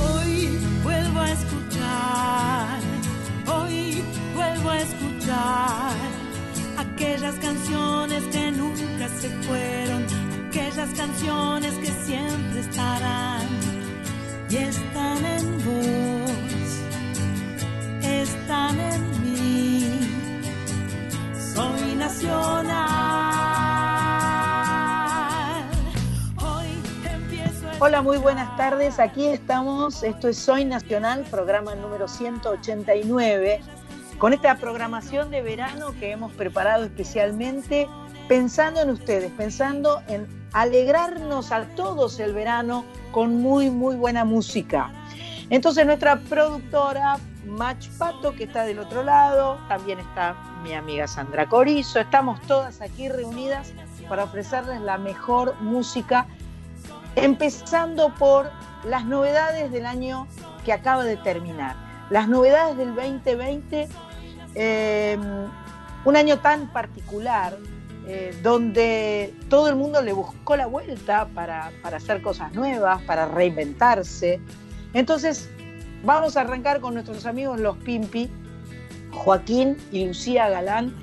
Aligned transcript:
Hoy 0.00 0.58
vuelvo 0.82 1.20
a 1.20 1.32
escuchar, 1.32 2.78
hoy 3.46 4.02
vuelvo 4.34 4.70
a 4.70 4.80
escuchar 4.80 5.94
aquellas 6.78 7.34
canciones 7.36 8.24
que 8.24 8.50
nunca 8.52 9.08
se 9.08 9.28
fueron, 9.42 10.06
aquellas 10.48 10.90
canciones. 10.90 11.53
Muy 27.92 28.16
buenas 28.16 28.56
tardes. 28.56 28.98
Aquí 28.98 29.26
estamos. 29.26 30.02
Esto 30.02 30.28
es 30.28 30.38
Soy 30.38 30.64
Nacional, 30.64 31.22
programa 31.30 31.74
número 31.74 32.08
189, 32.08 33.60
con 34.16 34.32
esta 34.32 34.56
programación 34.56 35.30
de 35.30 35.42
verano 35.42 35.94
que 36.00 36.10
hemos 36.10 36.32
preparado 36.32 36.84
especialmente 36.84 37.86
pensando 38.26 38.80
en 38.80 38.88
ustedes, 38.88 39.30
pensando 39.32 40.00
en 40.08 40.26
alegrarnos 40.54 41.52
a 41.52 41.66
todos 41.76 42.18
el 42.20 42.32
verano 42.32 42.86
con 43.12 43.42
muy, 43.42 43.68
muy 43.70 43.96
buena 43.96 44.24
música. 44.24 44.90
Entonces 45.50 45.84
nuestra 45.84 46.16
productora 46.20 47.18
Mach 47.44 47.86
Pato, 47.98 48.34
que 48.34 48.44
está 48.44 48.64
del 48.64 48.78
otro 48.78 49.02
lado, 49.02 49.58
también 49.68 49.98
está 50.00 50.34
mi 50.62 50.72
amiga 50.72 51.06
Sandra 51.06 51.46
Corizo, 51.46 52.00
estamos 52.00 52.40
todas 52.46 52.80
aquí 52.80 53.10
reunidas 53.10 53.74
para 54.08 54.24
ofrecerles 54.24 54.80
la 54.80 54.96
mejor 54.96 55.54
música 55.60 56.26
empezando 57.16 58.14
por 58.14 58.50
las 58.84 59.04
novedades 59.04 59.70
del 59.70 59.86
año 59.86 60.26
que 60.64 60.72
acaba 60.72 61.04
de 61.04 61.16
terminar. 61.16 61.76
Las 62.10 62.28
novedades 62.28 62.76
del 62.76 62.94
2020, 62.94 63.88
eh, 64.54 65.18
un 66.04 66.16
año 66.16 66.38
tan 66.40 66.72
particular, 66.72 67.56
eh, 68.06 68.38
donde 68.42 69.34
todo 69.48 69.68
el 69.68 69.76
mundo 69.76 70.02
le 70.02 70.12
buscó 70.12 70.56
la 70.56 70.66
vuelta 70.66 71.26
para, 71.34 71.72
para 71.82 71.96
hacer 71.96 72.20
cosas 72.20 72.52
nuevas, 72.52 73.00
para 73.02 73.26
reinventarse. 73.26 74.40
Entonces, 74.92 75.48
vamos 76.04 76.36
a 76.36 76.42
arrancar 76.42 76.80
con 76.80 76.94
nuestros 76.94 77.24
amigos 77.24 77.58
los 77.58 77.78
Pimpi, 77.78 78.30
Joaquín 79.10 79.78
y 79.90 80.06
Lucía 80.06 80.50
Galán, 80.50 80.94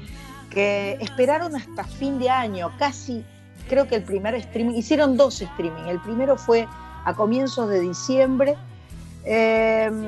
que 0.52 0.98
esperaron 1.00 1.56
hasta 1.56 1.84
fin 1.86 2.20
de 2.20 2.30
año, 2.30 2.72
casi 2.78 3.26
creo 3.72 3.88
que 3.88 3.96
el 3.96 4.04
primer 4.04 4.36
streaming, 4.36 4.76
hicieron 4.76 5.16
dos 5.16 5.42
streaming, 5.42 5.84
el 5.84 6.02
primero 6.02 6.36
fue 6.36 6.68
a 7.06 7.14
comienzos 7.14 7.70
de 7.70 7.80
diciembre, 7.80 8.58
em, 9.24 10.04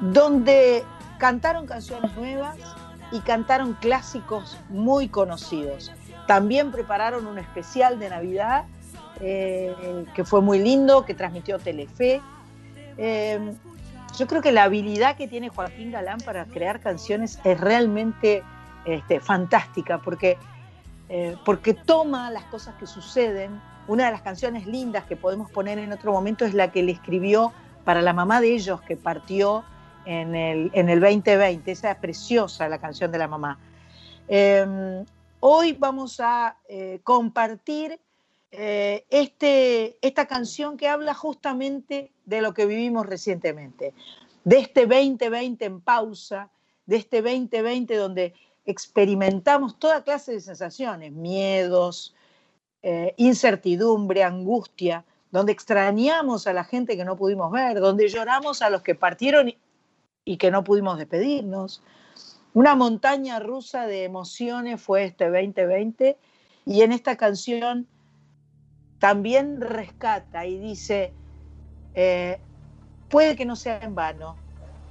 donde 0.00 0.82
cantaron 1.18 1.66
canciones 1.66 2.16
nuevas 2.16 2.56
y 3.12 3.20
cantaron 3.20 3.74
clásicos 3.74 4.56
muy 4.70 5.08
conocidos. 5.08 5.92
También 6.26 6.72
prepararon 6.72 7.26
un 7.26 7.38
especial 7.38 7.98
de 7.98 8.08
Navidad 8.08 8.64
eh, 9.20 10.06
que 10.14 10.24
fue 10.24 10.40
muy 10.40 10.58
lindo, 10.58 11.04
que 11.04 11.12
transmitió 11.12 11.58
Telefe. 11.58 12.22
Em, 12.96 13.54
yo 14.18 14.26
creo 14.26 14.40
que 14.40 14.50
la 14.50 14.62
habilidad 14.62 15.16
que 15.16 15.28
tiene 15.28 15.50
Joaquín 15.50 15.92
Galán 15.92 16.20
para 16.24 16.46
crear 16.46 16.80
canciones 16.80 17.38
es 17.44 17.60
realmente 17.60 18.42
este, 18.86 19.20
fantástica, 19.20 19.98
porque 19.98 20.38
eh, 21.14 21.36
porque 21.44 21.74
toma 21.74 22.30
las 22.30 22.44
cosas 22.44 22.74
que 22.76 22.86
suceden. 22.86 23.60
Una 23.86 24.06
de 24.06 24.12
las 24.12 24.22
canciones 24.22 24.66
lindas 24.66 25.04
que 25.04 25.14
podemos 25.14 25.50
poner 25.50 25.78
en 25.78 25.92
otro 25.92 26.10
momento 26.10 26.46
es 26.46 26.54
la 26.54 26.72
que 26.72 26.82
le 26.82 26.92
escribió 26.92 27.52
para 27.84 28.00
la 28.00 28.14
mamá 28.14 28.40
de 28.40 28.54
ellos 28.54 28.80
que 28.80 28.96
partió 28.96 29.62
en 30.06 30.34
el, 30.34 30.70
en 30.72 30.88
el 30.88 31.00
2020. 31.00 31.70
Esa 31.70 31.90
es 31.90 31.98
preciosa, 31.98 32.66
la 32.66 32.78
canción 32.78 33.12
de 33.12 33.18
la 33.18 33.28
mamá. 33.28 33.58
Em, 34.26 35.04
hoy 35.40 35.74
vamos 35.74 36.18
a 36.18 36.56
eh, 36.66 37.00
compartir 37.04 38.00
eh, 38.50 39.04
este, 39.10 39.98
esta 40.00 40.24
canción 40.26 40.78
que 40.78 40.88
habla 40.88 41.12
justamente 41.12 42.10
de 42.24 42.40
lo 42.40 42.54
que 42.54 42.64
vivimos 42.64 43.04
recientemente, 43.04 43.92
de 44.44 44.60
este 44.60 44.86
2020 44.86 45.62
en 45.62 45.82
pausa, 45.82 46.48
de 46.86 46.96
este 46.96 47.20
2020 47.20 47.96
donde 47.96 48.32
experimentamos 48.64 49.78
toda 49.78 50.04
clase 50.04 50.32
de 50.32 50.40
sensaciones, 50.40 51.12
miedos, 51.12 52.14
eh, 52.82 53.14
incertidumbre, 53.16 54.22
angustia, 54.24 55.04
donde 55.30 55.52
extrañamos 55.52 56.46
a 56.46 56.52
la 56.52 56.64
gente 56.64 56.96
que 56.96 57.04
no 57.04 57.16
pudimos 57.16 57.50
ver, 57.50 57.80
donde 57.80 58.08
lloramos 58.08 58.62
a 58.62 58.70
los 58.70 58.82
que 58.82 58.94
partieron 58.94 59.52
y 60.24 60.36
que 60.36 60.50
no 60.50 60.62
pudimos 60.62 60.98
despedirnos. 60.98 61.82
Una 62.54 62.74
montaña 62.74 63.38
rusa 63.40 63.86
de 63.86 64.04
emociones 64.04 64.80
fue 64.80 65.04
este 65.04 65.30
2020 65.30 66.18
y 66.66 66.82
en 66.82 66.92
esta 66.92 67.16
canción 67.16 67.86
también 68.98 69.60
rescata 69.60 70.46
y 70.46 70.58
dice, 70.58 71.12
eh, 71.94 72.38
puede 73.08 73.36
que 73.36 73.46
no 73.46 73.56
sea 73.56 73.78
en 73.78 73.94
vano, 73.94 74.36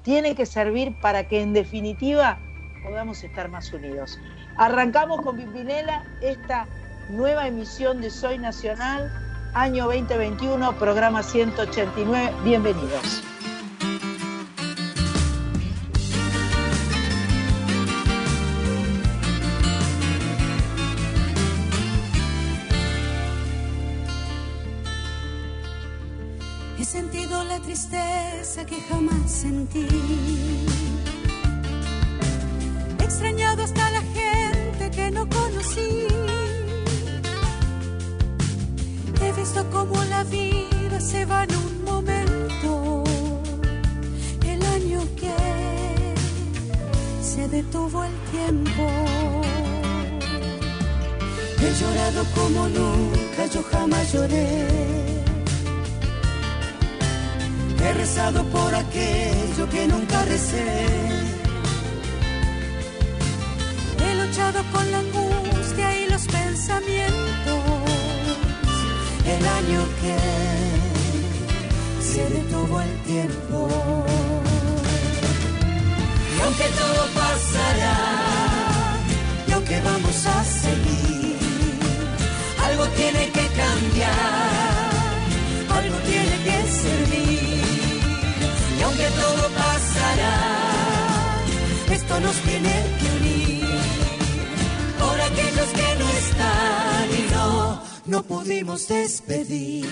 tiene 0.01 0.35
que 0.35 0.45
servir 0.45 0.99
para 0.99 1.27
que 1.27 1.41
en 1.41 1.53
definitiva 1.53 2.39
podamos 2.83 3.23
estar 3.23 3.49
más 3.49 3.71
unidos. 3.73 4.19
Arrancamos 4.57 5.21
con 5.21 5.37
Pimpinela 5.37 6.03
esta 6.21 6.67
nueva 7.09 7.47
emisión 7.47 8.01
de 8.01 8.09
Soy 8.09 8.37
Nacional, 8.37 9.11
año 9.53 9.85
2021, 9.85 10.73
programa 10.77 11.23
189. 11.23 12.33
Bienvenidos. 12.43 13.23
He 26.77 26.85
sentido 26.85 27.43
la 27.43 27.59
tristeza 27.59 28.65
que 28.65 28.81
jamás 28.89 29.29
sentí 29.29 29.87
extrañado 33.11 33.63
hasta 33.63 33.91
la 33.91 34.01
gente 34.19 34.91
que 34.91 35.11
no 35.11 35.27
conocí. 35.27 36.07
He 39.21 39.31
visto 39.33 39.69
cómo 39.69 39.95
la 40.05 40.23
vida 40.23 40.99
se 40.99 41.25
va 41.25 41.43
en 41.43 41.55
un 41.55 41.83
momento, 41.83 43.03
el 44.53 44.61
año 44.77 45.01
que 45.21 45.37
se 47.21 47.47
detuvo 47.49 48.03
el 48.03 48.15
tiempo. 48.35 48.83
He 51.63 51.71
llorado 51.79 52.21
como 52.37 52.61
nunca, 52.69 53.41
yo 53.53 53.61
jamás 53.71 54.13
lloré. 54.13 54.47
He 57.83 57.93
rezado 57.93 58.43
por 58.45 58.73
aquello 58.73 59.63
que 59.69 59.87
nunca 59.87 60.25
recé 60.25 61.30
con 64.71 64.91
la 64.91 64.99
angustia 64.99 65.99
y 65.99 66.09
los 66.09 66.25
pensamientos. 66.27 67.59
El 69.25 69.47
año 69.47 69.81
que 70.01 70.17
se 72.11 72.29
detuvo 72.29 72.81
el 72.81 72.93
tiempo. 73.03 73.67
Y 76.35 76.41
aunque 76.41 76.67
todo 76.81 77.01
pasará, 77.21 77.97
y 79.47 79.51
aunque 79.51 79.79
vamos 79.81 80.25
a 80.25 80.43
seguir, 80.43 81.37
algo 82.67 82.85
tiene 82.99 83.29
que 83.31 83.47
cambiar, 83.61 84.91
algo 85.77 85.97
tiene 86.11 86.35
que 86.47 86.57
servir. 86.81 87.61
Y 88.77 88.83
aunque 88.83 89.07
todo 89.21 89.43
pasará, 89.63 90.35
esto 91.91 92.19
nos 92.19 92.35
tiene 92.37 92.90
no, 98.11 98.21
pudimos 98.23 98.89
despedir. 98.89 99.85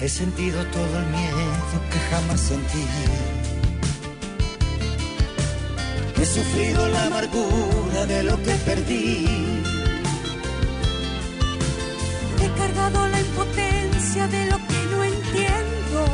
He 0.00 0.08
sentido 0.08 0.64
todo 0.66 0.98
el 0.98 1.06
miedo 1.06 1.76
que 1.92 1.98
jamás 2.10 2.40
sentir. 2.40 2.88
He 6.20 6.26
sufrido 6.26 6.88
la 6.88 7.04
amargura 7.04 8.06
de 8.06 8.24
lo 8.24 8.36
que 8.42 8.54
perdí. 8.66 9.62
He 12.42 12.48
cargado 12.58 13.06
la 13.08 13.20
impotencia 13.20 13.79
de 14.14 14.46
lo 14.46 14.56
que 14.66 14.86
no 14.90 15.04
entiendo. 15.04 16.04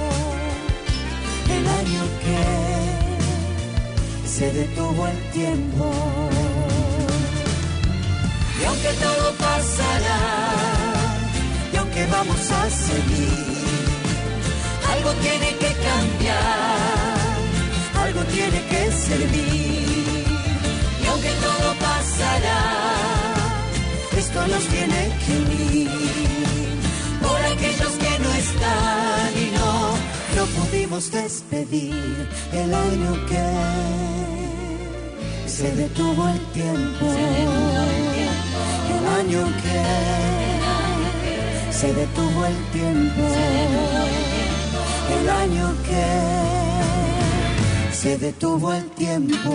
El 1.48 1.66
año 1.66 2.02
que 2.24 2.44
se 4.28 4.52
detuvo 4.52 5.06
el 5.06 5.18
tiempo. 5.32 5.90
Y 8.60 8.64
aunque 8.66 8.92
todo 9.02 9.32
pasará, 9.38 10.18
y 11.72 11.76
aunque 11.76 12.04
vamos 12.06 12.50
a 12.50 12.68
seguir, 12.68 13.64
algo 14.92 15.12
tiene 15.22 15.56
que 15.56 15.72
cambiar, 15.88 17.16
algo 18.04 18.20
tiene 18.24 18.60
que 18.66 18.92
servir. 18.92 20.26
Y 21.02 21.06
aunque 21.06 21.30
todo 21.30 21.74
pasará, 21.80 22.60
esto 24.18 24.46
nos 24.48 24.66
tiene 24.66 25.10
que 25.24 25.38
unir. 25.38 26.35
Aquellos 27.56 27.92
que 27.92 28.18
no 28.18 28.30
están 28.34 29.32
y 29.34 29.50
no, 29.56 29.96
no 30.36 30.44
pudimos 30.56 31.10
despedir 31.10 32.28
el 32.52 32.74
año 32.74 33.26
que 33.26 33.44
se 35.48 35.74
detuvo 35.74 36.28
el 36.28 36.40
tiempo. 36.52 37.06
El 38.94 39.06
año 39.20 39.46
que 39.62 39.82
se 41.72 41.94
detuvo 41.94 42.44
el 42.44 42.56
tiempo. 42.72 43.22
El 45.18 45.30
año 45.30 45.74
que 45.88 46.06
se 47.94 48.18
detuvo 48.18 48.74
el 48.74 48.84
tiempo. 48.90 49.50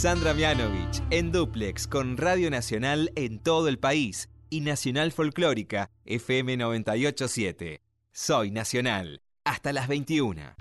Sandra 0.00 0.32
Mianovich 0.32 1.02
en 1.10 1.32
Duplex 1.32 1.88
con 1.88 2.16
Radio 2.18 2.50
Nacional 2.50 3.10
en 3.16 3.40
todo 3.40 3.66
el 3.66 3.80
país 3.80 4.28
y 4.48 4.60
Nacional 4.60 5.10
Folclórica 5.10 5.90
FM 6.04 6.56
987. 6.56 7.82
Soy 8.12 8.52
Nacional. 8.52 9.22
Hasta 9.42 9.72
las 9.72 9.88
21. 9.88 10.54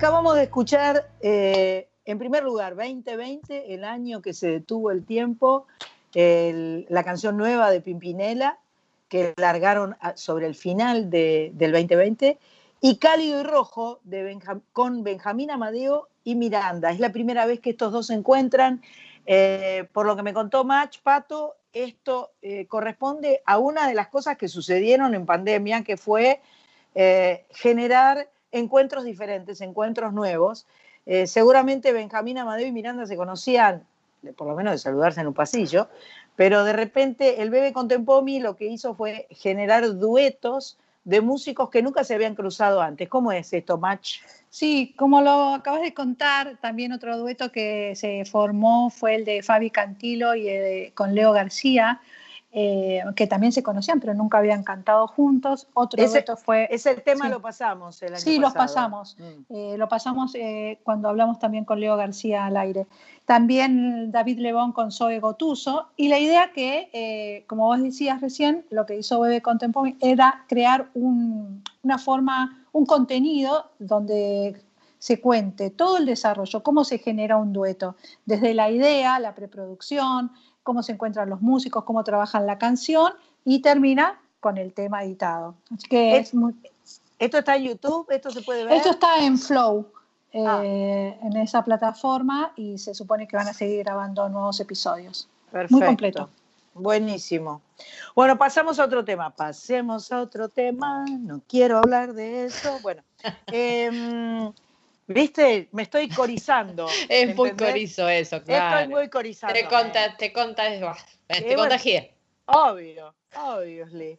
Acabamos 0.00 0.34
de 0.34 0.44
escuchar, 0.44 1.10
eh, 1.20 1.86
en 2.06 2.18
primer 2.18 2.42
lugar, 2.42 2.74
2020, 2.74 3.74
el 3.74 3.84
año 3.84 4.22
que 4.22 4.32
se 4.32 4.48
detuvo 4.48 4.90
el 4.90 5.04
tiempo, 5.04 5.66
la 6.14 7.04
canción 7.04 7.36
nueva 7.36 7.70
de 7.70 7.82
Pimpinela, 7.82 8.58
que 9.10 9.34
largaron 9.36 9.98
sobre 10.14 10.46
el 10.46 10.54
final 10.54 11.10
de- 11.10 11.50
del 11.52 11.72
2020, 11.72 12.38
y 12.80 12.96
Cálido 12.96 13.40
y 13.40 13.42
Rojo 13.42 14.00
con 14.72 15.04
Benjamín 15.04 15.50
Amadeo 15.50 16.08
y 16.24 16.34
Miranda. 16.34 16.90
Es 16.92 16.98
la 16.98 17.12
primera 17.12 17.44
vez 17.44 17.60
que 17.60 17.68
estos 17.68 17.92
dos 17.92 18.06
se 18.06 18.14
encuentran. 18.14 18.80
Eh, 19.26 19.86
por 19.92 20.06
lo 20.06 20.16
que 20.16 20.22
me 20.22 20.32
contó 20.32 20.64
Mach, 20.64 20.96
Pato, 21.02 21.56
esto 21.74 22.30
eh, 22.40 22.64
corresponde 22.68 23.42
a 23.44 23.58
una 23.58 23.86
de 23.86 23.92
las 23.92 24.08
cosas 24.08 24.38
que 24.38 24.48
sucedieron 24.48 25.14
en 25.14 25.26
pandemia, 25.26 25.84
que 25.84 25.98
fue 25.98 26.40
generar 27.50 28.28
encuentros 28.52 29.04
diferentes, 29.04 29.60
encuentros 29.60 30.12
nuevos. 30.12 30.66
Eh, 31.06 31.26
seguramente 31.26 31.92
Benjamín 31.92 32.38
Amadeo 32.38 32.66
y 32.66 32.72
Miranda 32.72 33.06
se 33.06 33.16
conocían, 33.16 33.84
por 34.36 34.46
lo 34.46 34.54
menos 34.54 34.72
de 34.72 34.78
saludarse 34.78 35.20
en 35.20 35.28
un 35.28 35.34
pasillo, 35.34 35.88
pero 36.36 36.64
de 36.64 36.72
repente 36.72 37.42
el 37.42 37.50
Bebe 37.50 37.72
Contempomi 37.72 38.40
lo 38.40 38.56
que 38.56 38.66
hizo 38.66 38.94
fue 38.94 39.26
generar 39.30 39.96
duetos 39.96 40.78
de 41.04 41.20
músicos 41.20 41.70
que 41.70 41.82
nunca 41.82 42.04
se 42.04 42.14
habían 42.14 42.34
cruzado 42.34 42.80
antes. 42.82 43.08
¿Cómo 43.08 43.32
es 43.32 43.52
esto, 43.52 43.78
Match? 43.78 44.20
Sí, 44.50 44.94
como 44.96 45.22
lo 45.22 45.54
acabas 45.54 45.80
de 45.80 45.94
contar, 45.94 46.58
también 46.60 46.92
otro 46.92 47.16
dueto 47.16 47.50
que 47.50 47.94
se 47.96 48.24
formó 48.24 48.90
fue 48.90 49.14
el 49.14 49.24
de 49.24 49.42
Fabi 49.42 49.70
Cantilo 49.70 50.34
y 50.34 50.90
con 50.94 51.14
Leo 51.14 51.32
García, 51.32 52.00
eh, 52.52 53.02
que 53.14 53.26
también 53.28 53.52
se 53.52 53.62
conocían, 53.62 54.00
pero 54.00 54.12
nunca 54.14 54.38
habían 54.38 54.64
cantado 54.64 55.06
juntos. 55.06 55.68
Otro 55.74 56.02
Ese- 56.02 56.10
dueto 56.14 56.36
fue... 56.36 56.66
Ese 56.70 56.94
tema 56.96 57.26
Sí. 57.26 57.30
lo 57.30 57.40
pasamos 57.40 58.02
el 58.02 58.14
año 58.14 58.20
Sí, 58.20 58.38
los 58.38 58.52
pasado. 58.52 58.90
pasamos. 58.90 59.16
Mm. 59.18 59.54
Eh, 59.54 59.74
lo 59.78 59.88
pasamos 59.88 60.34
eh, 60.34 60.78
cuando 60.82 61.08
hablamos 61.08 61.38
también 61.38 61.64
con 61.64 61.78
Leo 61.78 61.96
García 61.96 62.46
al 62.46 62.56
aire. 62.56 62.86
También 63.24 64.10
David 64.10 64.38
Lebón 64.40 64.72
con 64.72 64.90
Zoe 64.90 65.20
Gotuso. 65.20 65.86
Y 65.96 66.08
la 66.08 66.18
idea 66.18 66.50
que, 66.52 67.44
como 67.46 67.66
vos 67.66 67.80
decías 67.80 68.20
recién, 68.20 68.64
lo 68.70 68.86
que 68.86 68.96
hizo 68.98 69.20
Bebe 69.20 69.40
Contemporáneo 69.40 69.96
era 70.00 70.44
crear 70.48 70.88
un- 70.94 71.62
una 71.84 71.98
forma, 71.98 72.64
un 72.72 72.86
contenido 72.86 73.70
donde 73.78 74.60
se 74.98 75.20
cuente 75.20 75.70
todo 75.70 75.96
el 75.96 76.04
desarrollo, 76.06 76.62
cómo 76.62 76.84
se 76.84 76.98
genera 76.98 77.36
un 77.38 77.52
dueto, 77.54 77.94
desde 78.26 78.52
la 78.52 78.68
idea, 78.70 79.18
la 79.18 79.34
preproducción, 79.34 80.30
cómo 80.70 80.84
se 80.84 80.92
encuentran 80.92 81.28
los 81.28 81.40
músicos, 81.40 81.82
cómo 81.82 82.04
trabajan 82.04 82.46
la 82.46 82.56
canción 82.56 83.12
y 83.44 83.60
termina 83.60 84.20
con 84.38 84.56
el 84.56 84.72
tema 84.72 85.02
editado. 85.02 85.56
Así 85.74 85.88
que 85.88 86.16
Es- 86.16 86.28
es 86.28 86.34
muy, 86.34 86.54
¿Esto 87.18 87.38
está 87.38 87.56
en 87.56 87.64
YouTube? 87.64 88.06
¿Esto 88.10 88.30
se 88.30 88.40
puede 88.42 88.64
ver? 88.66 88.74
esto 88.74 88.90
está 88.90 89.18
en 89.18 89.36
Flow, 89.36 89.84
eh, 90.32 90.44
Ah. 90.46 90.62
en 91.26 91.36
esa 91.38 91.64
plataforma, 91.64 92.52
y 92.54 92.78
se 92.78 92.94
supone 92.94 93.26
que 93.26 93.36
van 93.36 93.48
a 93.48 93.52
seguir 93.52 93.82
grabando 93.82 94.28
nuevos 94.28 94.60
episodios. 94.60 95.26
Perfecto. 95.50 95.74
Muy 95.76 95.86
completo. 95.86 96.30
Buenísimo. 96.72 97.60
Bueno, 98.14 98.38
pasamos 98.38 98.78
a 98.78 98.84
otro 98.84 99.04
tema. 99.04 99.30
Pasemos 99.30 100.12
a 100.12 100.20
otro 100.20 100.48
tema. 100.48 101.04
No 101.18 101.40
quiero 101.48 101.78
hablar 101.78 102.12
de 102.14 102.44
eso. 102.44 102.78
Bueno, 102.80 103.02
em, 103.48 104.52
viste, 105.14 105.68
me 105.72 105.82
estoy 105.82 106.08
corizando. 106.08 106.86
Es 107.08 107.34
muy 107.34 107.52
corizo 107.52 108.08
eso, 108.08 108.42
claro. 108.42 108.80
Estoy 108.80 108.94
muy 108.94 109.08
corizando. 109.08 109.54
Te 109.54 109.66
conta, 109.66 110.16
te 110.16 110.32
conta, 110.32 110.62
bah, 110.80 110.96
te 111.28 111.42
bueno. 111.42 111.62
contagié. 111.62 112.14
Obvio, 112.46 113.14
obviously. 113.36 114.18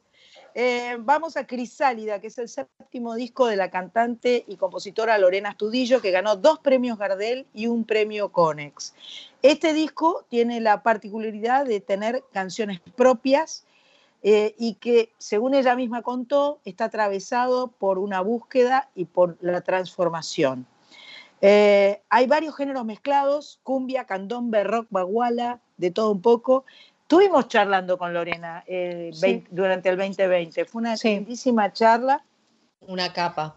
Eh, 0.54 0.98
vamos 1.00 1.38
a 1.38 1.48
Crisálida, 1.48 2.20
que 2.20 2.28
es 2.28 2.38
el 2.38 2.50
séptimo 2.50 3.16
disco 3.16 3.48
de 3.48 3.56
la 3.56 3.70
cantante 3.70 4.44
y 4.48 4.58
compositora 4.58 5.18
Lorena 5.18 5.50
Astudillo, 5.50 6.02
que 6.02 6.12
ganó 6.12 6.36
dos 6.36 6.60
premios 6.60 6.98
Gardel 6.98 7.48
y 7.54 7.68
un 7.68 7.86
premio 7.86 8.30
Conex. 8.32 8.94
Este 9.42 9.74
disco 9.74 10.26
tiene 10.30 10.60
la 10.60 10.84
particularidad 10.84 11.66
de 11.66 11.80
tener 11.80 12.24
canciones 12.34 12.82
propias 12.96 13.66
eh, 14.24 14.54
y 14.58 14.76
que, 14.76 15.14
según 15.18 15.54
ella 15.54 15.76
misma 15.76 16.02
contó, 16.02 16.60
está 16.66 16.86
atravesado 16.86 17.68
por 17.68 17.98
una 17.98 18.22
búsqueda 18.22 18.90
y 18.94 19.06
por 19.06 19.38
la 19.42 19.62
transformación. 19.62 20.68
Eh, 21.42 22.02
hay 22.10 22.28
varios 22.28 22.56
géneros 22.56 22.86
mezclados, 22.86 23.60
cumbia, 23.64 24.06
candombe, 24.06 24.64
rock, 24.64 24.88
baguala, 24.90 25.60
de 25.78 25.92
todo 25.92 26.12
un 26.12 26.22
poco. 26.22 26.66
Estuvimos 27.02 27.48
charlando 27.48 27.98
con 27.98 28.14
Lorena 28.14 28.64
eh, 28.68 29.10
Sí. 29.14 29.44
durante 29.50 29.90
el 29.90 29.98
2020. 29.98 30.66
Fue 30.66 30.82
una 30.82 30.96
Sí. 30.98 31.10
lindísima 31.16 31.74
charla, 31.74 32.24
Una 32.82 33.12
capa. 33.12 33.56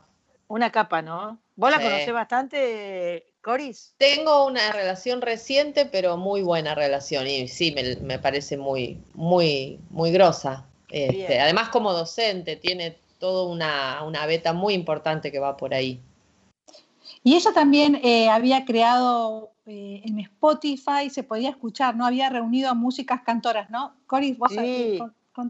una 0.49 0.71
capa, 0.73 1.03
¿no? 1.03 1.39
¿Vos 1.57 1.71
la 1.71 1.79
Sí. 1.79 1.85
conocés 1.85 2.13
bastante, 2.13 3.27
Coris? 3.43 3.95
Tengo 3.99 4.47
una 4.47 4.73
relación 4.73 5.21
reciente, 5.23 5.87
pero 5.87 6.17
muy 6.17 6.43
buena 6.43 6.75
relación. 6.75 7.27
Y 7.27 7.47
sí, 7.49 7.73
me, 7.73 7.97
me 7.97 8.19
parece 8.19 8.57
muy, 8.57 9.01
muy, 9.15 9.79
muy 9.91 10.11
grosa. 10.11 10.65
Este, 10.91 11.41
además, 11.41 11.69
como 11.69 11.93
docente, 11.93 12.57
tiene 12.57 12.99
toda 13.19 13.47
una, 13.51 14.03
una 14.05 14.27
beta 14.27 14.53
muy 14.53 14.75
importante 14.75 15.31
que 15.31 15.39
va 15.39 15.57
por 15.57 15.75
ahí. 15.75 16.01
Y 17.25 17.35
ella 17.35 17.53
también 17.53 17.99
eh, 18.05 18.29
había 18.29 18.67
creado 18.67 19.55
eh, 19.67 20.03
en 20.05 20.21
Spotify, 20.21 21.09
se 21.11 21.23
podía 21.23 21.49
escuchar, 21.49 21.97
¿no? 21.97 22.05
Había 22.05 22.29
reunido 22.29 22.69
a 22.69 22.75
músicas 22.75 23.23
cantoras, 23.23 23.71
¿no? 23.71 23.97
Coris, 24.07 24.37
vos 24.37 24.53
Sí. 24.53 25.01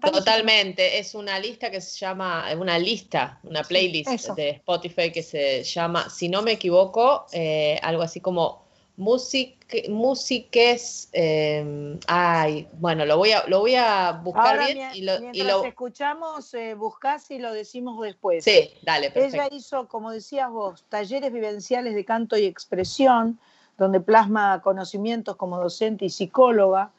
Totalmente, 0.01 0.99
es 0.99 1.15
una 1.15 1.39
lista 1.39 1.71
que 1.71 1.79
se 1.79 1.99
llama, 1.99 2.47
una 2.59 2.79
lista, 2.79 3.39
una 3.43 3.63
playlist 3.63 4.31
de 4.31 4.51
Spotify 4.51 5.13
que 5.13 5.23
se 5.23 5.63
llama, 5.63 6.09
si 6.09 6.31
no 6.31 6.41
me 6.41 6.53
equivoco, 6.53 7.27
eh, 7.33 7.79
algo 7.83 8.03
así 8.03 8.19
como 8.19 8.64
music, 8.97 9.89
musiques, 9.89 11.09
eh, 11.13 11.99
ay, 12.07 12.69
bueno, 12.79 13.05
lo 13.05 13.19
voy 13.19 13.33
a, 13.33 13.45
lo 13.49 13.61
voy 13.61 13.75
a 13.75 14.13
buscar 14.23 14.55
Ahora, 14.55 14.67
bien 14.73 14.95
y 14.95 15.03
lo, 15.03 15.13
y 15.33 15.43
lo- 15.43 15.65
escuchamos, 15.65 16.55
eh, 16.55 16.75
buscás 16.75 17.31
y 17.31 17.39
lo 17.39 17.53
decimos 17.53 18.01
después. 18.01 18.45
sí, 18.45 18.71
dale, 18.83 19.11
perfecto. 19.11 19.37
Ella 19.37 19.49
hizo, 19.57 19.89
como 19.89 20.11
decías 20.13 20.51
vos, 20.51 20.85
talleres 20.89 21.33
vivenciales 21.33 21.95
de 21.95 22.05
canto 22.05 22.37
y 22.37 22.45
expresión, 22.45 23.39
donde 23.77 24.01
plasma 24.01 24.61
conocimientos 24.63 25.37
como 25.37 25.59
docente 25.59 26.05
y 26.05 26.11
psicóloga. 26.11 26.93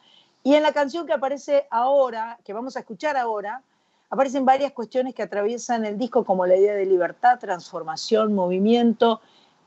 Y 0.44 0.56
en 0.56 0.64
la 0.64 0.74
canción 0.74 1.08
que 1.08 1.14
aparece 1.14 1.66
ahora, 1.72 2.38
que 2.44 2.52
vamos 2.54 2.76
a 2.76 2.80
escuchar 2.82 3.16
ahora, 3.16 3.62
aparecen 4.10 4.46
varias 4.46 4.74
cuestiones 4.74 5.16
que 5.16 5.24
atraviesan 5.24 5.86
el 5.86 5.98
disco, 5.98 6.26
como 6.26 6.46
la 6.46 6.58
idea 6.58 6.76
de 6.76 6.86
libertad, 6.86 7.40
transformación, 7.40 8.34
movimiento 8.34 9.22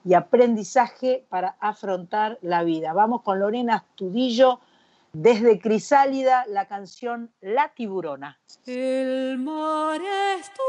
y 0.04 0.14
aprendizaje 0.14 1.26
para 1.28 1.56
afrontar 1.60 2.38
la 2.42 2.62
vida. 2.62 2.92
Vamos 2.92 3.22
con 3.22 3.40
Lorena 3.40 3.76
Astudillo 3.76 4.60
desde 5.12 5.58
Crisálida, 5.58 6.44
la 6.46 6.66
canción 6.66 7.30
La 7.40 7.72
Tiburona. 7.74 8.38
El 8.66 9.38
es 9.38 10.52
tu 10.54 10.62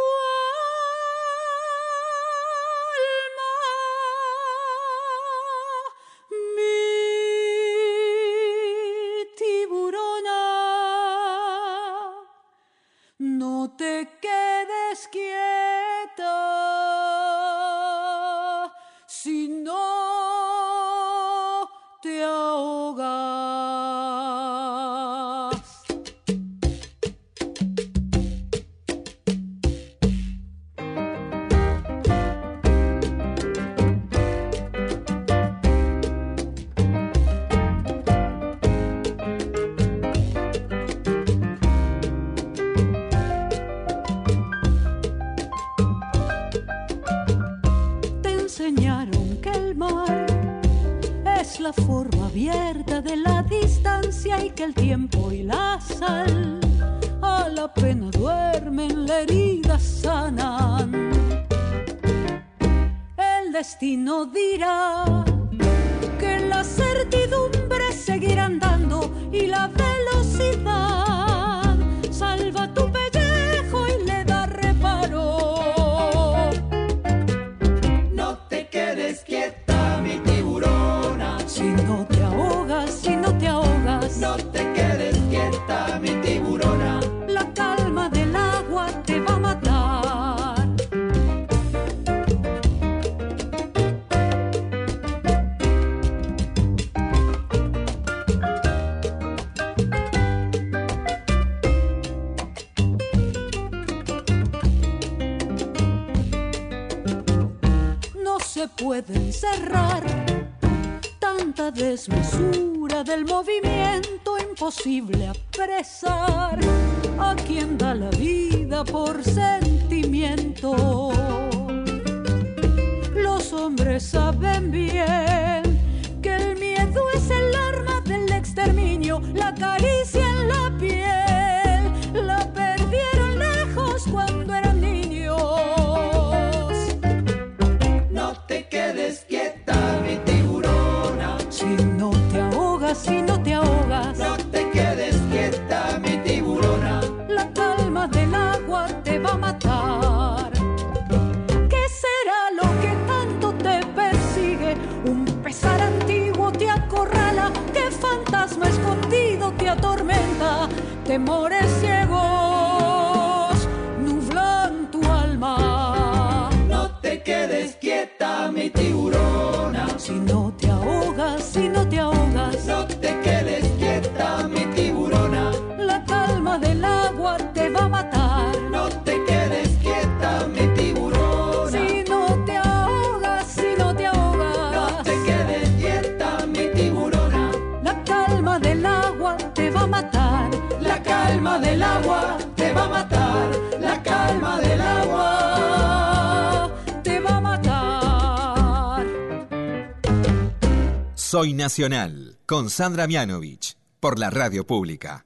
Con 202.45 202.69
Sandra 202.69 203.05
Mianovich, 203.05 203.77
por 203.99 204.17
la 204.17 204.29
radio 204.29 204.65
pública. 204.65 205.25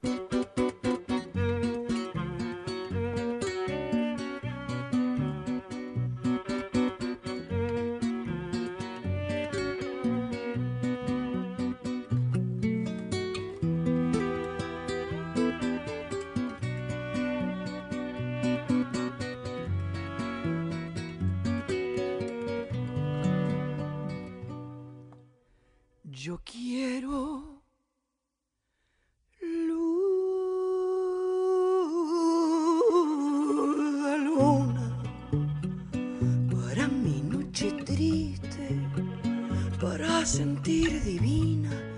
sentir 40.25 41.01
divina. 41.03 41.92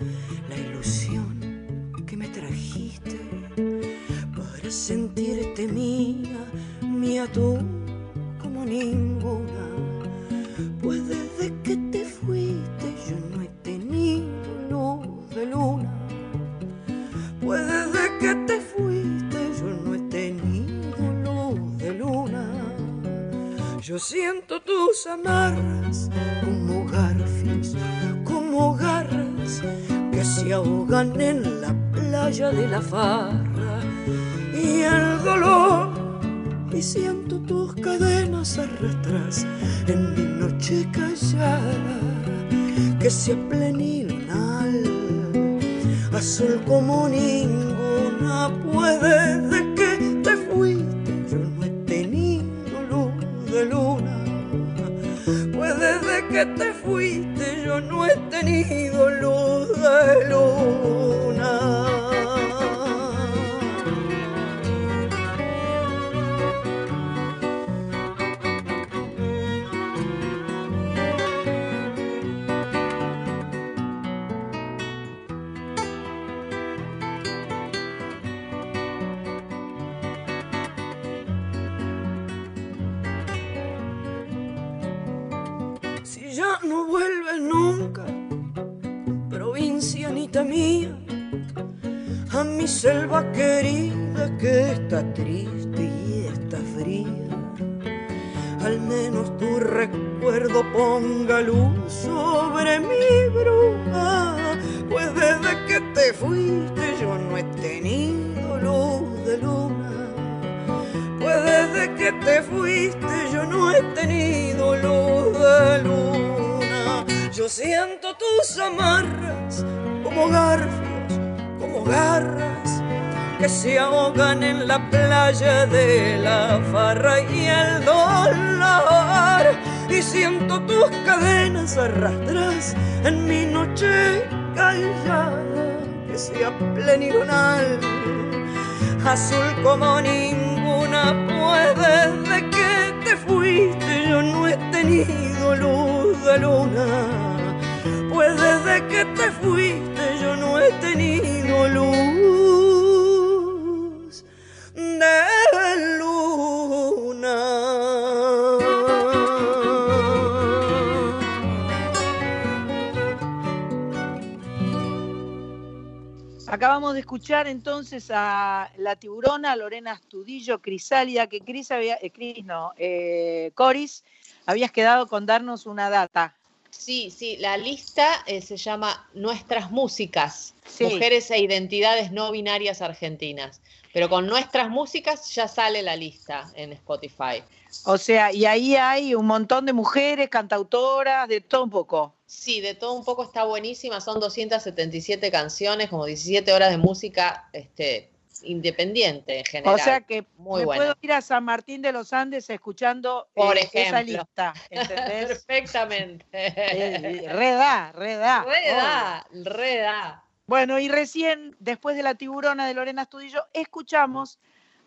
Escuchar 167.15 167.47
entonces 167.47 168.11
a 168.13 168.69
la 168.75 168.97
tiburona 168.97 169.55
Lorena 169.55 169.93
Astudillo 169.93 170.61
Crisálida, 170.61 171.27
que 171.27 171.39
Cris 171.39 171.71
había, 171.71 171.97
eh, 172.01 172.11
Cris 172.11 172.43
no, 172.43 172.73
eh, 172.77 173.51
Coris, 173.55 174.03
habías 174.45 174.69
quedado 174.69 175.07
con 175.07 175.25
darnos 175.25 175.65
una 175.65 175.89
data. 175.89 176.35
Sí, 176.71 177.09
sí, 177.09 177.37
la 177.37 177.55
lista 177.55 178.05
eh, 178.25 178.41
se 178.41 178.57
llama 178.57 179.07
Nuestras 179.13 179.71
Músicas, 179.71 180.55
Sí. 180.65 180.83
Mujeres 180.83 181.31
e 181.31 181.39
Identidades 181.39 182.11
No 182.11 182.31
Binarias 182.33 182.81
Argentinas. 182.81 183.61
Pero 183.93 184.09
con 184.09 184.27
Nuestras 184.27 184.69
Músicas 184.69 185.33
ya 185.33 185.47
sale 185.47 185.81
la 185.83 185.95
lista 185.95 186.51
en 186.55 186.73
Spotify. 186.73 187.41
O 187.85 187.97
sea, 187.97 188.33
y 188.33 188.45
ahí 188.45 188.75
hay 188.75 189.15
un 189.15 189.25
montón 189.25 189.65
de 189.65 189.71
mujeres, 189.71 190.27
cantautoras, 190.27 191.29
de 191.29 191.39
todo 191.39 191.63
un 191.63 191.69
poco. 191.69 192.14
Sí, 192.25 192.59
de 192.61 192.73
todo 192.73 192.93
un 192.93 193.05
poco 193.05 193.23
está 193.23 193.43
buenísima, 193.43 194.01
son 194.01 194.19
277 194.19 195.31
canciones, 195.31 195.89
como 195.89 196.05
17 196.05 196.51
horas 196.53 196.71
de 196.71 196.77
música 196.77 197.49
este, 197.53 198.11
independiente 198.41 199.39
en 199.39 199.45
general. 199.45 199.75
O 199.75 199.77
sea 199.77 200.01
que 200.01 200.25
Muy 200.37 200.61
me 200.61 200.65
buena. 200.65 200.81
puedo 200.81 200.95
ir 201.01 201.11
a 201.13 201.21
San 201.21 201.43
Martín 201.43 201.81
de 201.81 201.91
los 201.91 202.13
Andes 202.13 202.49
escuchando 202.49 203.27
Por 203.33 203.57
eh, 203.57 203.69
esa 203.73 204.01
lista, 204.01 204.53
¿entendés? 204.69 205.27
Perfectamente. 205.45 206.25
Eh, 206.31 207.27
Reda, 207.31 207.91
reda. 207.91 208.43
Reda, 208.43 209.27
reda. 209.31 210.23
Bueno, 210.47 210.79
y 210.79 210.89
recién, 210.89 211.55
después 211.59 211.95
de 211.95 212.03
la 212.03 212.15
tiburona 212.15 212.67
de 212.67 212.73
Lorena 212.73 213.03
Astudillo, 213.03 213.43
escuchamos 213.53 214.39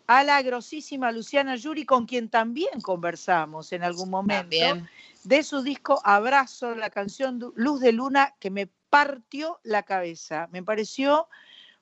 a 0.07 0.23
la 0.23 0.41
grosísima 0.41 1.11
Luciana 1.11 1.55
Yuri, 1.55 1.85
con 1.85 2.05
quien 2.05 2.29
también 2.29 2.81
conversamos 2.81 3.71
en 3.73 3.83
algún 3.83 4.09
momento, 4.09 4.57
También. 4.57 4.89
De 5.23 5.43
su 5.43 5.61
disco 5.61 6.01
Abrazo, 6.03 6.75
la 6.75 6.89
canción 6.89 7.39
Luz 7.55 7.81
de 7.81 7.91
Luna, 7.91 8.35
que 8.39 8.49
me 8.49 8.67
partió 8.89 9.59
la 9.63 9.83
cabeza. 9.83 10.47
Me 10.51 10.63
pareció 10.63 11.27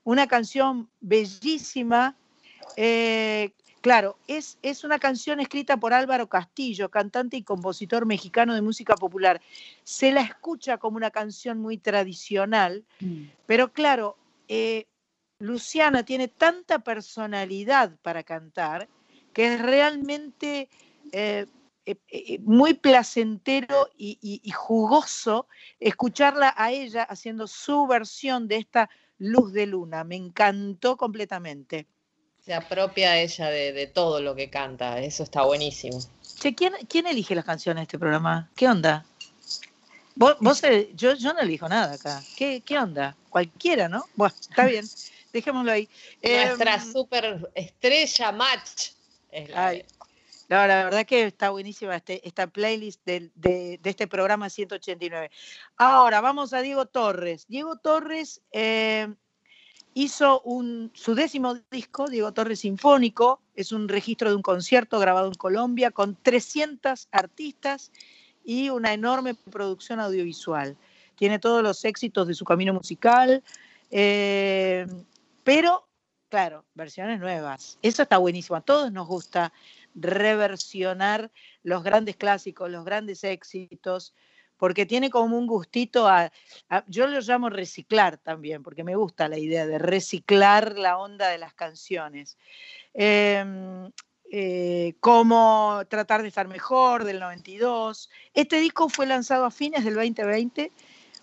una 0.04 0.28
canción 0.28 0.90
bellísima. 1.00 2.16
eh, 2.76 3.52
claro, 3.82 4.18
es, 4.28 4.58
es 4.62 4.84
una 4.84 5.00
canción 5.00 5.40
escrita 5.40 5.78
por 5.78 5.94
Álvaro 5.94 6.28
Castillo, 6.28 6.90
cantante 6.90 7.38
y 7.38 7.44
compositor 7.44 8.06
mexicano 8.06 8.54
de 8.54 8.62
música 8.62 8.96
popular. 8.96 9.42
Se 9.84 10.12
la 10.12 10.22
escucha 10.22 10.78
como 10.78 10.98
una 10.98 11.12
canción 11.12 11.60
muy 11.60 11.78
tradicional, 11.78 12.86
pero 13.46 13.72
claro, 13.72 14.18
eh, 14.48 14.88
Luciana 15.40 16.04
tiene 16.04 16.28
tanta 16.28 16.80
personalidad 16.80 17.96
para 18.02 18.24
cantar 18.24 18.90
que 19.34 19.54
es 19.54 19.62
realmente 19.62 20.68
eh, 21.12 21.46
muy 22.42 22.74
placentero 22.74 23.90
y, 23.98 24.18
y- 24.22 24.42
y 24.44 24.52
jugoso 24.52 25.48
escucharla 25.80 26.54
a 26.58 26.72
ella 26.72 27.04
haciendo 27.04 27.48
su 27.48 27.88
versión 27.88 28.48
de 28.48 28.58
esta 28.58 28.90
luz 29.18 29.54
de 29.54 29.66
luna. 29.68 30.04
Me 30.04 30.16
encantó 30.16 30.98
completamente. 30.98 31.88
Se 32.40 32.54
apropia 32.54 33.20
ella 33.20 33.50
de, 33.50 33.74
de 33.74 33.88
todo 33.88 34.22
lo 34.22 34.34
que 34.36 34.50
canta, 34.50 35.00
eso 35.02 35.24
está 35.24 35.44
buenísimo. 35.44 36.00
Che, 36.40 36.54
¿quién, 36.56 36.74
quién 36.88 37.08
elige 37.08 37.36
las 37.36 37.46
canciones 37.46 37.82
de 37.82 37.84
este 37.84 38.00
programa? 38.00 38.50
¿Qué 38.56 38.68
onda? 38.70 39.06
Vos, 40.16 40.36
vos, 40.40 40.64
eh, 40.64 40.92
yo, 40.96 41.14
yo 41.14 41.34
no 41.34 41.40
elijo 41.42 41.68
nada 41.70 41.94
acá. 41.94 42.24
¿Qué, 42.38 42.62
qué 42.62 42.80
onda? 42.80 43.16
Cualquiera, 43.30 43.88
¿no? 43.90 44.06
Bueno, 44.16 44.34
está 44.40 44.66
bien. 44.66 44.86
Dejémoslo 45.34 45.72
ahí. 45.72 45.90
Nuestra 46.24 46.80
Em, 46.80 46.92
super 46.94 47.52
estrella 47.54 48.32
match. 48.32 48.92
es 49.32 49.50
la 49.50 49.68
Ay, 49.68 49.78
de- 49.80 49.86
No, 50.50 50.66
la 50.66 50.86
verdad 50.86 51.06
que 51.06 51.24
está 51.24 51.50
buenísima 51.50 51.96
este- 51.98 52.26
esta 52.26 52.48
playlist 52.48 53.06
de 53.06 53.80
este 53.84 54.08
programa 54.08 54.50
189. 54.50 55.30
Ahora 55.76 56.22
vamos 56.22 56.54
a 56.54 56.62
Diego 56.62 56.86
Torres. 56.86 57.46
Diego 57.48 57.78
Torres 57.78 58.42
eh, 58.52 59.14
hizo 59.94 60.42
un, 60.42 60.92
su 60.94 61.16
décimo 61.16 61.56
disco, 61.70 62.08
Diego 62.08 62.32
Torres 62.32 62.62
Sinfónico. 62.62 63.42
Es 63.56 63.74
un 63.74 63.90
registro 63.90 64.30
de 64.30 64.36
un 64.38 64.42
concierto 64.42 65.00
grabado 65.00 65.28
en 65.28 65.34
Colombia 65.34 65.92
con 65.92 66.16
300 66.16 67.10
artistas 67.12 67.92
y 68.46 68.70
una 68.70 68.94
enorme 68.94 69.34
producción 69.36 70.00
audiovisual. 70.00 70.78
Tiene 71.16 71.40
todos 71.40 71.62
los 71.62 71.84
éxitos 71.84 72.28
de 72.28 72.36
su 72.36 72.46
camino 72.46 72.74
musical, 72.74 73.44
eh, 73.92 74.86
pero, 75.44 75.88
claro, 76.30 76.64
versiones 76.74 77.20
nuevas. 77.20 77.78
Eso 77.82 78.04
está 78.04 78.18
buenísimo. 78.18 78.56
A 78.56 78.62
todos 78.62 78.92
nos 78.94 79.08
gusta 79.08 79.52
reversionar 79.98 81.32
los 81.64 81.84
grandes 81.84 82.16
clásicos, 82.16 82.70
los 82.70 82.86
grandes 82.86 83.24
éxitos, 83.24 84.14
porque 84.58 84.86
tiene 84.86 85.10
como 85.10 85.38
un 85.38 85.48
gustito 85.48 86.08
a, 86.08 86.32
yo 86.88 87.08
lo 87.08 87.20
llamo 87.20 87.50
reciclar 87.50 88.18
también, 88.18 88.64
porque 88.64 88.84
me 88.84 88.96
gusta 88.96 89.28
la 89.28 89.38
idea 89.38 89.66
de 89.68 89.78
reciclar 89.78 90.78
la 90.78 90.98
onda 90.98 91.30
de 91.30 91.38
las 91.38 91.54
canciones. 91.54 92.38
Em, 92.94 93.92
eh, 94.30 94.96
como 95.00 95.84
Tratar 95.88 96.22
de 96.22 96.28
estar 96.28 96.48
mejor 96.48 97.06
del 97.06 97.20
92. 97.20 98.10
Este 98.34 98.60
disco 98.60 98.90
fue 98.90 99.06
lanzado 99.06 99.46
a 99.46 99.52
fines 99.52 99.86
del 99.86 99.96
2020. 99.96 100.72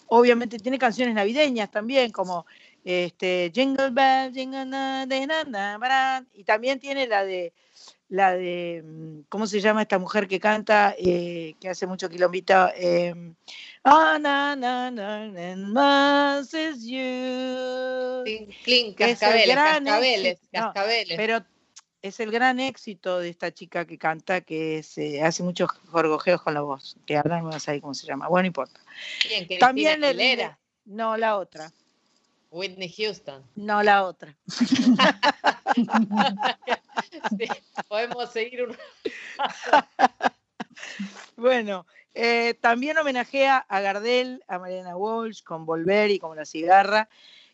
Obviamente 0.06 0.58
tiene 0.58 0.78
canciones 0.78 1.14
navideñas 1.14 1.70
también, 1.70 2.10
como 2.12 2.46
este, 2.84 3.50
Jingle 3.54 3.90
Bell, 3.90 4.32
Jingle 4.32 4.64
na, 4.66 6.26
y 6.32 6.44
también 6.44 6.78
tiene 6.78 7.06
la 7.06 7.24
de 7.24 7.52
la 8.14 8.32
de, 8.36 8.82
mm, 8.84 9.22
¿cómo 9.28 9.46
se 9.48 9.60
llama 9.60 9.82
esta 9.82 9.98
mujer 9.98 10.28
que 10.28 10.38
canta, 10.38 10.94
eh, 10.96 11.56
que 11.60 11.68
hace 11.68 11.84
mucho 11.86 12.08
quilombito? 12.08 12.68
Eh, 12.76 13.12
ah, 13.82 14.18
na, 14.20 14.54
na, 14.54 14.88
na, 14.92 15.56
más 15.56 16.54
is 16.54 16.84
you. 16.84 18.22
Clink, 18.24 18.50
clink, 18.62 19.00
es 19.00 19.18
cascabeles, 19.18 19.56
cascabeles, 19.56 20.32
éxito. 20.32 20.48
No, 20.52 20.60
cascabeles. 20.72 21.16
Pero 21.16 21.44
es 22.02 22.20
el 22.20 22.30
gran 22.30 22.60
éxito 22.60 23.18
de 23.18 23.30
esta 23.30 23.52
chica 23.52 23.84
que 23.84 23.98
canta, 23.98 24.42
que 24.42 24.84
se 24.84 25.20
hace 25.20 25.42
muchos 25.42 25.68
jorgojeos 25.90 26.40
con 26.40 26.54
la 26.54 26.60
voz, 26.60 26.96
que 27.06 27.16
ahora 27.16 27.42
no 27.42 27.50
a 27.50 27.80
cómo 27.80 27.94
se 27.94 28.06
llama. 28.06 28.28
Bueno, 28.28 28.42
no 28.44 28.46
importa. 28.46 28.78
También 29.58 30.00
le- 30.00 30.08
Aguilera, 30.08 30.56
No, 30.84 31.16
la 31.16 31.36
otra. 31.36 31.72
Whitney 32.52 32.94
Houston. 32.96 33.42
No, 33.56 33.82
la 33.82 34.04
otra. 34.04 34.36
Sí, 37.38 37.48
podemos 37.88 38.30
seguir 38.32 38.64
un... 38.64 38.76
Bueno, 41.36 41.86
eh, 42.14 42.54
también 42.60 42.98
homenajea 42.98 43.58
a 43.68 43.80
Gardel, 43.80 44.42
a 44.48 44.58
Mariana 44.58 44.96
Walsh, 44.96 45.42
con 45.42 45.66
Volver 45.66 46.10
y 46.10 46.18
con 46.18 46.36
La 46.36 46.44
Cigarra. 46.44 47.08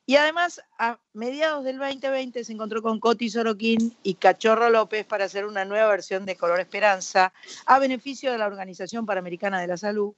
Y 0.07 0.17
además, 0.17 0.61
a 0.79 0.99
mediados 1.13 1.65
del 1.65 1.79
2020 1.79 2.43
se 2.45 2.53
encontró 2.53 2.83
con 2.83 2.99
Coti 2.99 3.31
Sorokin 3.31 3.97
y 4.03 4.15
Cachorro 4.15 4.69
López 4.71 5.05
para 5.07 5.27
hacer 5.27 5.47
una 5.47 5.65
nueva 5.65 5.89
versión 5.89 6.27
de 6.27 6.37
Color 6.37 6.61
Esperanza 6.61 7.33
a 7.67 7.79
beneficio 7.79 8.33
de 8.33 8.39
la 8.39 8.47
Organización 8.47 9.07
Panamericana 9.07 9.61
de 9.61 9.69
la 9.69 9.77
Salud. 9.77 10.15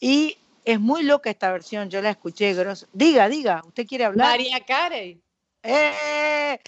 Y 0.00 0.36
es 0.64 0.80
muy 0.80 1.02
loca 1.04 1.30
esta 1.30 1.52
versión, 1.52 1.88
yo 1.88 2.02
la 2.02 2.10
escuché. 2.10 2.52
gros- 2.54 2.86
Diga, 2.92 3.28
diga, 3.28 3.62
¿usted 3.64 3.86
quiere 3.86 4.04
hablar? 4.06 4.28
María 4.28 4.60
Carey. 4.66 5.20
¡Eh! 5.62 6.58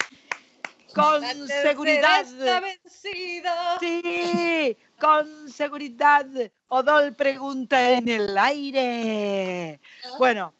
Con 0.94 1.20
La 1.20 1.34
seguridad. 1.34 2.22
está 2.22 2.60
vencida. 2.60 3.78
Sí, 3.80 4.76
con 4.98 5.48
seguridad. 5.50 6.26
Odol 6.68 7.14
pregunta 7.14 7.92
en 7.92 8.08
el 8.08 8.36
aire. 8.36 9.80
Bueno, 10.18 10.54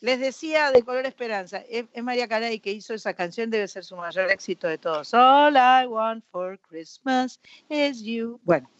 les 0.00 0.18
decía 0.18 0.70
de 0.70 0.82
Color 0.82 1.06
Esperanza, 1.06 1.58
es, 1.68 1.84
es 1.92 2.02
María 2.02 2.26
Carey 2.28 2.58
que 2.60 2.72
hizo 2.72 2.94
esa 2.94 3.14
canción, 3.14 3.50
debe 3.50 3.68
ser 3.68 3.84
su 3.84 3.96
mayor 3.96 4.30
éxito 4.30 4.66
de 4.66 4.78
todos. 4.78 5.12
All 5.12 5.56
I 5.56 5.86
want 5.86 6.24
for 6.30 6.58
Christmas 6.58 7.40
is 7.68 8.02
you. 8.02 8.40
Bueno, 8.44 8.70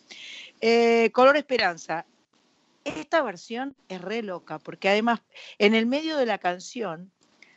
eh, 0.60 1.10
Color 1.12 1.36
Esperanza. 1.36 2.06
Esta 2.82 3.20
versión 3.22 3.76
es 3.88 4.00
re 4.00 4.22
loca, 4.22 4.58
porque 4.58 4.88
además 4.88 5.20
en 5.58 5.74
el 5.74 5.84
medio 5.84 6.16
de 6.16 6.24
la 6.24 6.38
canción 6.38 7.12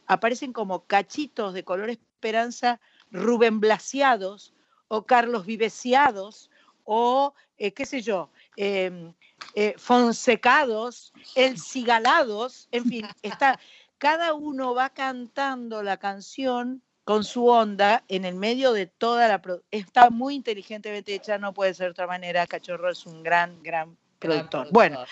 aparecen 0.05 0.51
como 0.51 0.85
cachitos 0.85 1.53
de 1.53 1.63
Color 1.63 1.91
Esperanza 1.91 2.81
Rubén 3.13 3.61
Blasiados 3.61 4.53
o 4.89 5.05
Carlos 5.05 5.45
Viveciados 5.45 6.49
o 6.83 7.33
eh, 7.57 7.71
qué 7.71 7.85
sé 7.85 8.01
yo, 8.01 8.29
eh, 8.57 9.13
eh, 9.55 9.75
Fonsecados, 9.77 11.13
El 11.35 11.59
Cigalados, 11.59 12.67
en 12.71 12.85
fin, 12.85 13.07
está, 13.21 13.59
cada 13.97 14.33
uno 14.33 14.73
va 14.73 14.89
cantando 14.89 15.81
la 15.81 15.97
canción 15.97 16.81
con 17.03 17.23
su 17.23 17.47
onda 17.47 18.03
en 18.07 18.25
el 18.25 18.35
medio 18.35 18.73
de 18.73 18.87
toda 18.87 19.27
la... 19.27 19.41
Está 19.71 20.09
muy 20.09 20.35
inteligentemente 20.35 21.13
hecha, 21.13 21.37
no 21.37 21.53
puede 21.53 21.73
ser 21.73 21.87
de 21.87 21.91
otra 21.91 22.07
manera, 22.07 22.47
Cachorro 22.47 22.89
es 22.89 23.05
un 23.05 23.23
gran, 23.23 23.61
gran 23.61 23.97
productor. 24.19 24.67
Bueno, 24.71 25.05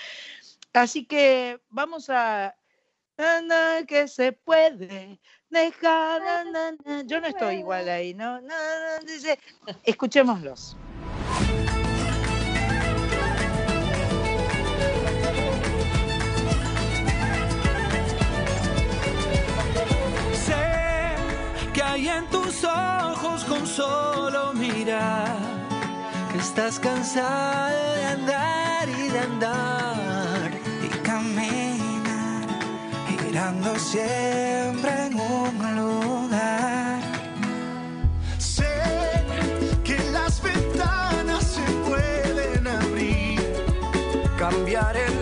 así 0.73 1.05
que 1.05 1.61
vamos 1.69 2.09
a... 2.09 2.55
Que 3.87 4.07
se 4.07 4.31
puede 4.31 5.19
dejar. 5.49 6.21
Na, 6.21 6.71
na. 6.75 7.01
Yo 7.03 7.19
no 7.19 7.27
estoy 7.27 7.55
igual 7.57 7.89
ahí, 7.89 8.13
¿no? 8.13 8.39
Na, 8.41 8.55
dice, 9.05 9.37
escuchémoslos. 9.83 10.77
Sé 20.33 21.15
que 21.73 21.83
hay 21.83 22.07
en 22.07 22.27
tus 22.29 22.63
ojos 22.63 23.43
con 23.45 23.67
solo 23.67 24.53
mirar 24.53 25.37
que 26.31 26.37
estás 26.37 26.79
cansada 26.79 27.95
de 27.95 28.05
andar 28.05 28.89
y 28.89 29.09
de 29.09 29.19
andar 29.19 29.80
siempre 33.79 35.07
en 35.07 35.19
un 35.19 35.75
lugar. 35.75 37.01
Sé 38.37 38.73
que 39.83 39.97
las 40.11 40.41
ventanas 40.41 41.43
se 41.55 41.65
pueden 41.89 42.67
abrir, 42.67 43.41
cambiar 44.37 44.95
el 44.95 45.20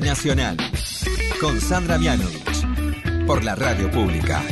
Nacional. 0.00 0.56
Con 1.40 1.60
Sandra 1.60 1.98
Mianovich. 1.98 2.66
Por 3.26 3.44
la 3.44 3.54
radio 3.54 3.90
pública. 3.90 4.42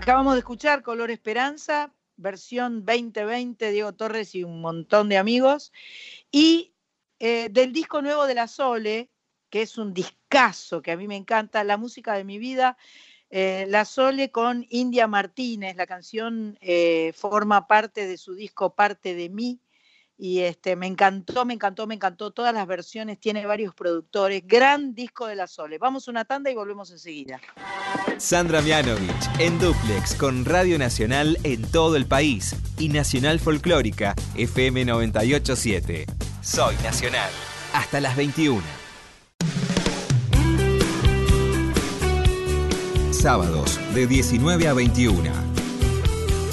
Acabamos 0.00 0.34
de 0.34 0.38
escuchar 0.38 0.84
Color 0.84 1.10
Esperanza, 1.10 1.92
versión 2.16 2.84
2020, 2.84 3.72
Diego 3.72 3.94
Torres 3.94 4.32
y 4.36 4.44
un 4.44 4.60
montón 4.60 5.08
de 5.08 5.18
amigos. 5.18 5.72
Y 6.30 6.72
eh, 7.18 7.48
del 7.50 7.72
disco 7.72 8.00
nuevo 8.00 8.28
de 8.28 8.36
la 8.36 8.46
Sole, 8.46 9.10
que 9.50 9.62
es 9.62 9.76
un 9.76 9.92
discazo 9.92 10.82
que 10.82 10.92
a 10.92 10.96
mí 10.96 11.08
me 11.08 11.16
encanta, 11.16 11.64
La 11.64 11.76
música 11.76 12.14
de 12.14 12.22
mi 12.22 12.38
vida, 12.38 12.78
eh, 13.28 13.66
La 13.68 13.84
Sole 13.84 14.30
con 14.30 14.64
India 14.70 15.08
Martínez. 15.08 15.74
La 15.74 15.88
canción 15.88 16.56
eh, 16.60 17.12
forma 17.16 17.66
parte 17.66 18.06
de 18.06 18.18
su 18.18 18.36
disco 18.36 18.76
Parte 18.76 19.16
de 19.16 19.28
mí. 19.28 19.60
Y 20.20 20.40
este, 20.40 20.74
me 20.74 20.88
encantó, 20.88 21.44
me 21.44 21.54
encantó, 21.54 21.86
me 21.86 21.94
encantó 21.94 22.32
todas 22.32 22.52
las 22.52 22.66
versiones, 22.66 23.20
tiene 23.20 23.46
varios 23.46 23.72
productores, 23.72 24.42
gran 24.44 24.92
disco 24.92 25.28
de 25.28 25.36
la 25.36 25.46
Sole. 25.46 25.78
Vamos 25.78 26.08
una 26.08 26.24
tanda 26.24 26.50
y 26.50 26.56
volvemos 26.56 26.90
enseguida. 26.90 27.40
Sandra 28.16 28.60
Mianovich 28.60 29.30
en 29.38 29.60
Duplex 29.60 30.16
con 30.16 30.44
Radio 30.44 30.76
Nacional 30.76 31.38
en 31.44 31.62
todo 31.70 31.94
el 31.94 32.06
país 32.06 32.56
y 32.78 32.88
Nacional 32.88 33.38
Folclórica 33.38 34.16
FM 34.34 34.86
987. 34.86 36.06
Soy 36.42 36.74
Nacional. 36.82 37.30
Hasta 37.72 38.00
las 38.00 38.16
21. 38.16 38.60
Sábados 43.12 43.78
de 43.94 44.06
19 44.08 44.66
a 44.66 44.72
21. 44.74 45.30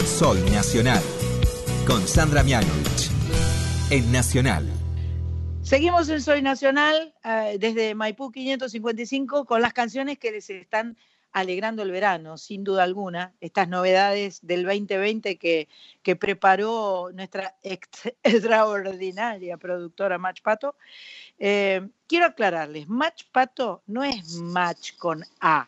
Soy 0.06 0.39
Nacional. 0.51 1.01
Con 1.88 2.08
Sandra 2.08 2.43
Mianovich. 2.43 3.14
En 3.91 4.12
Nacional. 4.12 4.65
Seguimos 5.62 6.10
en 6.10 6.21
Soy 6.21 6.41
Nacional 6.41 7.13
eh, 7.24 7.58
desde 7.60 7.95
Maipú 7.95 8.32
555 8.32 9.45
con 9.45 9.62
las 9.62 9.74
canciones 9.74 10.17
que 10.17 10.32
les 10.32 10.50
están 10.50 10.98
alegrando 11.32 11.84
el 11.84 11.91
verano, 11.91 12.38
sin 12.38 12.63
duda 12.63 12.84
alguna. 12.84 13.34
Estas 13.41 13.67
novedades 13.67 14.39
del 14.41 14.63
2020 14.63 15.38
que, 15.38 15.67
que 16.02 16.15
preparó 16.15 17.10
nuestra 17.13 17.56
ex- 17.63 18.13
extraordinaria 18.24 19.58
productora 19.58 20.17
Match 20.17 20.41
Pato. 20.41 20.76
Eh, 21.38 21.88
quiero 22.08 22.26
aclararles, 22.28 22.88
Match 22.88 23.24
Pato 23.32 23.84
no 23.88 24.04
es 24.04 24.36
match 24.36 24.95
con 24.98 25.24
A, 25.41 25.67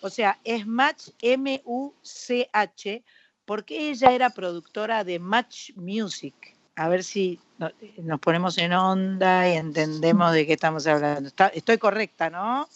o 0.00 0.10
sea, 0.10 0.38
es 0.44 0.66
Match 0.66 1.10
M-U-C-H, 1.22 3.02
porque 3.44 3.90
ella 3.90 4.12
era 4.12 4.30
productora 4.30 5.04
de 5.04 5.18
Match 5.18 5.70
Music. 5.76 6.53
A 6.76 6.88
ver 6.88 7.04
si 7.04 7.38
no- 7.58 7.70
nos 7.98 8.20
ponemos 8.20 8.58
en 8.58 8.72
onda 8.72 9.48
y 9.48 9.52
entendemos 9.56 10.32
de 10.32 10.46
qué 10.46 10.54
estamos 10.54 10.86
hablando. 10.86 11.28
Está- 11.28 11.48
estoy 11.48 11.78
correcta, 11.78 12.30
¿no? 12.30 12.68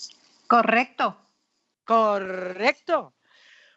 Correcto. 0.47 1.17
Correcto. 1.85 3.15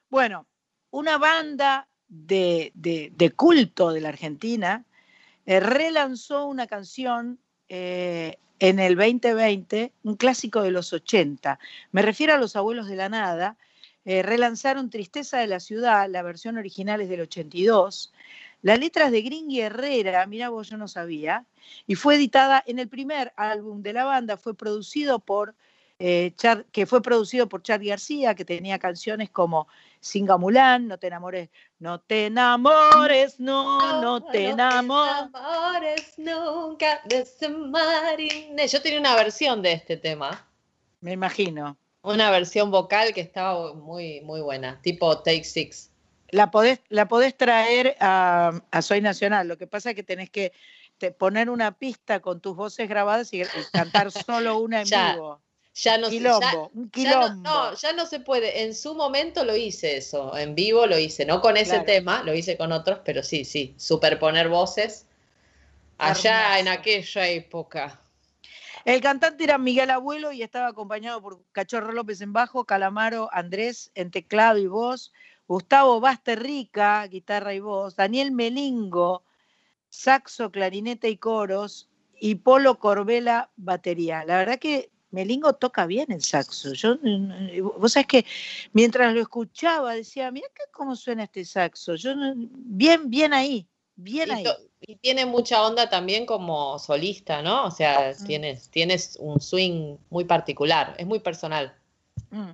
Bueno, 0.10 0.46
una 0.92 1.18
banda 1.18 1.88
de, 2.08 2.72
de- 2.76 3.12
de 3.16 3.32
culto 3.32 3.92
de 3.92 4.02
la 4.02 4.10
Argentina 4.10 4.84
eh, 5.46 5.60
relanzó 5.60 6.46
una 6.46 6.68
canción 6.68 7.40
eh, 7.68 8.38
en 8.60 8.78
el 8.80 8.96
2020, 8.96 9.92
un 10.04 10.16
clásico 10.18 10.62
de 10.62 10.72
los 10.72 10.94
80. 10.94 11.58
Me 11.92 12.02
refiero 12.04 12.34
a 12.34 12.38
Los 12.38 12.56
Abuelos 12.56 12.88
de 12.88 12.96
la 12.96 13.10
Nada. 13.10 13.58
eh, 14.04 14.24
relanzaron 14.24 14.90
Tristeza 14.90 15.38
de 15.40 15.48
la 15.48 15.60
Ciudad, 15.60 16.10
la 16.10 16.22
versión 16.24 16.58
original 16.58 17.02
es 17.02 17.10
del 17.10 17.22
82. 17.22 18.12
Las 18.62 18.80
letras 18.80 19.12
de 19.12 19.22
Gringy 19.22 19.62
Herrera, 19.62 20.26
mira 20.28 20.50
vos, 20.50 20.70
yo 20.70 20.78
no 20.78 20.88
sabía, 20.88 21.46
y 21.88 21.96
fue 21.96 22.16
editada 22.16 22.64
en 22.68 22.80
el 22.80 22.88
primer 22.88 23.34
álbum 23.36 23.82
de 23.82 23.94
la 23.94 24.06
banda, 24.06 24.38
fue 24.38 24.56
producido 24.56 25.20
por 25.20 25.56
eh, 26.04 26.34
Char- 26.36 26.66
que 26.72 26.88
fue 26.88 27.02
producido 27.02 27.48
por 27.48 27.62
Charlie 27.62 27.90
García, 27.90 28.34
que 28.34 28.44
tenía 28.44 28.80
canciones 28.80 29.30
como 29.30 29.68
Singa 30.00 30.36
Mulán, 30.38 30.88
No 30.88 30.98
te 30.98 31.08
enamores, 31.08 31.50
no 31.78 32.00
te 32.00 32.26
enamores, 32.26 33.40
no, 33.40 34.02
no 34.02 34.24
te 34.24 34.50
enamores. 34.50 35.16
enamores 35.32 36.14
nunca 36.18 37.02
de 37.06 37.20
ese 37.20 37.50
marine. 37.50 38.68
Yo 38.68 38.82
tenía 38.82 39.00
una 39.00 39.16
versión 39.16 39.62
de 39.62 39.74
este 39.74 39.96
tema. 39.98 40.48
Me 41.02 41.12
imagino. 41.12 41.78
Una 42.02 42.32
versión 42.32 42.72
vocal 42.72 43.14
que 43.14 43.22
estaba 43.22 43.76
muy, 43.76 44.22
muy 44.22 44.42
buena, 44.42 44.82
tipo 44.82 45.20
Take 45.20 45.44
Six. 45.44 45.91
La 46.32 46.50
podés, 46.52 46.80
la 46.90 47.08
podés 47.08 47.36
traer 47.36 47.96
a, 48.00 48.62
a 48.72 48.82
Soy 48.82 49.02
Nacional, 49.02 49.48
lo 49.48 49.58
que 49.58 49.68
pasa 49.68 49.90
es 49.90 49.96
que 49.96 50.04
tenés 50.04 50.30
que 50.30 50.54
te- 50.98 51.12
poner 51.12 51.50
una 51.50 51.74
pista 51.74 52.22
con 52.22 52.40
tus 52.42 52.56
voces 52.56 52.88
grabadas 52.88 53.34
y, 53.34 53.42
y 53.42 53.44
cantar 53.74 54.12
solo 54.12 54.58
una 54.60 54.82
en 54.82 54.88
Ya, 54.88 55.12
vivo. 55.14 55.42
Ya 55.74 55.98
no 55.98 56.10
quilombo, 56.10 56.42
ya- 56.42 56.80
un 56.80 56.92
ya 56.92 57.12
no- 57.12 57.28
quilombo. 57.28 57.50
no, 57.50 57.74
ya 57.76 57.94
no 57.94 58.06
se 58.06 58.20
puede. 58.20 58.64
En 58.64 58.76
su 58.76 58.94
momento 58.94 59.44
lo 59.46 59.56
hice 59.56 59.98
eso, 59.98 60.38
en 60.38 60.54
vivo 60.56 60.86
lo 60.86 60.98
hice, 60.98 61.26
no 61.26 61.42
con 61.42 61.56
ese 61.58 61.72
Claro. 61.72 61.86
tema, 61.86 62.24
lo 62.24 62.34
hice 62.34 62.58
con 62.58 62.72
otros, 62.72 63.00
pero 63.06 63.24
sí, 63.24 63.46
sí, 63.46 63.74
superponer 63.78 64.50
voces. 64.50 65.06
Allá 65.98 66.60
en 66.60 66.68
aquella 66.68 67.28
época. 67.28 68.02
El 68.86 69.02
cantante 69.02 69.44
era 69.44 69.58
Miguel 69.60 69.92
Abuelo 69.92 70.32
y 70.32 70.42
estaba 70.42 70.68
acompañado 70.68 71.22
por 71.22 71.44
Cachorro 71.52 71.92
López 71.92 72.22
en 72.22 72.34
bajo, 72.34 72.66
Calamaro 72.66 73.30
Andrés 73.32 73.92
en 73.94 74.10
teclado 74.10 74.58
y 74.58 74.66
voz, 74.66 75.14
Gustavo 75.52 76.00
Basterrica, 76.00 77.06
guitarra 77.08 77.54
y 77.54 77.60
voz, 77.60 77.98
Daniel 77.98 78.32
Melingo, 78.32 79.24
saxo, 79.90 80.50
clarinete 80.50 81.10
y 81.10 81.18
coros, 81.18 81.90
y 82.18 82.36
Polo 82.36 82.80
Corbela, 82.80 83.50
batería. 83.58 84.24
La 84.24 84.38
verdad 84.38 84.60
que 84.60 84.92
Melingo 85.10 85.52
toca 85.52 85.86
bien 85.88 86.10
el 86.14 86.24
saxo. 86.24 86.72
Yo, 86.74 86.98
eh, 87.04 87.60
vos 87.60 87.92
sabés 87.92 88.08
que 88.08 88.26
mientras 88.72 89.14
lo 89.14 89.20
escuchaba 89.20 89.94
decía, 89.94 90.32
mira 90.32 90.48
cómo 90.72 90.96
suena 90.96 91.26
este 91.26 91.44
saxo. 91.44 91.96
Yo 91.96 92.16
no- 92.16 92.34
bien, 92.38 93.10
bien 93.10 93.34
ahí, 93.34 93.68
bien 93.98 94.30
Y, 94.30 94.32
ahí. 94.32 94.46
y 94.80 94.96
tiene 94.96 95.26
mucha 95.26 95.68
onda 95.68 95.90
también 95.90 96.26
como 96.26 96.80
solista, 96.80 97.42
¿no? 97.42 97.66
O 97.66 97.72
sea, 97.72 98.14
tienes, 98.26 98.70
tienes 98.70 99.18
un 99.20 99.42
swing 99.42 99.98
muy 100.10 100.24
particular, 100.24 100.96
es 100.98 101.06
muy 101.06 101.20
personal. 101.20 101.76
Mm. 102.32 102.52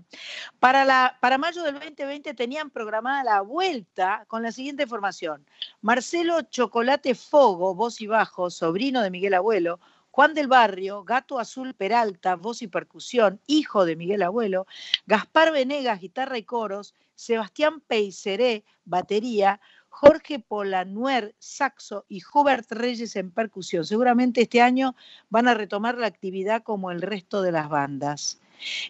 Para, 0.59 0.85
la, 0.85 1.17
para 1.21 1.37
mayo 1.37 1.61
del 1.61 1.75
2020 1.75 2.33
tenían 2.33 2.71
programada 2.71 3.23
la 3.23 3.41
vuelta 3.41 4.25
con 4.27 4.41
la 4.41 4.51
siguiente 4.51 4.87
formación. 4.87 5.45
Marcelo 5.81 6.41
Chocolate 6.41 7.13
Fogo, 7.13 7.75
voz 7.75 8.01
y 8.01 8.07
bajo, 8.07 8.49
sobrino 8.49 9.01
de 9.01 9.11
Miguel 9.11 9.35
Abuelo. 9.35 9.79
Juan 10.09 10.33
del 10.33 10.47
Barrio, 10.47 11.03
Gato 11.03 11.37
Azul 11.37 11.75
Peralta, 11.75 12.35
voz 12.35 12.63
y 12.63 12.67
percusión, 12.67 13.39
hijo 13.45 13.85
de 13.85 13.95
Miguel 13.95 14.23
Abuelo. 14.23 14.65
Gaspar 15.05 15.51
Venegas, 15.51 15.99
guitarra 15.99 16.39
y 16.39 16.43
coros. 16.43 16.95
Sebastián 17.13 17.81
Peiseré, 17.81 18.65
batería. 18.83 19.61
Jorge 19.89 20.39
Polanuer, 20.39 21.35
saxo 21.39 22.05
y 22.07 22.21
Hubert 22.31 22.71
Reyes 22.71 23.15
en 23.15 23.31
percusión. 23.31 23.83
Seguramente 23.83 24.41
este 24.41 24.61
año 24.61 24.95
van 25.29 25.47
a 25.47 25.55
retomar 25.55 25.97
la 25.97 26.05
actividad 26.05 26.61
como 26.61 26.91
el 26.91 27.01
resto 27.01 27.41
de 27.41 27.51
las 27.51 27.67
bandas. 27.67 28.39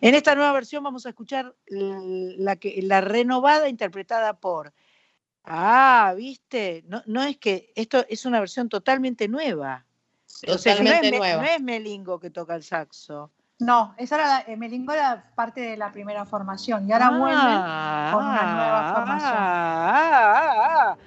En 0.01 0.15
esta 0.15 0.35
nueva 0.35 0.51
versión 0.51 0.83
vamos 0.83 1.05
a 1.05 1.09
escuchar 1.09 1.55
la, 1.67 2.55
que, 2.55 2.81
la 2.81 3.01
renovada 3.01 3.69
interpretada 3.69 4.39
por... 4.39 4.73
Ah, 5.43 6.13
viste, 6.17 6.83
no, 6.87 7.01
no 7.05 7.23
es 7.23 7.37
que 7.37 7.71
esto 7.75 8.05
es 8.09 8.25
una 8.25 8.39
versión 8.39 8.67
totalmente 8.67 9.29
nueva. 9.29 9.85
O 10.47 10.57
sea, 10.57 10.75
no 10.75 10.81
es, 10.81 10.95
Totalmente 10.95 11.17
nueva. 11.17 11.41
no 11.41 11.47
es 11.47 11.61
Melingo 11.61 12.19
que 12.19 12.29
toca 12.29 12.55
el 12.55 12.63
saxo. 12.63 13.31
No, 13.59 13.95
esa 13.97 14.15
era 14.15 14.27
la, 14.27 14.43
eh, 14.45 14.57
Melingo 14.57 14.93
era 14.93 15.31
parte 15.35 15.61
de 15.61 15.77
la 15.77 15.91
primera 15.91 16.25
formación 16.25 16.87
y 16.87 16.91
ahora 16.91 17.09
vuelven 17.09 17.37
con 18.13 18.25
una 18.25 18.53
nueva 18.53 18.93
formación. 18.93 19.33
ah, 19.35 19.93
ah, 19.95 20.91
ah. 20.91 20.97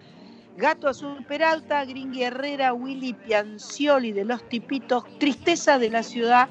Gato 0.57 0.89
Azul 0.89 1.25
Peralta, 1.27 1.85
Gringui 1.85 2.23
Herrera, 2.25 2.73
Willy 2.73 3.15
Piancioli 3.15 4.13
de 4.13 4.25
Los 4.25 4.49
Tipitos, 4.49 5.05
Tristeza 5.19 5.79
de 5.79 5.91
la 5.91 6.03
Ciudad, 6.03 6.49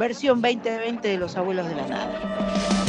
versión 0.00 0.40
2020 0.40 1.06
de 1.06 1.18
Los 1.18 1.36
Abuelos 1.36 1.68
de 1.68 1.74
la 1.74 1.86
Nada. 1.86 2.79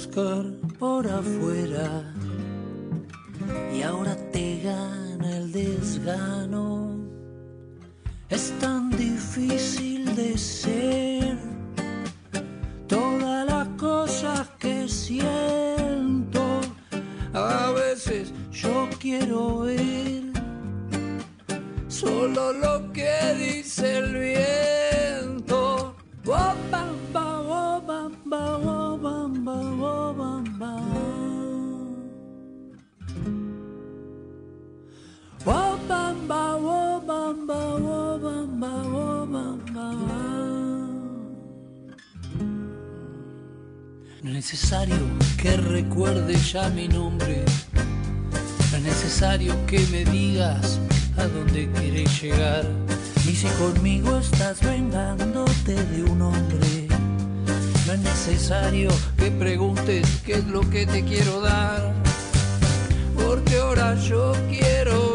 busca 0.00 0.29
necesario 44.32 44.96
que 45.36 45.56
recuerde 45.56 46.34
ya 46.36 46.68
mi 46.70 46.88
nombre. 46.88 47.44
Es 48.74 48.82
necesario 48.82 49.54
que 49.66 49.78
me 49.90 50.04
digas 50.04 50.78
a 51.16 51.24
dónde 51.24 51.70
quieres 51.72 52.22
llegar. 52.22 52.64
Y 53.26 53.34
si 53.34 53.48
conmigo 53.58 54.18
estás 54.18 54.60
vengándote 54.60 55.74
de 55.74 56.04
un 56.04 56.22
hombre, 56.22 56.86
no 57.86 57.92
es 57.92 58.00
necesario 58.00 58.90
que 59.16 59.30
preguntes 59.30 60.06
qué 60.24 60.34
es 60.34 60.46
lo 60.46 60.68
que 60.68 60.86
te 60.86 61.04
quiero 61.04 61.40
dar. 61.40 61.94
Porque 63.16 63.58
ahora 63.58 63.94
yo 63.96 64.32
quiero 64.48 65.09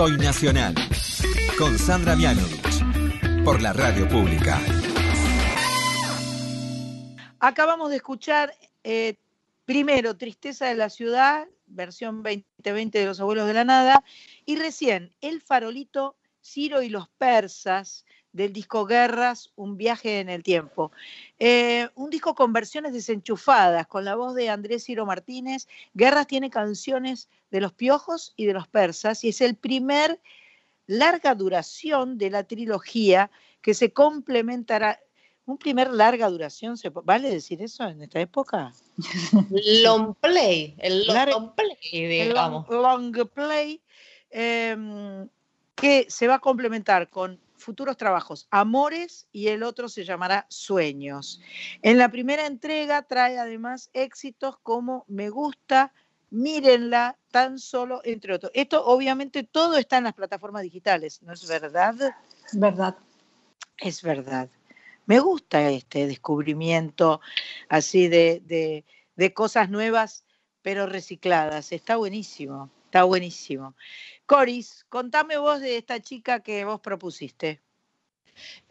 Soy 0.00 0.16
Nacional 0.16 0.74
con 1.58 1.78
Sandra 1.78 2.16
Mianovich 2.16 3.44
por 3.44 3.60
la 3.60 3.74
radio 3.74 4.08
pública. 4.08 4.58
Acabamos 7.38 7.90
de 7.90 7.96
escuchar 7.96 8.50
eh, 8.82 9.16
primero 9.66 10.16
Tristeza 10.16 10.68
de 10.68 10.74
la 10.74 10.88
Ciudad, 10.88 11.46
versión 11.66 12.22
2020 12.22 12.98
de 12.98 13.04
Los 13.04 13.20
Abuelos 13.20 13.46
de 13.46 13.52
la 13.52 13.64
Nada, 13.64 14.02
y 14.46 14.56
recién 14.56 15.12
El 15.20 15.42
Farolito, 15.42 16.16
Ciro 16.42 16.80
y 16.80 16.88
los 16.88 17.10
Persas 17.18 18.06
del 18.32 18.54
disco 18.54 18.86
Guerras, 18.86 19.52
Un 19.54 19.76
viaje 19.76 20.20
en 20.20 20.30
el 20.30 20.42
tiempo. 20.42 20.92
Eh, 21.42 21.88
un 21.94 22.10
disco 22.10 22.34
con 22.34 22.52
versiones 22.52 22.92
desenchufadas, 22.92 23.86
con 23.86 24.04
la 24.04 24.14
voz 24.14 24.34
de 24.34 24.50
Andrés 24.50 24.84
Ciro 24.84 25.06
Martínez. 25.06 25.68
Guerras 25.94 26.26
tiene 26.26 26.50
canciones 26.50 27.30
de 27.50 27.62
los 27.62 27.72
Piojos 27.72 28.34
y 28.36 28.44
de 28.44 28.52
los 28.52 28.68
Persas 28.68 29.24
y 29.24 29.30
es 29.30 29.40
el 29.40 29.54
primer 29.56 30.20
larga 30.86 31.34
duración 31.34 32.18
de 32.18 32.28
la 32.28 32.44
trilogía 32.44 33.30
que 33.62 33.72
se 33.72 33.90
complementará. 33.90 35.00
Un 35.46 35.56
primer 35.56 35.90
larga 35.90 36.28
duración, 36.28 36.76
¿se 36.76 36.90
¿vale 36.90 37.30
decir 37.30 37.62
eso 37.62 37.84
en 37.84 38.02
esta 38.02 38.20
época? 38.20 38.74
Long 39.82 40.14
play, 40.20 40.76
el 40.78 41.06
long, 41.06 41.54
play, 41.54 41.76
El 41.90 42.34
long, 42.34 42.66
digamos. 42.66 42.68
long 42.68 43.28
play 43.28 43.80
em, 44.30 45.26
que 45.74 46.06
se 46.08 46.28
va 46.28 46.34
a 46.34 46.38
complementar 46.38 47.08
con 47.08 47.40
futuros 47.60 47.96
trabajos, 47.96 48.48
Amores 48.50 49.28
y 49.32 49.48
el 49.48 49.62
otro 49.62 49.88
se 49.88 50.04
llamará 50.04 50.46
Sueños. 50.48 51.40
En 51.82 51.98
la 51.98 52.10
primera 52.10 52.46
entrega 52.46 53.02
trae 53.02 53.38
además 53.38 53.90
éxitos 53.92 54.56
como 54.62 55.04
Me 55.08 55.30
gusta, 55.30 55.92
Mírenla, 56.32 57.18
tan 57.32 57.58
solo, 57.58 58.00
entre 58.04 58.34
otros. 58.34 58.52
Esto 58.54 58.84
obviamente 58.86 59.42
todo 59.42 59.76
está 59.76 59.98
en 59.98 60.04
las 60.04 60.14
plataformas 60.14 60.62
digitales, 60.62 61.20
¿no 61.22 61.32
es 61.32 61.46
verdad? 61.46 61.94
Verdad. 62.52 62.96
Es 63.78 64.02
verdad. 64.02 64.48
Me 65.06 65.18
gusta 65.18 65.68
este 65.70 66.06
descubrimiento 66.06 67.20
así 67.68 68.08
de, 68.08 68.42
de- 68.44 68.84
de 69.16 69.34
cosas 69.34 69.68
nuevas, 69.70 70.24
pero 70.62 70.86
recicladas. 70.86 71.72
Está 71.72 71.96
buenísimo, 71.96 72.70
está 72.84 73.04
buenísimo. 73.04 73.74
Coris, 74.30 74.86
contame 74.88 75.38
vos 75.38 75.60
de 75.60 75.76
esta 75.76 75.98
chica 75.98 76.38
que 76.38 76.64
vos 76.64 76.80
propusiste. 76.80 77.60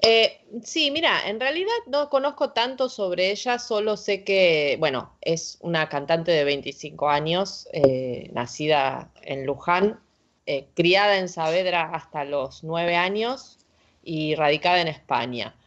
Eh, 0.02 0.46
sí, 0.64 0.90
mira, 0.90 1.28
en 1.28 1.38
realidad 1.38 1.76
no 1.88 2.10
conozco 2.10 2.52
tanto 2.52 2.88
sobre 2.88 3.30
ella, 3.30 3.60
solo 3.60 3.98
sé 3.98 4.24
que, 4.24 4.78
bueno, 4.80 5.18
es 5.20 5.58
una 5.60 5.90
cantante 5.90 6.32
de 6.32 6.46
25 6.46 7.10
años, 7.10 7.68
eh, 7.74 8.30
nacida 8.32 9.12
en 9.22 9.46
Luján, 9.46 10.00
eh, 10.46 10.70
criada 10.76 11.18
en 11.18 11.28
Saavedra 11.28 11.92
hasta 11.94 12.24
los 12.24 12.64
9 12.64 12.96
años 12.96 13.60
y 14.02 14.36
radicada 14.36 14.80
en 14.80 14.88
España. 14.88 15.58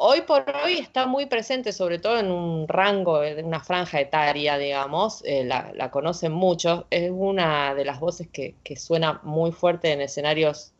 Hoy 0.00 0.20
por 0.22 0.44
hoy 0.64 0.74
está 0.78 1.06
muy 1.06 1.26
presente, 1.26 1.72
sobre 1.72 1.98
todo 1.98 2.18
en 2.20 2.30
un 2.30 2.68
rango, 2.68 3.18
de 3.20 3.42
una 3.42 3.58
franja 3.60 4.00
etaria, 4.00 4.56
digamos, 4.56 5.22
eh, 5.24 5.44
la, 5.44 5.72
la 5.74 5.90
conocen 5.90 6.30
muchos, 6.32 6.84
es 6.90 7.10
una 7.12 7.74
de 7.74 7.84
las 7.84 7.98
voces 7.98 8.28
que, 8.28 8.54
que 8.62 8.76
suena 8.76 9.20
muy 9.24 9.50
fuerte 9.50 9.90
en 9.92 10.00
escenarios. 10.00 10.72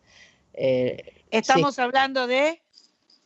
eh, 0.54 1.24
Estamos 1.30 1.78
hablando 1.80 2.26
de... 2.28 2.62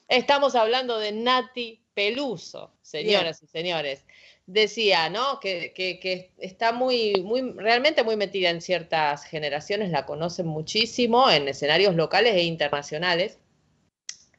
Estamos 0.08 0.54
hablando 0.54 0.98
de 0.98 1.12
Nati 1.12 1.80
Peluso, 1.94 2.72
señoras 2.82 3.42
y 3.42 3.46
señores. 3.46 4.04
Decía, 4.46 5.10
¿no? 5.10 5.40
Que, 5.40 5.72
que- 5.74 6.00
que 6.00 6.32
está 6.38 6.72
muy, 6.72 7.14
muy, 7.22 7.52
realmente 7.52 8.02
muy 8.02 8.16
metida 8.16 8.48
en 8.50 8.60
ciertas 8.62 9.24
generaciones, 9.24 9.90
la 9.90 10.06
conocen 10.06 10.46
muchísimo 10.46 11.30
en 11.30 11.48
escenarios 11.48 11.94
locales 11.96 12.34
e 12.34 12.44
internacionales. 12.44 13.38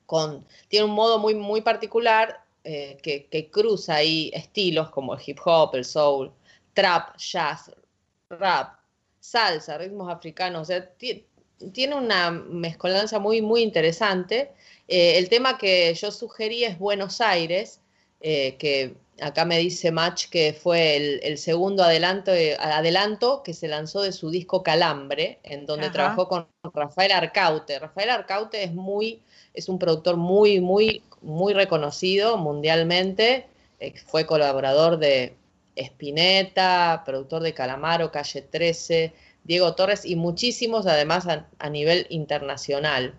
Con, 0.05 0.45
tiene 0.67 0.85
un 0.85 0.91
modo 0.91 1.19
muy, 1.19 1.33
muy 1.35 1.61
particular 1.61 2.43
eh, 2.63 2.97
que, 3.01 3.25
que 3.27 3.49
cruza 3.49 3.95
ahí 3.95 4.31
estilos 4.33 4.89
como 4.91 5.13
el 5.15 5.21
hip 5.25 5.39
hop, 5.45 5.75
el 5.75 5.85
soul, 5.85 6.31
trap, 6.73 7.17
jazz, 7.17 7.71
rap, 8.29 8.79
salsa, 9.19 9.77
ritmos 9.77 10.11
africanos. 10.11 10.63
O 10.63 10.65
sea, 10.65 10.89
ti- 10.95 11.25
tiene 11.73 11.95
una 11.95 12.31
mezcolanza 12.31 13.19
muy, 13.19 13.41
muy 13.41 13.61
interesante. 13.61 14.51
Eh, 14.87 15.17
el 15.17 15.29
tema 15.29 15.57
que 15.57 15.93
yo 15.93 16.11
sugerí 16.11 16.63
es 16.63 16.77
Buenos 16.79 17.21
Aires, 17.21 17.79
eh, 18.21 18.55
que 18.57 18.95
acá 19.21 19.45
me 19.45 19.57
dice 19.59 19.91
Match 19.91 20.27
que 20.29 20.53
fue 20.53 20.95
el, 20.95 21.19
el 21.23 21.37
segundo 21.37 21.83
adelanto, 21.83 22.31
eh, 22.31 22.55
adelanto 22.59 23.43
que 23.43 23.53
se 23.53 23.67
lanzó 23.67 24.01
de 24.01 24.11
su 24.11 24.29
disco 24.29 24.63
Calambre, 24.63 25.39
en 25.43 25.65
donde 25.65 25.85
Ajá. 25.85 25.93
trabajó 25.93 26.27
con 26.27 26.47
Rafael 26.73 27.11
Arcaute. 27.11 27.79
Rafael 27.79 28.09
Arcaute 28.09 28.63
es 28.63 28.73
muy, 28.73 29.21
es 29.53 29.69
un 29.69 29.79
productor 29.79 30.17
muy, 30.17 30.59
muy, 30.61 31.03
muy 31.21 31.53
reconocido 31.53 32.37
mundialmente. 32.37 33.47
eh, 33.79 33.93
fue 34.05 34.25
colaborador 34.25 34.97
de 34.97 35.35
Spinetta, 35.75 37.03
productor 37.05 37.41
de 37.43 37.53
Calamaro, 37.53 38.11
Calle 38.11 38.41
13, 38.41 39.13
Diego 39.43 39.75
Torres 39.75 40.05
y 40.05 40.15
muchísimos 40.15 40.87
además 40.87 41.27
a, 41.27 41.47
a 41.59 41.69
nivel 41.69 42.05
internacional. 42.09 43.15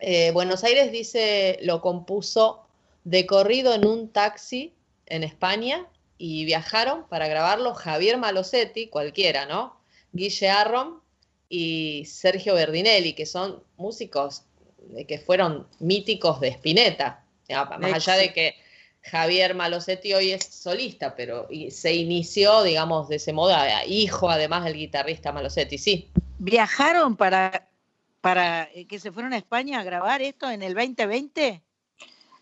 Eh, 0.00 0.30
Buenos 0.32 0.64
Aires 0.64 0.92
dice, 0.92 1.58
lo 1.62 1.80
compuso 1.80 2.64
de 3.04 3.26
corrido 3.26 3.74
en 3.74 3.86
un 3.86 4.08
taxi 4.10 4.74
en 5.10 5.24
España 5.24 5.86
y 6.18 6.44
viajaron 6.44 7.06
para 7.08 7.28
grabarlo 7.28 7.74
Javier 7.74 8.18
Malosetti, 8.18 8.88
cualquiera, 8.88 9.46
¿no? 9.46 9.80
Guille 10.12 10.48
Arrom 10.48 11.00
y 11.48 12.04
Sergio 12.06 12.54
Berdinelli, 12.54 13.14
que 13.14 13.26
son 13.26 13.62
músicos 13.76 14.44
que 15.06 15.18
fueron 15.18 15.66
míticos 15.80 16.40
de 16.40 16.48
Spinetta. 16.48 17.24
Más 17.80 17.92
allá 17.94 18.16
de 18.16 18.32
que 18.32 18.56
Javier 19.02 19.54
Malosetti 19.54 20.12
hoy 20.12 20.32
es 20.32 20.44
solista, 20.44 21.14
pero 21.14 21.48
se 21.70 21.94
inició, 21.94 22.62
digamos, 22.62 23.08
de 23.08 23.16
ese 23.16 23.32
modo, 23.32 23.54
hijo 23.86 24.30
además 24.30 24.64
del 24.64 24.74
guitarrista 24.74 25.32
Malosetti, 25.32 25.78
sí. 25.78 26.10
¿Viajaron 26.38 27.16
para, 27.16 27.68
para 28.20 28.68
eh, 28.74 28.86
que 28.86 28.98
se 28.98 29.10
fueron 29.12 29.32
a 29.32 29.38
España 29.38 29.80
a 29.80 29.84
grabar 29.84 30.22
esto 30.22 30.50
en 30.50 30.62
el 30.62 30.74
2020? 30.74 31.62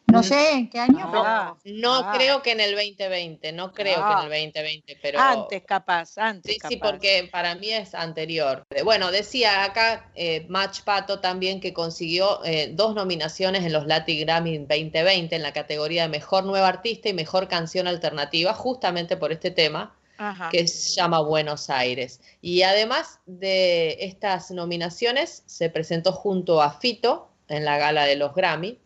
No 0.07 0.23
sé 0.23 0.53
en 0.53 0.71
qué 0.71 0.79
año, 0.79 1.09
pero 1.11 1.23
Ah, 1.27 1.57
No 1.65 1.95
ah. 1.97 2.13
creo 2.17 2.41
que 2.43 2.53
en 2.53 2.61
el 2.61 2.75
2020, 2.77 3.53
no 3.53 3.73
creo 3.73 3.99
Ah. 4.01 4.21
que 4.21 4.27
en 4.27 4.33
el 4.33 4.53
2020, 4.53 4.99
pero... 5.03 5.19
Antes 5.21 5.63
capaz, 5.65 6.17
antes 6.17 6.53
Sí, 6.55 6.59
capaz. 6.59 6.69
sí, 6.71 6.77
porque 6.77 7.29
para 7.31 7.55
mí 7.57 7.71
es 7.71 7.95
anterior. 7.95 8.65
Bueno, 8.85 9.11
decía 9.11 9.65
acá 9.65 10.11
eh, 10.15 10.47
Match 10.49 10.83
Pato 10.83 11.19
también 11.21 11.61
que 11.61 11.73
consiguió 11.73 12.43
eh, 12.45 12.71
dos 12.73 12.95
nominaciones 12.95 13.65
en 13.65 13.73
los 13.73 13.87
Latin 13.87 14.21
Grammy 14.27 14.59
2020 14.59 15.35
en 15.37 15.43
la 15.43 15.53
categoría 15.53 16.03
de 16.03 16.09
Mejor 16.09 16.45
Nueva 16.45 16.69
Artista 16.69 17.09
y 17.09 17.13
Mejor 17.13 17.49
Canción 17.49 17.89
Alternativa, 17.89 18.55
justamente 18.55 19.17
por 19.17 19.33
este 19.33 19.51
tema 19.51 19.95
Ajá. 20.19 20.49
que 20.51 20.67
se 20.69 20.95
llama 20.95 21.21
Buenos 21.21 21.69
Aires. 21.69 22.21
Y 22.41 22.63
además 22.63 23.19
de 23.27 23.97
estas 24.01 24.51
nominaciones, 24.53 25.43
se 25.47 25.69
presentó 25.69 26.13
junto 26.13 26.63
a 26.63 26.71
Fito 26.79 27.29
en 27.49 27.65
la 27.65 27.77
gala 27.77 28.05
de 28.05 28.17
los 28.17 28.35
Grammy. 28.35 28.79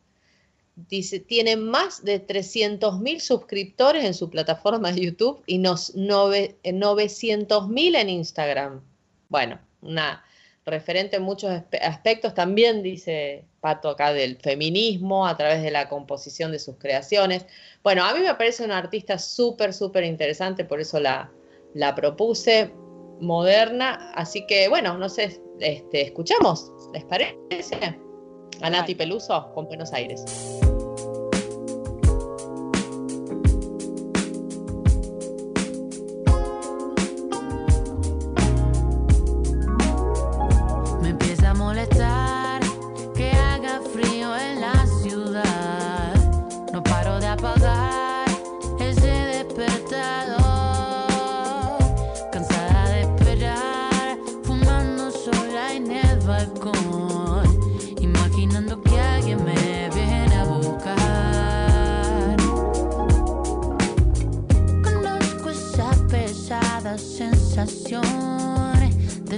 Dice, 0.89 1.20
tiene 1.20 1.57
más 1.57 2.05
de 2.05 2.24
300.000 2.26 3.20
suscriptores 3.20 4.05
en 4.05 4.14
su 4.14 4.31
plataforma 4.31 4.93
de 4.93 5.01
YouTube 5.03 5.43
y 5.47 5.59
nos 5.59 5.95
nove- 5.95 6.57
900.000 6.64 7.97
en 7.97 8.09
Instagram. 8.09 8.81
Bueno, 9.28 9.59
una 9.83 10.24
referente 10.66 11.16
en 11.16 11.22
muchos 11.22 11.51
aspe- 11.51 11.81
aspectos. 11.83 12.35
También 12.35 12.83
dice 12.83 13.45
Pato 13.61 13.89
acá 13.91 14.12
del 14.12 14.37
feminismo 14.39 15.26
a 15.26 15.37
través 15.37 15.62
de 15.62 15.70
la 15.70 15.89
composición 15.89 16.53
de 16.53 16.59
sus 16.59 16.76
creaciones. 16.76 17.47
Bueno, 17.83 18.05
a 18.05 18.14
mí 18.14 18.20
me 18.20 18.35
parece 18.35 18.64
una 18.64 18.78
artista 18.78 19.18
súper, 19.18 19.72
súper 19.74 20.05
interesante, 20.05 20.64
por 20.64 20.81
eso 20.81 21.01
la, 21.01 21.31
la 21.74 21.95
propuse, 21.95 22.72
moderna. 23.20 24.12
Así 24.14 24.47
que, 24.47 24.68
bueno, 24.68 24.97
no 24.97 25.09
sé, 25.09 25.41
este, 25.61 26.03
escuchamos, 26.03 26.70
¿les 26.95 27.05
parece? 27.05 27.37
A 28.62 28.68
Nati 28.70 28.95
Peluso 28.95 29.51
con 29.55 29.66
Buenos 29.66 29.93
Aires. 29.93 30.24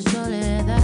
soledad. 0.03 0.82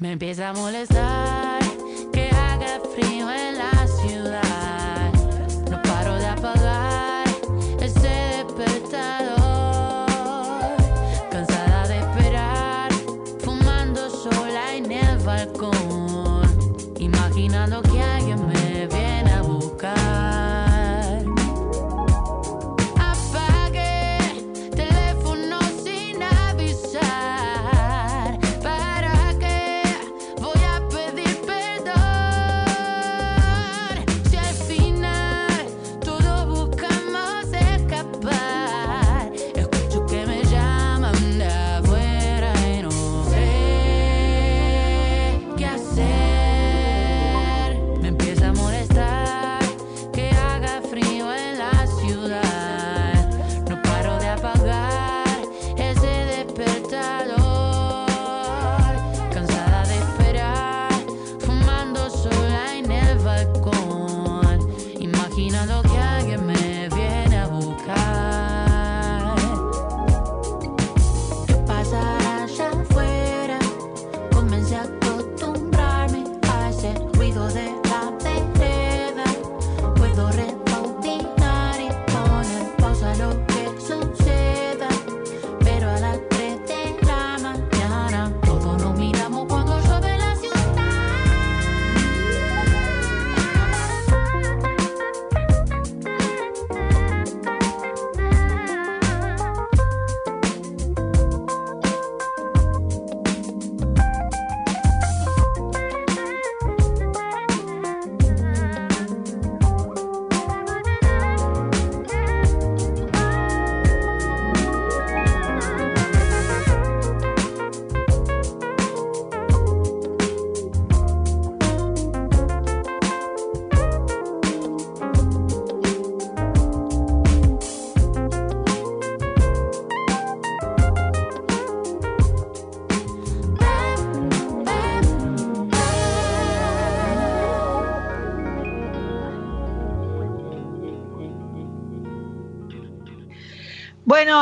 me 0.00 0.12
empieza 0.12 0.48
a 0.48 0.52
molestar. 0.54 1.39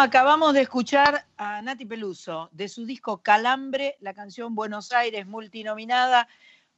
acabamos 0.08 0.54
de 0.54 0.62
escuchar 0.62 1.26
a 1.36 1.60
Nati 1.60 1.84
Peluso 1.84 2.48
de 2.52 2.70
su 2.70 2.86
disco 2.86 3.18
Calambre, 3.18 3.98
la 4.00 4.14
canción 4.14 4.54
Buenos 4.54 4.90
Aires 4.90 5.26
multinominada. 5.26 6.26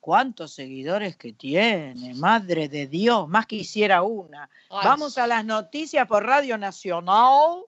¿Cuántos 0.00 0.52
seguidores 0.52 1.16
que 1.16 1.32
tiene? 1.32 2.14
Madre 2.14 2.68
de 2.68 2.88
Dios, 2.88 3.28
más 3.28 3.46
que 3.46 3.54
hiciera 3.54 4.02
una. 4.02 4.50
Vamos 4.68 5.16
a 5.16 5.28
las 5.28 5.44
noticias 5.44 6.08
por 6.08 6.26
Radio 6.26 6.58
Nacional 6.58 7.62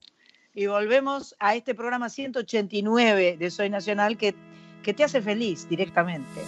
y 0.53 0.67
volvemos 0.67 1.37
a 1.39 1.55
este 1.55 1.77
programa 1.77 2.09
189 2.09 3.37
de 3.37 3.51
Soy 3.53 3.71
Nacional 3.71 4.17
que, 4.17 4.35
que 4.83 4.93
te 4.95 5.05
hace 5.05 5.23
feliz 5.23 5.69
directamente. 5.69 6.41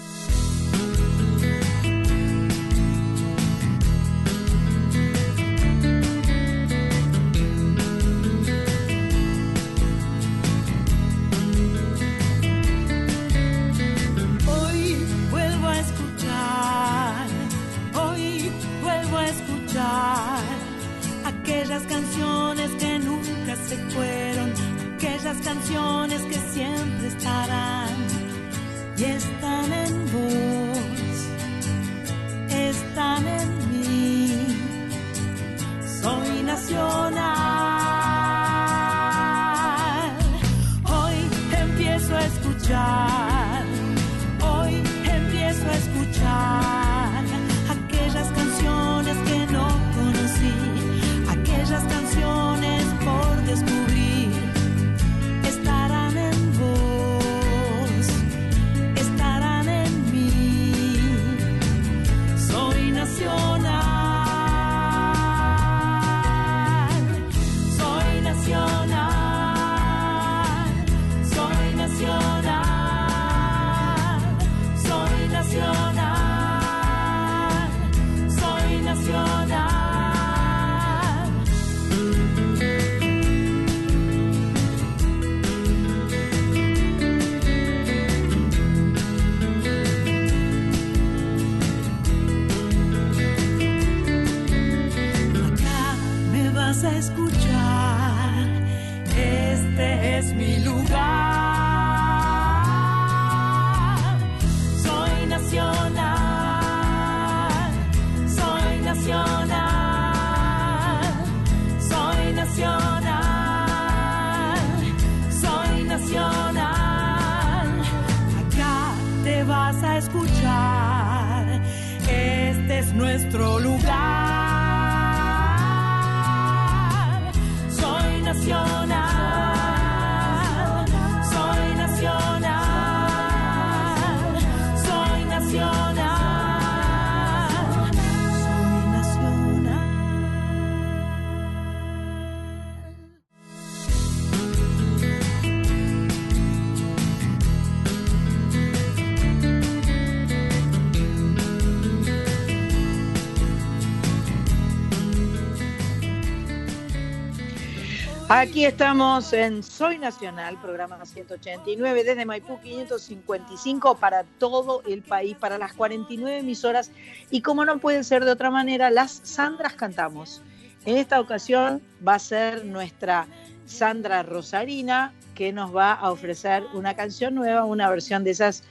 Aquí 158.31 158.65
estamos 158.65 159.35
en 159.35 159.63
Soy 159.63 159.99
Nacional, 159.99 160.59
programa 160.61 161.05
189, 161.05 162.05
desde 162.05 162.25
Maipú 162.25 162.59
555 162.59 163.97
para 163.97 164.25
todo 164.39 164.83
el 164.87 165.03
país, 165.03 165.37
para 165.37 165.59
las 165.59 165.75
49 165.75 166.39
emisoras. 166.39 166.91
Y 167.31 167.43
como 167.43 167.67
no 167.67 167.79
puede 167.79 168.03
ser 168.03 168.25
de 168.25 168.31
otra 168.31 168.51
manera, 168.51 168.91
las 168.91 169.21
Sandras 169.25 169.75
cantamos. 169.75 170.41
En 170.87 170.97
esta 170.97 171.21
ocasión 171.21 171.83
va 172.07 172.15
a 172.15 172.19
ser 172.19 172.65
nuestra 172.65 173.27
Sandra 173.67 174.23
Rosarina, 174.23 175.13
que 175.35 175.53
nos 175.53 175.77
va 175.77 175.93
a 175.93 176.11
ofrecer 176.11 176.65
una 176.73 176.95
canción 176.95 177.35
nueva, 177.35 177.65
una 177.65 177.91
versión 177.91 178.25
de 178.25 178.31
esas 178.31 178.63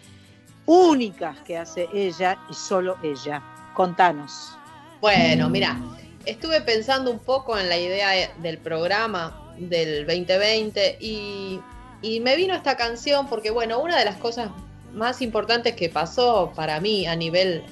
únicas 0.66 1.38
que 1.42 1.60
hace 1.60 1.88
ella 1.94 2.40
y 2.50 2.56
solo 2.56 2.98
ella. 3.04 3.44
Contanos. 3.76 4.58
Bueno, 5.00 5.48
mira, 5.48 5.78
estuve 6.26 6.62
pensando 6.62 7.12
un 7.12 7.20
poco 7.20 7.58
en 7.58 7.70
la 7.70 7.78
idea 7.78 8.34
del 8.40 8.58
programa 8.58 9.43
del 9.58 10.06
2020 10.06 10.98
y, 11.00 11.60
y 12.02 12.20
me 12.20 12.36
vino 12.36 12.54
esta 12.56 12.76
canción 12.78 13.28
porque, 13.28 13.52
bueno, 13.52 13.80
una 13.80 13.98
de 13.98 14.06
las 14.06 14.18
cosas 14.18 14.50
más 14.94 15.22
importantes 15.22 15.76
que 15.76 15.90
pasó 15.90 16.54
para 16.56 16.80
mí 16.80 17.06
a 17.08 17.16
nivel 17.16 17.64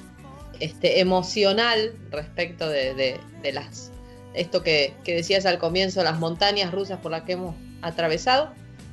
este, 0.60 1.00
emocional 1.00 1.94
respecto 2.10 2.68
de, 2.68 2.94
de- 3.42 3.52
las 3.52 3.90
esto 4.34 4.62
que, 4.62 4.94
que 5.04 5.14
decías 5.16 5.44
al 5.44 5.58
comienzo, 5.58 6.02
las 6.02 6.18
montañas 6.18 6.72
rusas 6.72 6.98
por 7.00 7.10
las 7.10 7.22
que 7.24 7.32
hemos 7.32 7.54
atravesado, 7.82 8.50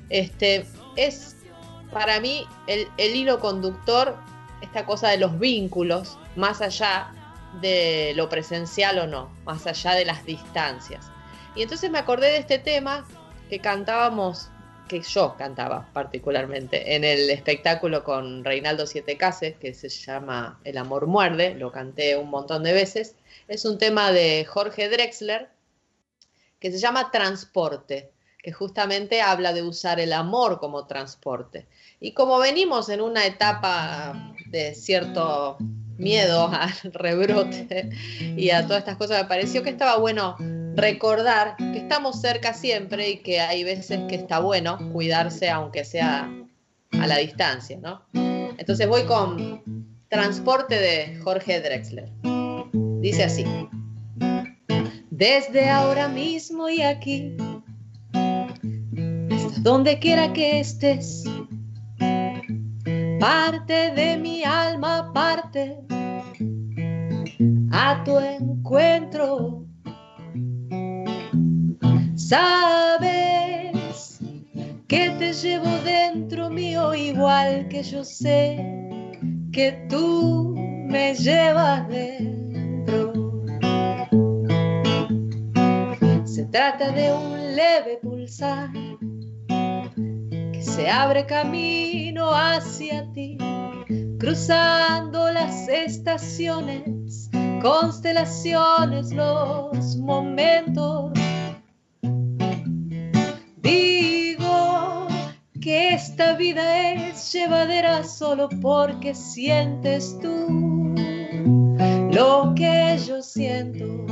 este, 0.10 0.66
es 0.98 1.38
para 1.94 2.20
mí 2.20 2.46
el, 2.68 2.88
el 2.98 3.16
hilo 3.16 3.40
conductor, 3.40 4.18
esta 4.62 4.86
cosa 4.86 5.08
de 5.10 5.18
los 5.18 5.40
vínculos, 5.40 6.18
más 6.36 6.62
allá 6.62 7.14
de 7.62 8.12
lo 8.16 8.28
presencial 8.28 9.00
o 9.00 9.08
no, 9.08 9.30
más 9.46 9.66
allá 9.66 9.94
de 9.94 10.04
las 10.06 10.26
distancias. 10.26 11.06
Y 11.56 11.64
entonces 11.64 11.89
me 11.89 11.97
acordé 11.97 12.32
de 12.32 12.38
este 12.38 12.60
tema 12.60 13.06
que 13.50 13.60
cantábamos, 13.60 14.50
que 14.88 15.02
yo 15.02 15.36
cantaba 15.38 15.89
particularmente, 15.93 16.95
en 16.95 17.04
el 17.04 17.30
espectáculo 17.30 18.04
con 18.04 18.43
Reinaldo 18.43 18.88
Siete 18.88 19.18
Cases, 19.18 19.56
que 19.58 19.74
se 19.74 19.89
llama 19.89 20.60
El 20.64 20.78
amor 20.78 21.08
muerde, 21.08 21.56
lo 21.56 21.72
canté 21.72 22.18
un 22.18 22.30
montón 22.30 22.64
de 22.64 22.74
veces. 22.74 23.16
Es 23.47 23.66
un 23.66 23.78
tema 23.78 24.12
de 24.12 24.45
Jorge 24.45 24.89
Drexler, 24.89 25.50
que 26.60 26.72
se 26.72 26.80
llama 26.80 27.12
Transporte, 27.12 28.12
que 28.41 28.52
justamente 28.52 29.22
habla 29.22 29.54
de 29.54 29.64
usar 29.64 30.00
el 30.00 30.14
amor 30.14 30.60
como 30.60 30.88
transporte. 30.88 31.68
Y 32.00 32.14
como 32.14 32.39
venimos 32.39 32.89
en 32.89 33.02
una 33.02 33.26
etapa 33.26 34.34
de 34.47 34.74
cierto 34.76 35.58
miedo 36.00 36.47
al 36.52 36.74
rebrote 36.93 37.89
y 38.20 38.50
a 38.50 38.64
todas 38.66 38.80
estas 38.80 38.97
cosas, 38.97 39.22
me 39.22 39.28
pareció 39.28 39.62
que 39.62 39.70
estaba 39.70 39.97
bueno 39.97 40.36
recordar 40.76 41.56
que 41.58 41.78
estamos 41.78 42.22
cerca 42.22 42.54
siempre 42.54 43.10
y 43.10 43.18
que 43.18 43.41
hay 43.41 43.64
veces 43.64 44.00
que 44.08 44.16
está 44.16 44.39
bueno 44.39 44.78
cuidarse 44.93 45.50
aunque 45.50 45.84
sea 45.84 46.32
a 46.91 47.08
la 47.08 47.18
distancia, 47.18 47.78
¿no? 47.82 48.02
Entonces 48.58 48.88
voy 48.88 49.04
con 49.04 49.62
Transporte 50.10 50.80
de 50.80 51.20
Jorge 51.22 51.62
Drexler. 51.62 52.10
Dice 53.02 53.24
así. 53.24 53.45
Desde 55.12 55.70
ahora 55.70 56.08
mismo 56.08 56.70
y 56.70 56.82
aquí, 56.82 57.36
hasta 58.14 59.60
donde 59.62 60.00
quiera 60.00 60.34
que 60.34 60.62
estés, 60.62 61.26
parte 63.20 63.91
de 63.91 64.17
mi 64.17 64.43
alma 64.43 65.11
parte 65.13 65.78
a 67.72 68.01
tu 68.05 68.17
encuentro. 68.17 69.65
Sabes 72.15 74.20
que 74.88 75.09
te 75.20 75.34
llevo 75.34 75.70
dentro 75.84 76.49
mío 76.49 76.93
igual 76.93 77.67
que 77.67 77.84
yo 77.84 78.03
sé 78.03 78.57
que 79.51 79.86
tú 79.89 80.55
me 80.88 81.13
llevas 81.15 81.88
dentro. 81.89 83.43
Se 86.24 86.45
trata 86.45 86.91
de 86.91 87.11
un 87.11 87.55
leve 87.55 87.99
pulsar 88.01 88.70
se 90.80 90.89
abre 90.89 91.25
camino 91.25 92.32
hacia 92.34 93.05
ti, 93.11 93.38
cruzando 94.17 95.30
las 95.30 95.67
estaciones, 95.67 97.30
constelaciones, 97.61 99.11
los 99.11 99.97
momentos. 99.97 101.11
Digo 103.57 105.07
que 105.61 105.95
esta 105.95 106.38
vida 106.38 106.93
es 106.93 107.34
llevadera 107.34 108.05
solo 108.05 108.47
porque 108.61 109.13
sientes 109.13 110.17
tú 110.21 110.95
lo 112.09 112.53
que 112.55 112.97
yo 113.05 113.21
siento. 113.21 114.09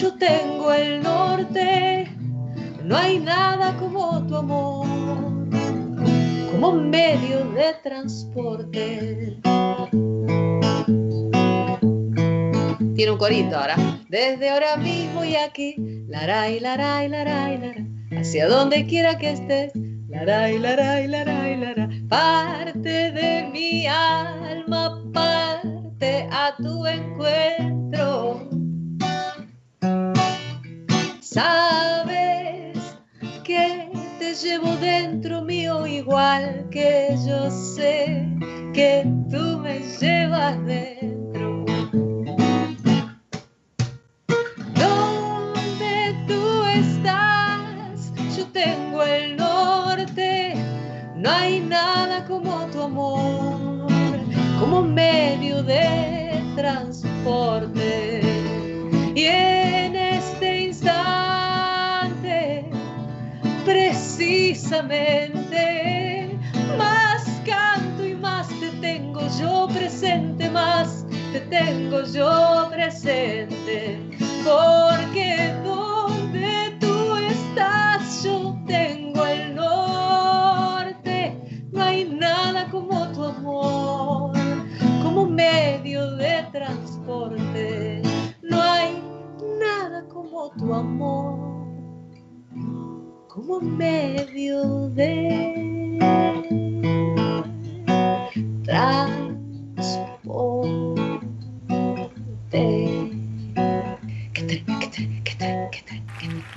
Yo 0.00 0.14
tengo 0.14 0.72
el 0.72 1.02
norte. 1.02 2.08
No 2.84 2.96
hay 2.96 3.18
nada 3.18 3.76
como 3.76 4.24
tu 4.26 4.36
amor, 4.36 4.86
como 6.52 6.72
medio 6.72 7.44
de 7.50 7.74
transporte. 7.82 9.40
Tiene 12.94 13.12
un 13.12 13.18
corito 13.18 13.58
ahora. 13.58 13.76
Desde 14.08 14.50
ahora 14.50 14.76
mismo 14.76 15.24
y 15.24 15.34
aquí, 15.34 15.74
laray, 16.08 16.60
laray, 16.60 17.08
laray, 17.08 17.58
laray, 17.58 17.86
hacia 18.16 18.48
donde 18.48 18.86
quiera 18.86 19.18
que 19.18 19.32
estés, 19.32 19.72
laray, 20.08 20.58
laray, 20.58 21.08
laray, 21.08 21.56
laray, 21.56 22.02
parte 22.08 23.12
de 23.12 23.50
mi 23.52 23.86
alma, 23.86 25.02
parte 25.12 26.28
a 26.30 26.54
tu 26.56 26.86
encuentro. 26.86 28.48
Sabes 31.30 32.96
que 33.44 33.90
te 34.18 34.34
llevo 34.34 34.74
dentro 34.76 35.42
mío 35.42 35.86
igual 35.86 36.66
que 36.70 37.14
yo 37.26 37.50
sé 37.50 38.26
que 38.72 39.04
tú 39.30 39.58
me 39.58 39.80
llevas 40.00 40.64
dentro. 40.64 41.66
Donde 44.74 46.16
tú 46.26 46.64
estás, 46.64 48.10
yo 48.34 48.46
tengo 48.46 49.02
el 49.02 49.36
norte. 49.36 50.54
No 51.14 51.28
hay 51.30 51.60
nada 51.60 52.24
como 52.24 52.66
tu 52.68 52.80
amor, 52.80 53.86
como 54.58 54.80
medio 54.80 55.62
de 55.62 56.42
transporte. 56.56 58.22
Más 66.76 67.40
canto 67.46 68.04
y 68.04 68.14
más 68.14 68.48
te 68.60 68.68
tengo 68.82 69.20
yo 69.40 69.66
presente, 69.68 70.50
más 70.50 71.06
te 71.32 71.40
tengo 71.40 72.02
yo 72.04 72.68
presente. 72.70 73.98
Porque 74.44 75.54
donde 75.64 76.76
tú 76.80 77.16
estás, 77.16 78.22
yo 78.22 78.54
tengo 78.66 79.24
el 79.24 79.54
norte. 79.54 81.64
No 81.72 81.82
hay 81.82 82.04
nada 82.04 82.68
como 82.70 83.08
tu 83.12 83.24
amor, 83.24 84.32
como 85.02 85.24
medio 85.24 86.14
de 86.16 86.46
transporte. 86.52 88.02
No 88.42 88.60
hay 88.60 89.02
nada 89.58 90.04
como 90.08 90.50
tu 90.58 90.74
amor, 90.74 91.57
como 93.38 93.60
medio 93.60 94.88
de 94.90 96.00
transporte. 98.64 99.78
¿Qué 104.34 104.42
tal? 104.42 104.64
¿Qué 104.66 104.88
tal? 104.90 105.22
¿Qué 105.22 105.34
tal? 105.38 105.70
¿Qué 105.70 105.82
tal? 105.86 106.02
¿Qué 106.18 106.26
tal? 106.26 106.48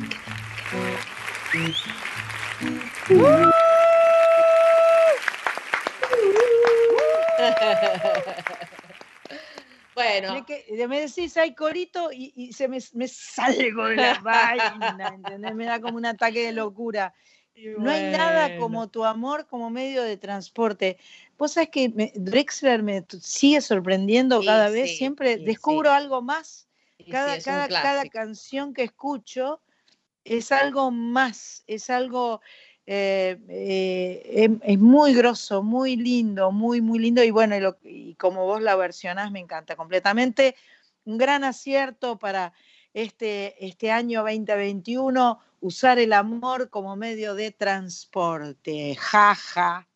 Bueno, 10.04 10.34
Me, 10.34 10.46
que- 10.46 10.88
me 10.88 11.02
decís, 11.02 11.38
hay 11.38 11.54
corito 11.54 12.12
y, 12.12 12.34
y 12.36 12.54
se 12.54 12.68
me, 12.68 12.80
me 12.94 13.08
salgo 13.08 13.86
de 13.86 13.96
la 13.98 14.14
vaina, 14.24 15.14
¿entendés? 15.14 15.56
Me 15.56 15.66
da 15.66 15.80
como 15.80 15.98
un 15.98 16.06
ataque 16.06 16.46
de 16.46 16.52
locura. 16.52 17.14
No 17.78 17.90
hay 17.92 18.04
nada 18.12 18.56
como 18.58 18.90
tu 18.90 19.06
amor 19.06 19.48
como 19.48 19.70
medio 19.70 20.04
de 20.04 20.18
transporte. 20.18 20.98
Vos 21.38 21.54
sabés 21.54 21.70
que 21.70 21.90
me- 21.90 22.12
Drexler 22.16 22.82
me 22.84 23.06
sigue 23.22 23.62
sorprendiendo 23.62 24.40
Sí, 24.42 24.46
cada 24.48 24.70
vez, 24.70 24.90
sí, 24.92 24.98
siempre 24.98 25.38
sí, 25.38 25.44
descubro 25.44 25.92
algo 25.92 26.22
más. 26.22 26.68
Cada, 27.10 27.38
cada, 27.40 27.68
cada 27.68 28.06
canción 28.10 28.74
que 28.74 28.84
escucho 28.84 29.62
es 30.24 30.52
algo 30.52 30.92
más, 30.92 31.64
es 31.68 31.90
algo, 31.90 32.42
eh, 32.86 33.40
eh, 33.48 34.22
es, 34.26 34.50
es 34.64 34.80
muy 34.80 35.14
grosso, 35.14 35.64
muy 35.64 35.96
lindo, 35.96 36.52
muy, 36.52 36.82
muy 36.82 37.00
lindo. 37.00 37.24
Y 37.24 37.32
bueno, 37.32 37.56
y, 37.56 37.60
lo- 37.60 37.78
y 37.84 38.16
como 38.16 38.46
vos 38.46 38.62
la 38.62 38.76
versionás, 38.76 39.32
me 39.32 39.40
encanta 39.40 39.76
completamente. 39.76 40.56
Un 41.06 41.18
gran 41.18 41.44
acierto 41.44 42.18
para 42.20 42.54
este, 42.94 43.66
este 43.66 43.92
año 43.92 44.22
2021, 44.22 45.40
usar 45.62 46.00
el 46.00 46.14
amor 46.14 46.70
como 46.70 46.96
medio 46.96 47.36
de 47.36 47.52
transporte. 47.52 48.96
Jaja. 48.96 49.88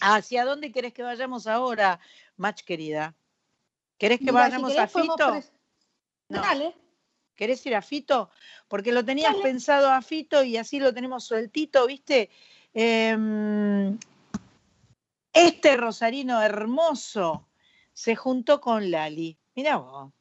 ¿Hacia 0.00 0.44
dónde 0.44 0.72
querés 0.72 0.92
que 0.92 1.02
vayamos 1.02 1.46
ahora, 1.46 2.00
Mach 2.36 2.62
querida? 2.62 3.14
¿Querés 3.98 4.18
que 4.18 4.26
Mira, 4.26 4.40
vayamos 4.40 4.72
a 4.72 4.86
querés 4.86 4.92
Fito? 4.92 5.42
No. 6.28 6.42
Dale. 6.42 6.74
¿Querés 7.36 7.64
ir 7.66 7.74
a 7.74 7.82
Fito? 7.82 8.30
Porque 8.66 8.92
lo 8.92 9.04
tenías 9.04 9.32
Dale. 9.32 9.42
pensado 9.42 9.90
a 9.90 10.02
Fito 10.02 10.42
y 10.42 10.56
así 10.56 10.80
lo 10.80 10.92
tenemos 10.92 11.24
sueltito, 11.24 11.86
¿viste? 11.86 12.30
Em, 12.74 13.98
este 15.32 15.76
rosarino 15.76 16.42
hermoso 16.42 17.46
se 17.92 18.16
juntó 18.16 18.60
con 18.60 18.90
Lali. 18.90 19.38
Mirá 19.54 19.76
vos, 19.76 20.12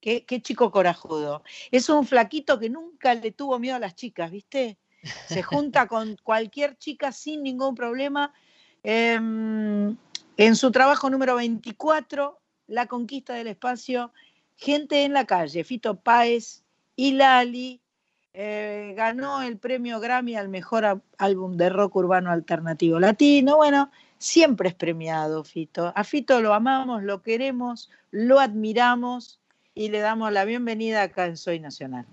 qué, 0.00 0.24
qué 0.24 0.40
chico 0.40 0.70
corajudo. 0.70 1.42
Es 1.70 1.88
un 1.88 2.06
flaquito 2.06 2.58
que 2.58 2.70
nunca 2.70 3.14
le 3.14 3.32
tuvo 3.32 3.58
miedo 3.58 3.76
a 3.76 3.80
las 3.80 3.94
chicas, 3.94 4.30
¿viste? 4.30 4.78
Se 5.26 5.42
junta 5.42 5.86
con 5.86 6.16
cualquier 6.22 6.76
chica 6.78 7.12
sin 7.12 7.42
ningún 7.42 7.74
problema. 7.74 8.32
Em, 8.82 9.96
en 10.36 10.56
su 10.56 10.70
trabajo 10.70 11.10
número 11.10 11.36
24, 11.36 12.40
La 12.66 12.86
conquista 12.86 13.34
del 13.34 13.48
espacio, 13.48 14.12
Gente 14.60 15.04
en 15.04 15.14
la 15.14 15.24
calle, 15.24 15.64
Fito 15.64 16.00
Páez 16.00 16.64
y 16.94 17.12
Lali 17.12 17.80
eh, 18.34 18.92
ganó 18.94 19.40
el 19.40 19.56
premio 19.56 20.00
Grammy 20.00 20.36
al 20.36 20.50
mejor 20.50 21.02
álbum 21.16 21.56
de 21.56 21.70
rock 21.70 21.96
urbano 21.96 22.30
alternativo 22.30 23.00
latino. 23.00 23.56
Bueno, 23.56 23.90
siempre 24.18 24.68
es 24.68 24.74
premiado 24.74 25.44
Fito. 25.44 25.94
A 25.96 26.04
Fito 26.04 26.42
lo 26.42 26.52
amamos, 26.52 27.02
lo 27.02 27.22
queremos, 27.22 27.88
lo 28.10 28.38
admiramos 28.38 29.40
y 29.74 29.88
le 29.88 30.00
damos 30.00 30.30
la 30.30 30.44
bienvenida 30.44 31.04
acá 31.04 31.24
en 31.24 31.38
Soy 31.38 31.58
Nacional. 31.58 32.04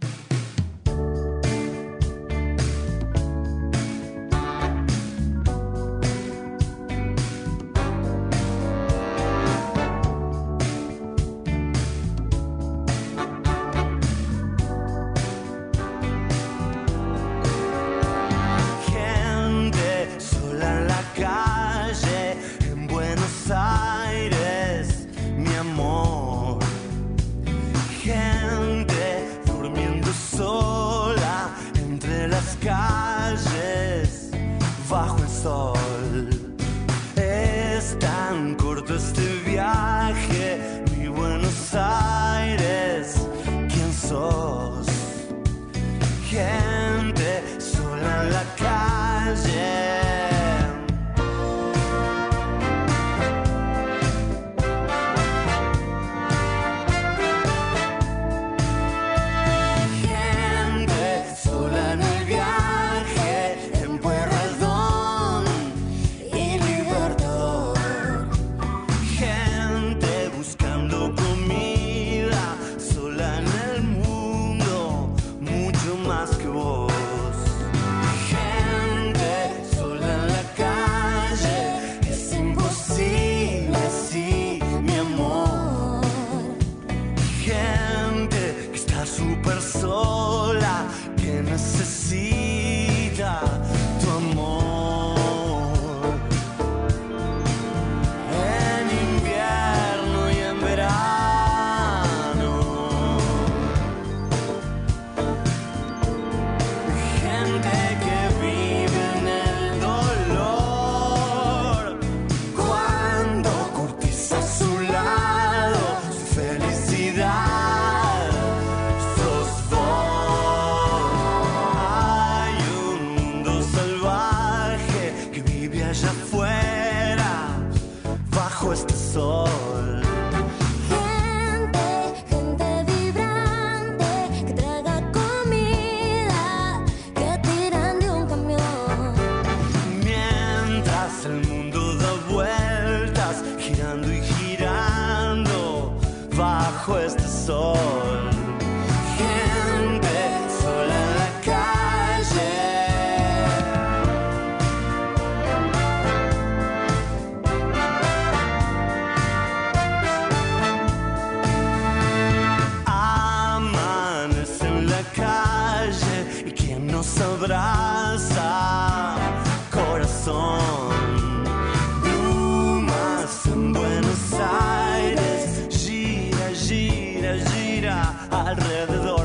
Alrededor 177.88 179.16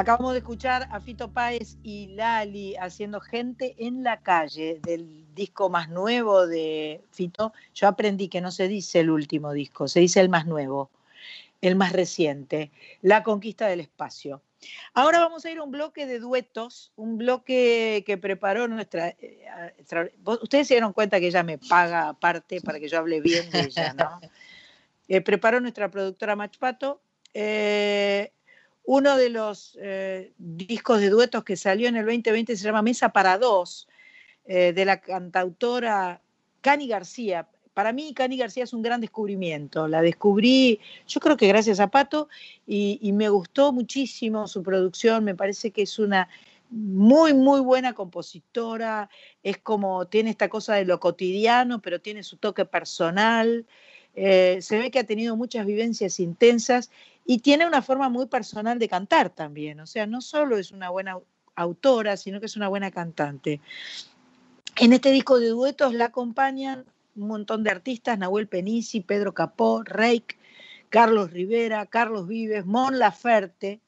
Acabamos 0.00 0.32
de 0.32 0.38
escuchar 0.38 0.88
a 0.90 0.98
Fito 0.98 1.30
Páez 1.30 1.76
y 1.82 2.06
Lali 2.14 2.74
haciendo 2.76 3.20
Gente 3.20 3.74
en 3.76 4.02
la 4.02 4.22
calle 4.22 4.80
del 4.82 5.26
disco 5.34 5.68
más 5.68 5.90
nuevo 5.90 6.46
de 6.46 7.04
Fito. 7.10 7.52
Yo 7.74 7.86
aprendí 7.86 8.28
que 8.28 8.40
no 8.40 8.50
se 8.50 8.66
dice 8.66 9.00
el 9.00 9.10
último 9.10 9.52
disco, 9.52 9.88
se 9.88 10.00
dice 10.00 10.20
el 10.20 10.30
más 10.30 10.46
nuevo, 10.46 10.90
el 11.60 11.76
más 11.76 11.92
reciente, 11.92 12.70
La 13.02 13.22
conquista 13.22 13.66
del 13.66 13.80
espacio. 13.80 14.40
Ahora 14.94 15.18
vamos 15.18 15.44
a 15.44 15.50
ir 15.50 15.58
a 15.58 15.64
un 15.64 15.70
bloque 15.70 16.06
de 16.06 16.18
duetos, 16.18 16.92
un 16.96 17.18
bloque 17.18 18.02
que 18.06 18.16
preparó 18.16 18.68
nuestra... 18.68 19.08
eh, 19.08 19.44
Ustedes 20.24 20.66
se 20.66 20.74
dieron 20.74 20.94
cuenta 20.94 21.20
que 21.20 21.26
ella 21.26 21.42
me 21.42 21.58
paga 21.58 22.08
aparte 22.08 22.62
para 22.62 22.80
que 22.80 22.88
yo 22.88 23.00
hable 23.00 23.20
bien 23.20 23.50
de 23.50 23.60
ella, 23.60 23.92
¿no? 23.92 24.18
Eh, 25.08 25.20
preparó 25.20 25.60
nuestra 25.60 25.90
productora 25.90 26.36
Machpato. 26.36 27.02
eh, 27.34 28.32
uno 28.84 29.16
de 29.16 29.30
los 29.30 29.78
eh, 29.80 30.32
discos 30.38 31.00
de 31.00 31.10
duetos 31.10 31.44
que 31.44 31.56
salió 31.56 31.88
en 31.88 31.96
el 31.96 32.04
2020 32.04 32.56
se 32.56 32.64
llama 32.64 32.82
Mesa 32.82 33.10
para 33.10 33.38
Dos, 33.38 33.88
eh, 34.46 34.72
de 34.72 34.84
la 34.84 35.00
cantautora 35.00 36.20
Cani 36.60 36.88
García. 36.88 37.48
Para 37.74 37.92
mí, 37.92 38.12
Cani 38.14 38.36
García 38.36 38.64
es 38.64 38.72
un 38.72 38.82
gran 38.82 39.00
descubrimiento. 39.00 39.86
La 39.86 40.02
descubrí, 40.02 40.80
yo 41.06 41.20
creo 41.20 41.36
que 41.36 41.46
gracias 41.46 41.78
a 41.80 41.88
Pato, 41.88 42.28
y, 42.66 43.12
me 43.12 43.28
gustó 43.28 43.72
muchísimo 43.72 44.48
su 44.48 44.62
producción. 44.62 45.24
Me 45.24 45.34
parece 45.34 45.70
que 45.70 45.82
es 45.82 45.98
una 45.98 46.28
muy, 46.68 47.32
muy 47.32 47.60
buena 47.60 47.92
compositora. 47.92 49.08
Es 49.42 49.58
como, 49.58 50.06
tiene 50.06 50.30
esta 50.30 50.48
cosa 50.48 50.74
de 50.74 50.84
lo 50.84 51.00
cotidiano, 51.00 51.80
pero 51.80 52.00
tiene 52.00 52.22
su 52.22 52.36
toque 52.36 52.64
personal. 52.64 53.66
Eh, 54.14 54.58
se 54.60 54.78
ve 54.78 54.90
que 54.90 54.98
ha 54.98 55.04
tenido 55.04 55.36
muchas 55.36 55.64
vivencias 55.64 56.18
intensas 56.18 56.90
y 57.30 57.38
tiene 57.38 57.64
una 57.64 57.80
forma 57.80 58.08
muy 58.08 58.26
personal 58.26 58.80
de 58.80 58.88
cantar 58.88 59.30
también. 59.30 59.78
O 59.78 59.86
sea, 59.86 60.04
no 60.04 60.20
solo 60.20 60.58
es 60.58 60.72
una 60.72 60.90
buena 60.90 61.14
au- 61.14 61.22
autora, 61.54 62.16
sino 62.16 62.40
que 62.40 62.46
es 62.46 62.56
una 62.56 62.66
buena 62.66 62.90
cantante. 62.90 63.60
En 64.80 64.92
este 64.92 65.12
disco 65.12 65.38
de 65.38 65.50
duetos 65.50 65.94
la 65.94 66.06
acompañan 66.06 66.86
un 67.14 67.28
montón 67.28 67.62
de 67.62 67.70
artistas, 67.70 68.18
Nahuel 68.18 68.48
Penisi, 68.48 69.00
Pedro 69.00 69.32
Capó, 69.32 69.84
Reik, 69.84 70.38
Carlos 70.88 71.30
Rivera, 71.30 71.86
Carlos 71.86 72.26
Vives, 72.26 72.66
Mon 72.66 72.98
Laferte. 72.98 73.78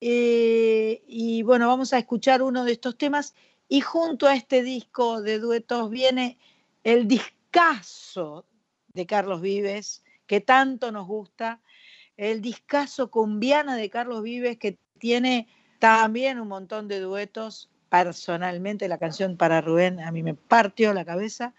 Eh, 0.00 1.04
y 1.06 1.44
bueno, 1.44 1.68
vamos 1.68 1.92
a 1.92 1.98
escuchar 1.98 2.42
uno 2.42 2.64
de 2.64 2.72
estos 2.72 2.98
temas 2.98 3.36
y 3.68 3.82
junto 3.82 4.26
a 4.26 4.34
este 4.34 4.64
disco 4.64 5.22
de 5.22 5.38
duetos 5.38 5.90
viene 5.90 6.38
el 6.82 7.06
discazo 7.06 8.46
de 8.92 9.06
Carlos 9.06 9.40
Vives, 9.40 10.02
que 10.26 10.40
tanto 10.40 10.90
nos 10.90 11.06
gusta, 11.06 11.60
el 12.16 12.40
discazo 12.40 13.10
cumbiana 13.10 13.76
de 13.76 13.90
Carlos 13.90 14.22
Vives, 14.22 14.58
que 14.58 14.78
tiene 14.98 15.48
también 15.78 16.40
un 16.40 16.48
montón 16.48 16.88
de 16.88 17.00
duetos. 17.00 17.70
Personalmente, 17.88 18.88
la 18.88 18.98
canción 18.98 19.36
para 19.36 19.60
Rubén 19.60 20.00
a 20.00 20.10
mí 20.10 20.22
me 20.22 20.34
partió 20.34 20.92
la 20.92 21.04
cabeza, 21.04 21.54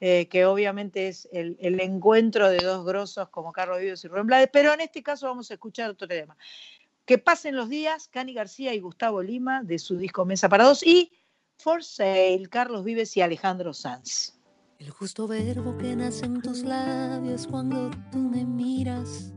eh, 0.00 0.28
que 0.28 0.44
obviamente 0.46 1.08
es 1.08 1.28
el, 1.32 1.56
el 1.60 1.80
encuentro 1.80 2.48
de 2.48 2.58
dos 2.58 2.84
grosos 2.84 3.28
como 3.30 3.52
Carlos 3.52 3.80
Vives 3.80 4.04
y 4.04 4.08
Rubén 4.08 4.26
Blades, 4.26 4.50
pero 4.52 4.72
en 4.72 4.80
este 4.80 5.02
caso 5.02 5.26
vamos 5.26 5.50
a 5.50 5.54
escuchar 5.54 5.90
otro 5.90 6.06
tema. 6.06 6.36
Que 7.04 7.18
pasen 7.18 7.56
los 7.56 7.68
días, 7.68 8.08
Cani 8.08 8.32
García 8.32 8.74
y 8.74 8.80
Gustavo 8.80 9.22
Lima, 9.22 9.62
de 9.64 9.78
su 9.78 9.96
disco 9.96 10.24
Mesa 10.24 10.48
para 10.48 10.64
Dos, 10.64 10.86
y 10.86 11.10
For 11.58 11.82
Sale, 11.82 12.48
Carlos 12.48 12.84
Vives 12.84 13.16
y 13.16 13.22
Alejandro 13.22 13.72
Sanz. 13.74 14.38
El 14.78 14.90
justo 14.90 15.28
verbo 15.28 15.76
que 15.78 15.94
nace 15.94 16.26
en 16.26 16.42
tus 16.42 16.62
labios 16.62 17.46
cuando 17.46 17.90
tú 18.10 18.18
me 18.18 18.44
miras. 18.44 19.32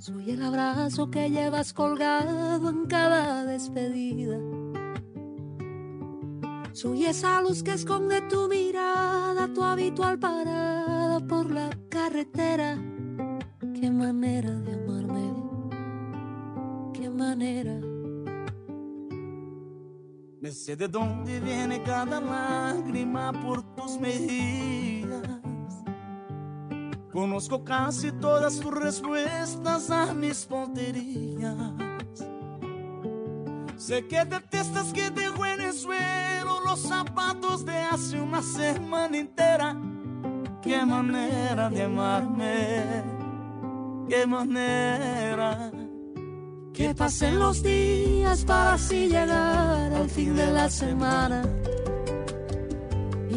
Soy 0.00 0.30
el 0.30 0.42
abrazo 0.42 1.10
que 1.10 1.28
llevas 1.28 1.74
colgado 1.74 2.70
en 2.70 2.86
cada 2.86 3.44
despedida. 3.44 4.38
Soy 6.72 7.04
esa 7.04 7.42
luz 7.42 7.62
que 7.62 7.74
esconde 7.74 8.22
tu 8.22 8.48
mirada, 8.48 9.52
tu 9.52 9.62
habitual 9.62 10.18
parada 10.18 11.20
por 11.20 11.50
la 11.50 11.68
carretera. 11.90 12.78
Qué 13.78 13.90
manera 13.90 14.50
de 14.50 14.72
amarme, 14.72 15.34
qué 16.94 17.10
manera. 17.10 17.78
Me 20.40 20.50
sé 20.50 20.76
de 20.76 20.88
dónde 20.88 21.40
viene 21.40 21.82
cada 21.82 22.22
lágrima 22.22 23.32
por 23.32 23.74
tus 23.74 24.00
mejillas. 24.00 25.39
Conozco 27.12 27.64
casi 27.64 28.12
todas 28.12 28.60
tus 28.60 28.72
respuestas 28.72 29.90
a 29.90 30.14
mis 30.14 30.46
tonterías. 30.46 31.56
Sé 33.76 34.06
que 34.06 34.24
detestas 34.24 34.92
que 34.92 35.10
dejo 35.10 35.44
en 35.44 35.60
el 35.60 35.72
suelo 35.72 36.60
los 36.64 36.80
zapatos 36.80 37.64
de 37.64 37.76
hace 37.76 38.20
una 38.20 38.42
semana 38.42 39.18
entera. 39.18 39.76
Qué 40.62 40.84
manera 40.86 41.68
de 41.68 41.82
amarme, 41.82 42.84
qué 44.08 44.26
manera. 44.26 45.72
Que 46.72 46.94
pasen 46.94 47.40
los 47.40 47.62
días 47.62 48.44
para 48.44 48.74
así 48.74 49.08
llegar 49.08 49.92
al 49.92 50.08
fin 50.08 50.36
de 50.36 50.46
la 50.52 50.70
semana 50.70 51.59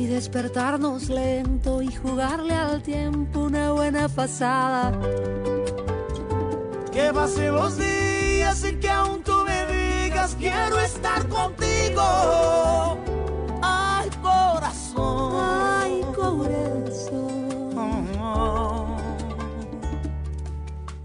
y 0.03 0.07
despertarnos 0.07 1.07
lento 1.07 1.81
y 1.81 1.89
jugarle 1.95 2.53
al 2.53 2.81
tiempo 2.81 3.41
una 3.41 3.71
buena 3.71 4.09
pasada. 4.09 4.91
Que 6.91 7.13
pasen 7.13 7.55
los 7.55 7.77
días 7.77 8.65
y 8.69 8.75
que 8.75 8.89
aún 8.89 9.23
tú 9.23 9.33
me 9.45 9.65
digas 9.65 10.35
quiero 10.37 10.77
estar 10.79 11.25
contigo. 11.29 12.03
Ay, 13.61 14.09
corazón. 14.21 15.39
Ay, 15.39 16.01
corazón. 16.13 17.33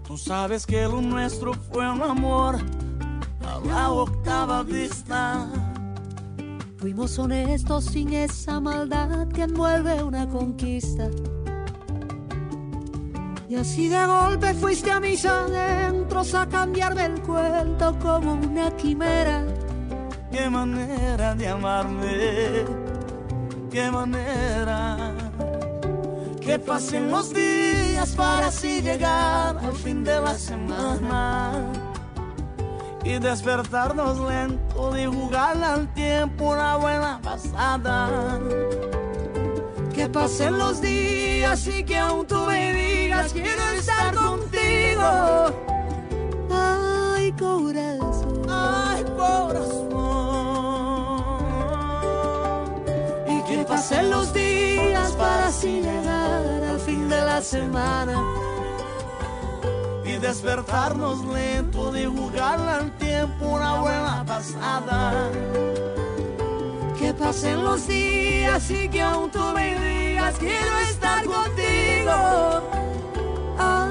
Tú 0.05 0.17
sabes 0.17 0.65
que 0.65 0.83
lo 0.83 0.99
nuestro 1.01 1.53
fue 1.53 1.89
un 1.89 2.01
amor 2.01 2.57
a 3.47 3.59
la 3.65 3.91
octava 3.91 4.61
vista. 4.63 5.47
Fuimos 6.79 7.19
honestos 7.19 7.83
sin 7.85 8.13
esa 8.13 8.61
maldad 8.61 9.27
que 9.27 9.43
envuelve 9.43 10.01
una 10.01 10.25
conquista. 10.29 11.09
Y 13.49 13.55
así 13.55 13.89
de 13.89 14.05
golpe 14.05 14.53
fuiste 14.53 14.89
a 14.89 15.01
mis 15.01 15.25
adentros 15.25 16.33
a 16.35 16.47
cambiarme 16.47 17.07
el 17.07 17.21
cuento 17.21 17.99
como 17.99 18.35
una 18.35 18.71
quimera. 18.77 19.45
Qué 20.31 20.49
manera 20.49 21.35
de 21.35 21.49
amarme, 21.49 22.63
qué 23.69 23.91
manera. 23.91 25.13
Que 26.39 26.59
pasen 26.59 27.11
los 27.11 27.33
días 27.33 28.15
para 28.15 28.47
así 28.47 28.81
llegar 28.81 29.57
al 29.57 29.75
fin 29.75 30.01
de 30.05 30.21
la 30.21 30.33
semana 30.33 31.88
y 33.09 33.17
despertarnos 33.17 34.19
lento 34.19 34.95
y 34.95 35.05
jugar 35.05 35.63
al 35.63 35.91
tiempo 35.93 36.51
una 36.51 36.75
buena 36.75 37.19
pasada. 37.23 38.39
Que 39.93 40.07
pasen 40.07 40.57
los 40.59 40.79
días 40.79 41.67
y 41.67 41.83
que 41.83 41.97
aún 41.97 42.27
tú 42.27 42.35
me 42.45 42.71
digas 42.71 43.33
quiero 43.33 43.63
estar 43.71 44.13
contigo. 44.13 45.01
Ay, 46.51 47.31
corazón. 47.31 48.45
Ay, 48.47 49.03
corazón. 49.17 49.89
Y 53.27 53.41
que 53.49 53.65
pasen 53.67 54.11
los 54.11 54.31
días 54.33 55.11
para 55.13 55.47
así 55.47 55.81
llegar 55.81 56.63
al 56.63 56.79
fin 56.79 57.09
de 57.09 57.21
la 57.21 57.41
semana. 57.41 58.48
Despertarnos 60.19 61.25
lento 61.25 61.91
de 61.91 62.05
jugar 62.05 62.59
al 62.59 62.91
tiempo 62.97 63.47
una 63.47 63.79
buena 63.79 64.25
pasada. 64.25 65.29
Que 66.97 67.13
pasen 67.13 67.63
los 67.63 67.87
días 67.87 68.69
y 68.69 68.89
que 68.89 69.01
aún 69.01 69.31
tú 69.31 69.39
me 69.55 69.75
digas 69.75 70.35
quiero 70.37 70.77
estar 70.79 71.23
contigo. 71.25 72.13
Ay, 73.57 73.88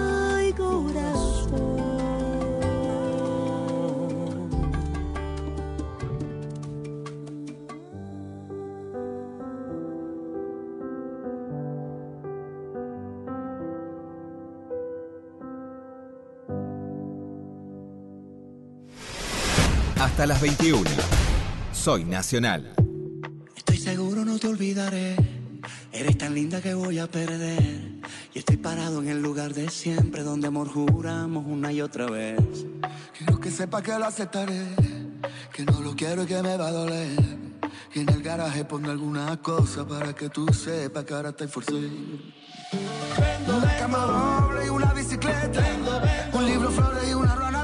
Hasta 20.19 20.27
las 20.27 20.40
21. 20.40 20.82
Soy 21.73 22.03
Nacional. 22.03 22.74
Estoy 23.57 23.77
seguro 23.77 24.24
no 24.24 24.36
te 24.36 24.49
olvidaré. 24.49 25.15
Eres 25.93 26.19
tan 26.19 26.35
linda 26.35 26.61
que 26.61 26.74
voy 26.74 26.99
a 26.99 27.07
perder. 27.07 28.01
Y 28.35 28.40
estoy 28.40 28.57
parado 28.57 29.01
en 29.01 29.11
el 29.11 29.23
lugar 29.23 29.55
de 29.55 29.70
siempre 29.70 30.24
donde 30.24 30.49
amor 30.49 30.66
juramos 30.70 31.45
una 31.47 31.70
y 31.70 31.81
otra 31.81 32.07
vez. 32.07 32.40
Que 33.16 33.27
nos 33.27 33.39
que 33.39 33.53
sepa 33.53 33.81
que 33.81 33.97
lo 33.97 34.07
aceptaré. 34.07 34.66
Que 35.53 35.65
no 35.65 35.81
lo 35.82 35.95
quiero 35.95 36.24
y 36.24 36.27
que 36.27 36.43
me 36.43 36.57
va 36.57 36.66
a 36.66 36.73
doler. 36.73 37.16
Y 37.95 38.01
en 38.01 38.09
el 38.09 38.20
garaje 38.20 38.65
pongo 38.65 38.90
alguna 38.90 39.40
cosa 39.40 39.86
para 39.86 40.12
que 40.16 40.31
tú 40.31 40.53
sepas 40.53 41.05
que 41.05 41.15
ahora 41.15 41.28
estoy 41.28 41.47
forcé. 41.47 41.74
Una 43.47 43.77
cama 43.78 43.99
doble 43.99 44.66
y 44.66 44.69
una 44.69 44.93
bicicleta. 44.95 45.65
Un 46.32 46.45
libro, 46.45 46.73
flores 46.73 47.09
y 47.09 47.15
una 47.15 47.36
rana 47.36 47.62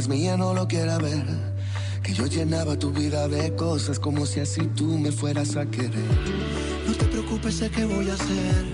eres 0.00 0.08
mía, 0.08 0.36
no 0.36 0.54
lo 0.54 0.66
quiera 0.66 0.96
ver. 0.96 1.26
Que 2.02 2.14
yo 2.14 2.26
llenaba 2.26 2.78
tu 2.78 2.90
vida 2.90 3.28
de 3.28 3.54
cosas 3.54 3.98
como 3.98 4.24
si 4.24 4.40
así 4.40 4.62
tú 4.74 4.98
me 4.98 5.12
fueras 5.12 5.56
a 5.56 5.66
querer. 5.66 5.92
No 6.86 6.94
te 6.94 7.04
preocupes, 7.04 7.56
sé 7.56 7.70
que 7.70 7.84
voy 7.84 8.08
a 8.08 8.14
hacer. 8.14 8.64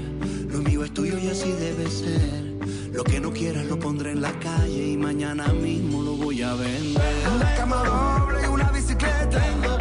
Lo 0.48 0.59
mío 0.59 0.85
es 0.85 0.94
tuyo 0.94 1.19
y 1.19 1.27
así 1.28 1.51
debe 1.51 1.90
ser. 1.90 2.93
Lo 2.93 3.03
que 3.03 3.19
no 3.19 3.32
quieras 3.32 3.66
lo 3.66 3.77
pondré 3.77 4.12
en 4.12 4.23
la 4.23 4.39
calle 4.39 4.93
y 4.93 4.97
mañana 4.97 5.48
mismo 5.48 6.01
lo 6.03 6.12
voy 6.12 6.43
a 6.43 6.55
vender. 6.55 7.03
Una 7.35 7.55
cama 7.57 7.82
doble 7.85 8.39
y 8.44 8.47
una 8.47 8.70
bicicleta. 8.70 9.76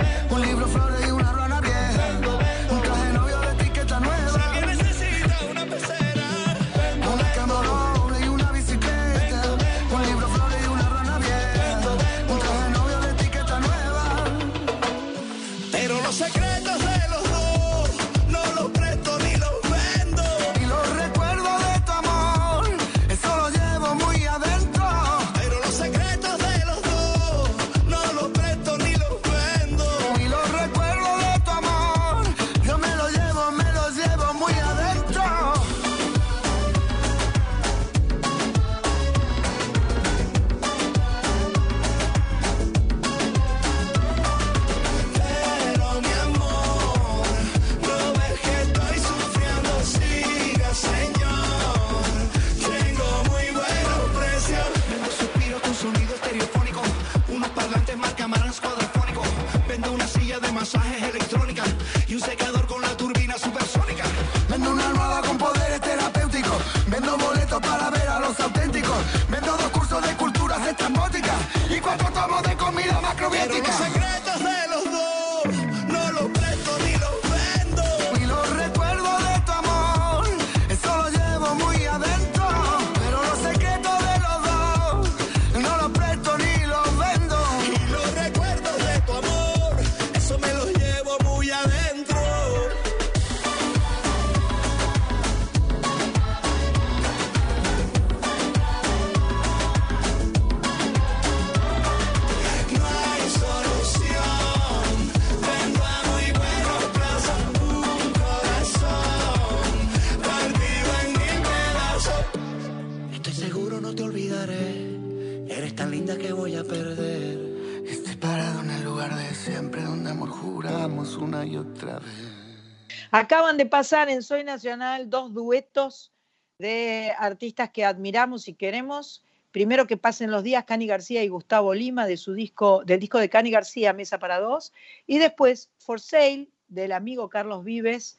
Acaban 123.36 123.57
de 123.57 123.66
pasar 123.66 124.10
en 124.10 124.24
Soy 124.24 124.45
Nacional 124.45 125.10
dos 125.10 125.34
duetos 125.34 126.14
de 126.57 127.12
artistas 127.20 127.70
que 127.70 127.84
admiramos 127.84 128.48
y 128.48 128.53
queremos. 128.53 129.26
Primero 129.52 129.88
que 129.88 129.98
pasen 129.98 130.32
los 130.32 130.41
días 130.41 130.64
Cani 130.64 130.88
García 130.88 131.22
y 131.22 131.28
Gustavo 131.28 131.74
Lima 131.74 132.07
de 132.07 132.16
su 132.16 132.34
disco, 132.34 132.86
del 132.86 133.02
disco 133.02 133.20
de 133.20 133.28
Cani 133.28 133.52
García, 133.52 133.91
Mesa 133.91 134.20
para 134.20 134.40
Dos. 134.40 134.72
Y 135.06 135.18
después 135.18 135.70
For 135.80 135.99
Sale 135.99 136.48
del 136.70 136.94
amigo 136.94 137.28
Carlos 137.28 137.66
Vives 137.66 138.18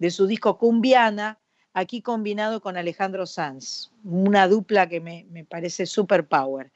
de 0.00 0.10
su 0.10 0.26
disco 0.26 0.58
Cumbiana, 0.58 1.38
aquí 1.72 2.02
combinado 2.02 2.60
con 2.60 2.76
Alejandro 2.76 3.26
Sanz. 3.26 3.92
Una 4.02 4.48
dupla 4.48 4.88
que 4.88 4.98
me, 5.00 5.26
me 5.30 5.44
parece 5.44 5.86
super 5.86 6.26
power. 6.26 6.72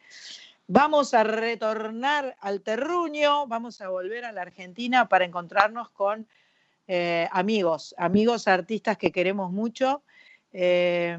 Vamos 0.69 1.13
a 1.13 1.25
retornar 1.25 2.37
al 2.39 2.61
terruño, 2.61 3.49
vamos 3.49 3.81
a 3.81 3.89
volver 3.89 4.27
a 4.27 4.31
la 4.31 4.43
Argentina 4.43 5.09
para 5.09 5.25
encontrarnos 5.25 5.91
con 5.91 6.29
eh, 6.87 7.29
amigos, 7.33 7.95
amigos 7.99 8.49
artistas 8.49 8.99
que 8.99 9.13
queremos 9.13 9.51
mucho. 9.51 10.03
Eh, 10.53 11.19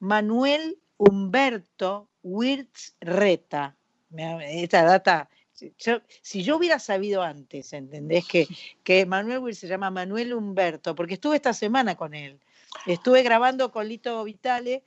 Manuel 0.00 0.78
Humberto 0.96 2.08
Wirtz 2.22 2.96
Reta. 3.00 3.76
Esta 4.10 4.84
data, 4.84 5.28
si 5.52 5.74
yo, 5.78 6.00
si 6.22 6.42
yo 6.42 6.56
hubiera 6.56 6.78
sabido 6.78 7.22
antes, 7.22 7.72
¿entendés? 7.72 8.26
Que, 8.26 8.46
que 8.82 9.06
Manuel 9.06 9.40
Wirtz 9.40 9.58
se 9.58 9.68
llama 9.68 9.90
Manuel 9.90 10.34
Humberto, 10.34 10.94
porque 10.94 11.14
estuve 11.14 11.36
esta 11.36 11.52
semana 11.52 11.96
con 11.96 12.14
él. 12.14 12.40
Estuve 12.86 13.22
grabando 13.22 13.70
con 13.70 13.88
Lito 13.88 14.22
Vitale 14.24 14.84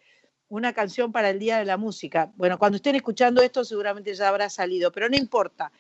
una 0.48 0.74
canción 0.74 1.12
para 1.12 1.30
el 1.30 1.40
Día 1.40 1.60
de 1.60 1.66
la 1.66 1.78
Música. 1.78 2.32
Bueno, 2.36 2.58
cuando 2.58 2.78
estén 2.78 2.96
escuchando 2.96 3.41
esto 3.41 3.64
seguramente 3.64 4.14
ya 4.14 4.28
habrá 4.28 4.50
salido, 4.50 4.91
pero 4.91 5.08
no 5.08 5.16
importa. 5.16 5.72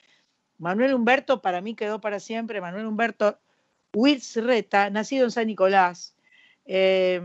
Manuel 0.57 0.93
Humberto 0.93 1.41
para 1.41 1.61
mí 1.61 1.75
quedó 1.75 1.99
para 1.99 2.19
siempre. 2.19 2.61
Manuel 2.61 2.85
Humberto 2.85 3.39
Wirtz 3.93 4.35
Reta, 4.37 4.89
nacido 4.89 5.25
en 5.25 5.31
San 5.31 5.47
Nicolás. 5.47 6.15
Eh, 6.65 7.21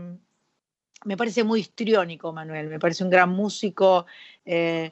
me 1.03 1.17
parece 1.17 1.43
muy 1.43 1.59
histriónico, 1.59 2.33
Manuel. 2.33 2.67
Me 2.67 2.79
parece 2.79 3.03
un 3.03 3.09
gran 3.09 3.29
músico. 3.29 4.05
eh, 4.45 4.91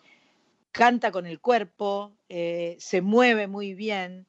canta 0.71 1.11
con 1.11 1.27
el 1.27 1.39
cuerpo, 1.39 2.13
eh, 2.29 2.75
se 2.79 3.01
mueve 3.01 3.47
muy 3.47 3.75
bien. 3.75 4.25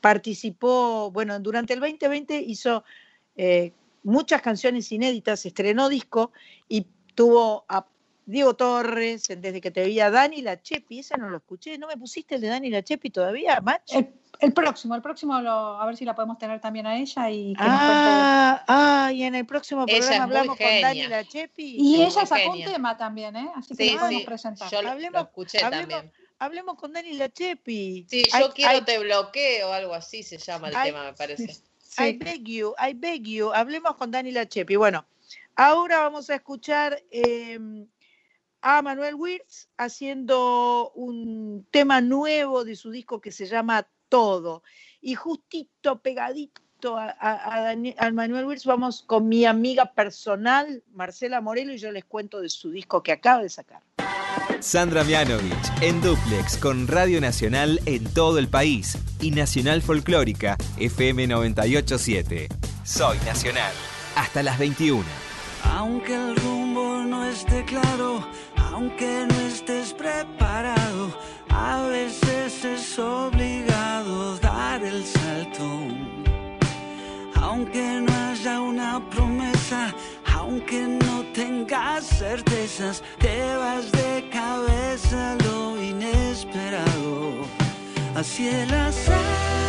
participó, 0.00 1.12
bueno, 1.12 1.38
durante 1.38 1.74
el 1.74 1.80
2020 1.80 2.40
hizo 2.40 2.82
muchas 4.02 4.42
canciones 4.42 4.90
inéditas, 4.90 5.46
estrenó 5.46 5.88
disco 5.88 6.32
y 6.68 6.86
tuvo 7.14 7.64
Diego 8.30 8.54
Torres, 8.54 9.24
desde 9.26 9.60
que 9.62 9.70
te 9.70 9.80
veía 9.80 10.10
Dani 10.10 10.42
La 10.42 10.60
Chepi, 10.60 10.98
ese 10.98 11.16
no 11.16 11.30
lo 11.30 11.38
escuché, 11.38 11.78
¿no 11.78 11.86
me 11.86 11.96
pusiste 11.96 12.34
el 12.34 12.42
de 12.42 12.48
Dani 12.48 12.68
La 12.68 12.82
Chepi 12.82 13.08
todavía, 13.08 13.58
Mach? 13.62 13.80
Eh, 13.94 14.12
El 14.40 14.52
próximo, 14.52 14.94
el 14.94 15.00
próximo, 15.00 15.40
lo- 15.40 15.80
a 15.80 15.86
ver 15.86 15.96
si 15.96 16.04
la 16.04 16.14
podemos 16.14 16.36
tener 16.38 16.60
también 16.60 16.86
a 16.86 16.98
ella 16.98 17.30
y 17.30 17.54
que 17.54 17.62
nos 17.64 17.70
Ah, 17.72 18.64
ah, 18.68 19.12
y 19.12 19.22
en 19.22 19.34
el 19.34 19.46
próximo 19.46 19.86
programa 19.86 20.24
hablamos 20.24 20.56
con. 20.58 20.66
Dani 20.82 21.06
Lachepi. 21.06 21.76
cuente. 21.76 21.82
Y 21.82 22.02
ella 22.02 22.26
sacó 22.26 22.50
un 22.52 22.64
tema 22.64 22.96
también, 22.98 23.34
¿eh? 23.34 23.48
Así 23.56 23.74
que 23.74 23.84
Sí, 23.84 23.90
lo 23.94 23.98
podemos 24.00 24.20
sí, 24.20 24.26
presentar. 24.26 24.70
yo 24.70 24.76
lo, 24.82 24.88
lo 24.88 24.90
Hablemos- 24.94 25.22
escuché 25.22 25.58
hablemos- 25.64 25.88
también. 25.88 26.12
Hablemos 26.38 26.74
con 26.76 26.92
Dani 26.92 27.12
Lachepi. 27.14 28.06
Sí, 28.08 28.20
I- 28.22 28.40
yo 28.40 28.52
quiero 28.52 28.76
I- 28.78 28.84
te 28.84 28.98
bloqueo, 28.98 29.72
algo 29.72 29.94
así 29.94 30.22
se 30.22 30.36
llama 30.36 30.68
el 30.68 30.74
tema, 30.84 31.02
me 31.04 31.14
parece. 31.14 31.44
I 31.98 32.12
Sí. 32.12 32.18
beg 32.18 32.44
you, 32.44 32.74
I 32.78 32.92
beg 32.94 33.22
you. 33.24 33.52
Hablemos 33.52 33.96
con 33.96 34.10
Dani 34.10 34.30
Lachepi. 34.32 34.76
Bueno, 34.76 35.04
ahora 35.56 36.00
vamos 36.00 36.28
a 36.30 36.34
escuchar 36.36 37.02
eh, 37.10 37.58
a 38.62 38.82
Manuel 38.82 39.14
Wirtz 39.14 39.68
haciendo 39.76 40.90
un 40.94 41.66
tema 41.70 42.00
nuevo 42.00 42.64
de 42.64 42.76
su 42.76 42.90
disco 42.90 43.20
que 43.20 43.32
se 43.32 43.46
llama 43.46 43.86
Todo. 44.08 44.62
Y 45.00 45.14
justito, 45.14 46.00
pegadito 46.00 46.96
a, 46.96 47.04
a- 47.20 47.54
a 47.54 47.72
Dani- 47.74 47.94
a 47.98 48.10
Manuel 48.10 48.46
Wirtz, 48.46 48.64
vamos 48.64 49.02
con 49.02 49.28
mi 49.28 49.44
amiga 49.44 49.92
personal, 49.92 50.82
Marcela 50.92 51.40
Morelo, 51.40 51.72
y 51.72 51.78
yo 51.78 51.90
les 51.92 52.04
cuento 52.04 52.40
de 52.40 52.48
su 52.48 52.70
disco 52.70 53.02
que 53.02 53.12
acaba 53.12 53.42
de 53.42 53.48
sacar. 53.48 53.82
Sandra 54.60 55.04
Mianovich 55.04 55.52
en 55.82 56.00
Duplex 56.00 56.56
con 56.56 56.88
Radio 56.88 57.20
Nacional 57.20 57.80
en 57.86 58.04
todo 58.12 58.38
el 58.38 58.48
país 58.48 58.98
y 59.20 59.30
Nacional 59.30 59.82
Folclórica 59.82 60.56
FM 60.78 61.28
987. 61.28 62.48
Soy 62.84 63.18
Nacional. 63.18 63.72
Hasta 64.16 64.42
las 64.42 64.58
21. 64.58 65.04
Aunque 65.64 66.14
el 66.14 66.34
no 67.04 67.24
esté 67.24 67.64
claro, 67.64 68.26
aunque 68.72 69.26
no 69.28 69.40
estés 69.52 69.92
preparado, 69.92 71.12
a 71.50 71.82
veces 71.88 72.64
es 72.64 72.98
obligado 72.98 74.36
dar 74.38 74.82
el 74.82 75.04
salto. 75.04 75.66
Aunque 77.40 78.00
no 78.04 78.12
haya 78.26 78.60
una 78.60 78.92
promesa, 79.10 79.94
aunque 80.36 80.80
no 81.04 81.24
tengas 81.32 82.04
certezas, 82.04 83.02
te 83.18 83.56
vas 83.56 83.90
de 83.92 84.28
cabeza 84.30 85.36
lo 85.44 85.82
inesperado. 85.82 87.44
Hacia 88.14 88.62
el 88.64 88.74
azar, 88.74 89.67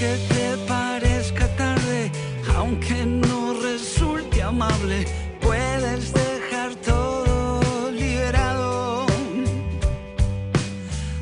Aunque 0.00 0.16
te 0.32 0.56
parezca 0.68 1.48
tarde, 1.56 2.12
aunque 2.54 3.04
no 3.04 3.52
resulte 3.60 4.40
amable, 4.40 5.04
puedes 5.40 6.12
dejar 6.12 6.72
todo 6.86 7.90
liberado. 7.90 9.06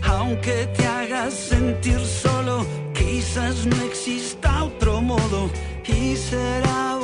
Aunque 0.03 0.67
te 0.77 0.87
hagas 0.87 1.33
sentir 1.33 2.01
solo, 2.01 2.67
quizás 2.93 3.65
no 3.65 3.83
exista 3.83 4.65
otro 4.65 5.01
modo 5.01 5.49
y 5.87 6.15
será 6.15 6.99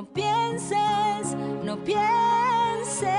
No 0.00 0.06
pienses, 0.14 1.36
no 1.62 1.76
pienses 1.84 3.10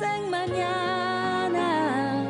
en 0.00 0.30
mañana. 0.30 2.24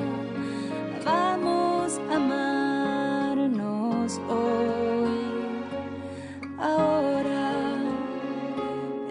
Vamos 1.05 2.01
a 2.11 2.16
amarnos 2.16 3.40
hoy. 4.28 5.20
Ahora, 6.59 7.52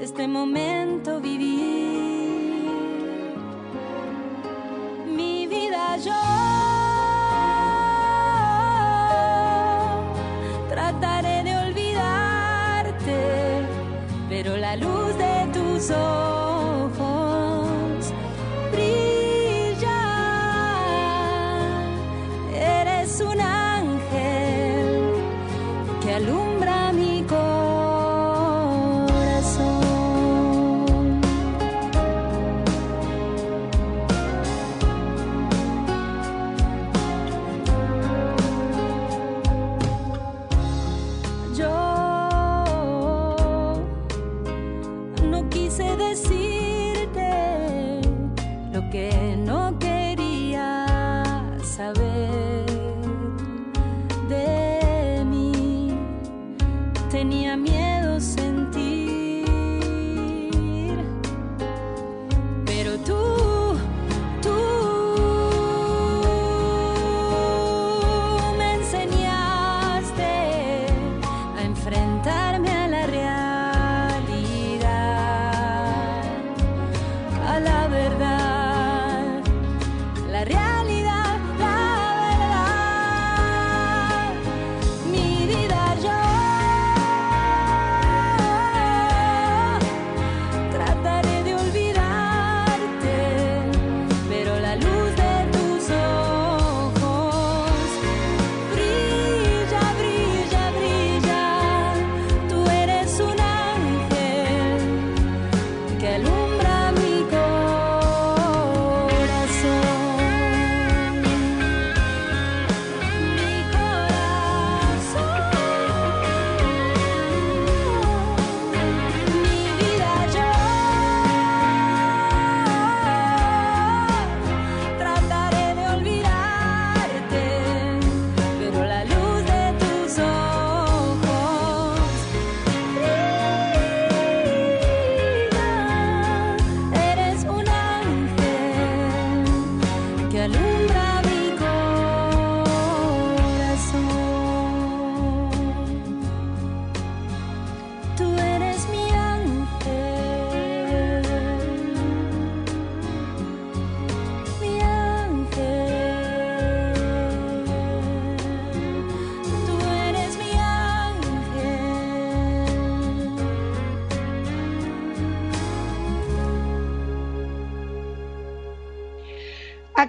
este 0.01 0.27
momento. 0.27 0.72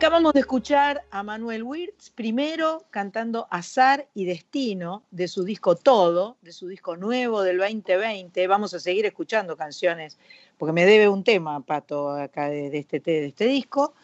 Acabamos 0.05 0.35
de 0.35 0.41
escuchar 0.41 1.03
a 1.11 1.23
Manuel 1.23 1.63
Wirtz, 1.63 2.11
primero 2.11 2.85
cantando 2.91 3.49
Azar 3.51 4.07
y 4.13 4.27
Destino 4.27 5.03
de 5.11 5.29
su 5.29 5.45
disco 5.45 5.77
Todo, 5.77 6.37
de 6.43 6.53
su 6.53 6.69
disco 6.69 6.95
nuevo 6.95 7.41
del 7.43 7.57
2020. 7.57 8.47
Vamos 8.47 8.75
a 8.75 8.81
seguir 8.81 9.07
escuchando 9.07 9.57
canciones, 9.57 10.19
porque 10.59 10.75
me 10.75 10.85
debe 10.85 11.09
un 11.09 11.25
tema, 11.25 11.59
Pato, 11.65 12.11
acá 12.11 12.51
de, 12.51 12.69
de 12.69 12.81
este, 12.81 13.01
de 13.01 13.29
este 13.29 13.47
disco, 13.47 13.95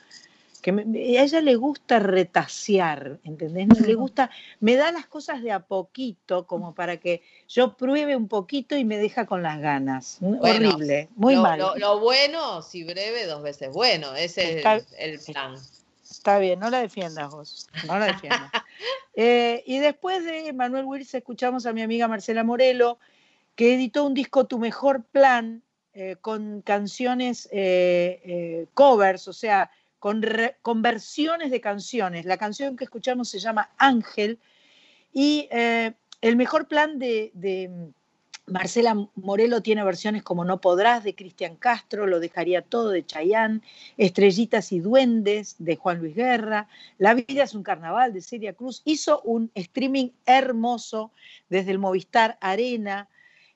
que 0.63 0.73
me- 0.73 1.19
a 1.19 1.23
ella 1.23 1.43
le 1.43 1.57
gusta 1.57 1.99
retasear, 1.99 3.19
¿entendés? 3.25 3.69
Le 3.87 3.93
gusta, 3.95 4.31
me 4.61 4.77
da 4.77 4.93
las 4.93 5.07
cosas 5.07 5.43
de 5.43 5.53
a 5.53 5.61
poquito, 5.61 6.47
como 6.47 6.75
para 6.75 6.97
que 6.97 7.21
yo 7.47 7.77
pruebe 7.77 8.17
un 8.17 8.27
poquito 8.27 8.75
y 8.75 8.87
me 8.87 8.97
deja 8.97 9.27
con 9.27 9.43
las 9.43 9.61
ganas. 9.61 10.17
Bueno, 10.21 10.71
Horrible, 10.71 11.11
muy 11.15 11.35
lo, 11.35 11.43
mal. 11.43 11.59
Lo, 11.59 11.77
lo 11.77 12.01
bueno, 12.01 12.63
si 12.63 12.85
breve, 12.85 13.27
dos 13.27 13.43
veces 13.43 13.71
bueno. 13.71 14.15
Ese 14.15 14.57
Está- 14.57 14.77
es 14.77 14.87
el 14.99 15.21
plan. 15.35 15.57
Está 16.11 16.39
bien, 16.39 16.59
no 16.59 16.71
la 16.71 16.81
defiendas 16.81 17.31
vos, 17.31 17.69
no 17.87 17.99
la 17.99 18.07
defiendas. 18.07 18.51
Eh, 19.15 19.65
y 19.67 19.79
después 19.81 20.25
de 20.25 20.53
Manuel 20.53 20.85
Wirtz 20.85 21.13
escuchamos 21.15 21.67
a 21.67 21.73
mi 21.73 21.83
amiga 21.83 22.07
Marcela 22.09 22.45
Morelo, 22.45 22.99
que 23.57 23.75
editó 23.75 24.05
un 24.05 24.15
disco 24.15 24.47
Tu 24.47 24.59
Mejor 24.59 25.03
Plan, 25.03 25.63
eh, 25.93 26.17
con 26.21 26.63
canciones 26.63 27.49
eh, 27.53 28.67
covers, 28.73 29.27
o 29.29 29.33
sea, 29.33 29.71
con, 29.99 30.23
re- 30.23 30.57
con 30.63 30.81
versiones 30.81 31.51
de 31.51 31.61
canciones. 31.61 32.25
La 32.25 32.39
canción 32.39 32.77
que 32.77 32.85
escuchamos 32.85 33.29
se 33.29 33.41
llama 33.41 33.71
Ángel 33.77 34.39
y 35.13 35.49
el 35.51 36.37
mejor 36.37 36.69
plan 36.69 36.99
de, 36.99 37.33
de 37.35 37.69
Marcela 38.51 38.95
Morelo 39.15 39.63
tiene 39.63 39.85
versiones 39.85 40.23
como 40.23 40.45
No 40.45 40.61
Podrás 40.61 41.05
de 41.05 41.15
Cristian 41.15 41.57
Castro, 41.57 42.07
Lo 42.07 42.21
Dejaría 42.21 42.63
Todo 42.63 42.91
de 42.91 43.05
Chayán, 43.05 43.63
Estrellitas 43.97 44.73
y 44.73 44.81
Duendes 44.81 45.57
de 45.59 45.77
Juan 45.77 45.99
Luis 45.99 46.15
Guerra, 46.15 46.69
La 46.99 47.15
Vida 47.15 47.45
es 47.45 47.55
un 47.55 47.63
Carnaval 47.63 48.13
de 48.13 48.21
Celia 48.21 48.53
Cruz. 48.53 48.83
Hizo 48.85 49.21
un 49.23 49.51
streaming 49.55 50.11
hermoso 50.27 51.13
desde 51.49 51.71
el 51.71 51.79
Movistar 51.79 52.39
Arena. 52.41 53.09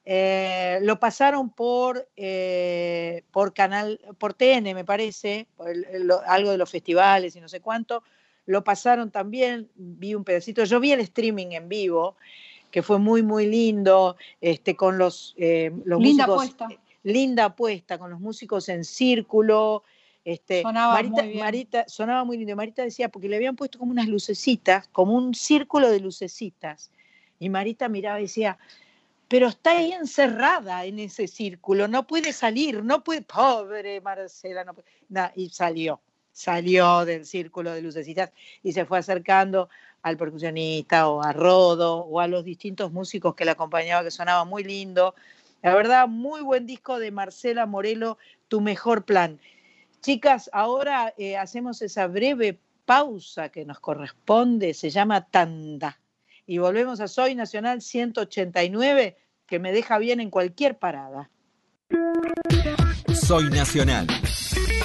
Eh, 0.06 0.78
lo 0.82 1.00
pasaron 1.00 1.50
por, 1.50 2.08
eh, 2.16 3.24
por 3.32 3.54
canal, 3.54 4.00
por 4.18 4.34
TN, 4.34 4.74
me 4.74 4.84
parece, 4.84 5.46
por 5.56 5.68
algo 6.26 6.50
de 6.50 6.58
los 6.58 6.70
festivales 6.70 7.34
y 7.36 7.40
no 7.40 7.48
sé 7.48 7.60
cuánto. 7.60 8.02
Lo 8.46 8.62
pasaron 8.62 9.10
también, 9.10 9.70
vi 9.74 10.14
un 10.14 10.24
pedacito. 10.24 10.64
Yo 10.64 10.78
vi 10.78 10.92
el 10.92 11.00
streaming 11.00 11.52
en 11.52 11.68
vivo, 11.68 12.16
que 12.74 12.82
fue 12.82 12.98
muy, 12.98 13.22
muy 13.22 13.46
lindo, 13.46 14.16
este, 14.40 14.74
con 14.74 14.98
los, 14.98 15.32
eh, 15.36 15.70
los 15.84 16.00
Linda 16.00 16.26
músicos. 16.26 16.56
puesta. 16.56 16.82
Linda 17.04 17.54
puesta, 17.54 17.98
con 17.98 18.10
los 18.10 18.18
músicos 18.18 18.68
en 18.68 18.82
círculo. 18.82 19.84
Este, 20.24 20.62
Sonaba 20.62 20.94
Marita, 20.94 21.22
muy 21.22 21.28
bien. 21.28 21.44
Marita- 21.44 21.84
sonaba 21.86 22.24
muy 22.24 22.36
lindo. 22.36 22.56
Marita 22.56 22.82
decía, 22.82 23.10
porque 23.10 23.28
le 23.28 23.36
habían 23.36 23.54
puesto 23.54 23.78
como 23.78 23.92
unas 23.92 24.08
lucecitas, 24.08 24.88
como 24.88 25.14
un 25.14 25.34
círculo 25.36 25.88
de 25.88 26.00
lucecitas. 26.00 26.90
Y 27.38 27.48
Marita 27.48 27.88
miraba 27.88 28.18
y 28.18 28.22
decía, 28.24 28.58
pero 29.28 29.46
está 29.46 29.78
ahí 29.78 29.92
encerrada 29.92 30.84
en 30.84 30.98
ese 30.98 31.28
círculo, 31.28 31.86
no 31.86 32.08
puede 32.08 32.32
salir, 32.32 32.82
no 32.82 33.04
puede, 33.04 33.22
pobre 33.22 34.00
Marcela, 34.00 34.64
no 34.64 34.74
puede. 34.74 34.88
Nah, 35.10 35.28
y 35.36 35.48
salió, 35.50 36.00
salió 36.32 37.04
del 37.04 37.24
círculo 37.24 37.70
de 37.70 37.82
lucecitas 37.82 38.32
y 38.64 38.72
se 38.72 38.84
fue 38.84 38.98
acercando 38.98 39.68
al 40.04 40.18
percusionista 40.18 41.08
o 41.08 41.22
a 41.22 41.32
Rodo 41.32 41.96
o 41.96 42.20
a 42.20 42.28
los 42.28 42.44
distintos 42.44 42.92
músicos 42.92 43.34
que 43.34 43.46
la 43.46 43.52
acompañaban, 43.52 44.04
que 44.04 44.10
sonaba 44.10 44.44
muy 44.44 44.62
lindo. 44.62 45.14
La 45.62 45.74
verdad, 45.74 46.06
muy 46.06 46.42
buen 46.42 46.66
disco 46.66 46.98
de 46.98 47.10
Marcela 47.10 47.64
Morelo, 47.64 48.18
Tu 48.48 48.60
Mejor 48.60 49.06
Plan. 49.06 49.40
Chicas, 50.02 50.50
ahora 50.52 51.14
eh, 51.16 51.38
hacemos 51.38 51.80
esa 51.80 52.06
breve 52.06 52.60
pausa 52.84 53.48
que 53.48 53.64
nos 53.64 53.80
corresponde, 53.80 54.74
se 54.74 54.90
llama 54.90 55.26
Tanda. 55.26 55.98
Y 56.46 56.58
volvemos 56.58 57.00
a 57.00 57.08
Soy 57.08 57.34
Nacional 57.34 57.80
189, 57.80 59.16
que 59.46 59.58
me 59.58 59.72
deja 59.72 59.96
bien 59.96 60.20
en 60.20 60.28
cualquier 60.28 60.78
parada. 60.78 61.30
Soy 63.14 63.48
Nacional. 63.48 64.06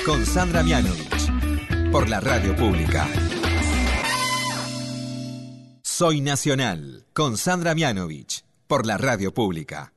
Con 0.06 0.26
Sandra 0.26 0.64
Mianovich. 0.64 1.92
Por 1.92 2.08
la 2.08 2.22
radio 2.22 2.56
pública. 2.56 3.06
Soy 6.00 6.22
Nacional. 6.22 7.04
Con 7.12 7.36
Sandra 7.36 7.76
Mianovich. 7.76 8.46
Por 8.68 8.86
la 8.86 8.98
radio 8.98 9.34
pública. 9.34 9.92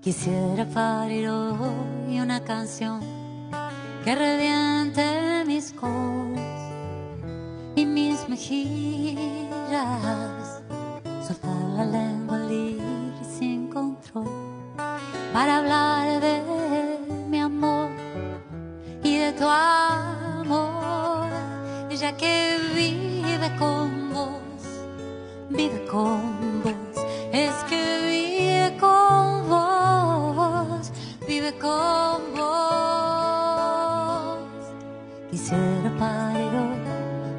Quisiera 0.00 0.64
parir 0.72 1.30
hoy 1.30 2.20
una 2.20 2.44
canción 2.44 3.00
que 4.04 4.14
reviente 4.14 5.44
mis 5.48 5.72
codos 5.72 6.38
y 7.74 7.84
mis 7.86 8.28
mejillas, 8.28 9.42
soltar 11.26 12.19
para 15.40 15.56
hablar 15.56 16.20
de 16.20 16.42
mi 17.30 17.40
amor 17.40 17.88
y 19.02 19.16
de 19.16 19.32
tu 19.32 19.48
amor, 19.48 21.30
ella 21.88 22.14
que 22.14 22.58
vive 22.74 23.50
con 23.58 24.12
vos, 24.12 24.60
vive 25.48 25.86
con 25.90 26.62
vos, 26.62 27.06
es 27.32 27.54
que 27.70 27.82
vive 28.10 28.76
con 28.78 29.48
vos, 29.48 30.92
vive 31.26 31.54
con 31.58 32.18
vos. 32.36 32.50
Quisiera 35.30 35.90
parir 35.98 36.52
hoy 36.62 36.80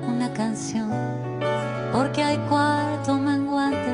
una 0.07 0.34
canción, 0.34 0.90
porque 1.94 2.23
hay 2.23 2.38
cuarto 2.49 3.14
menguante 3.14 3.94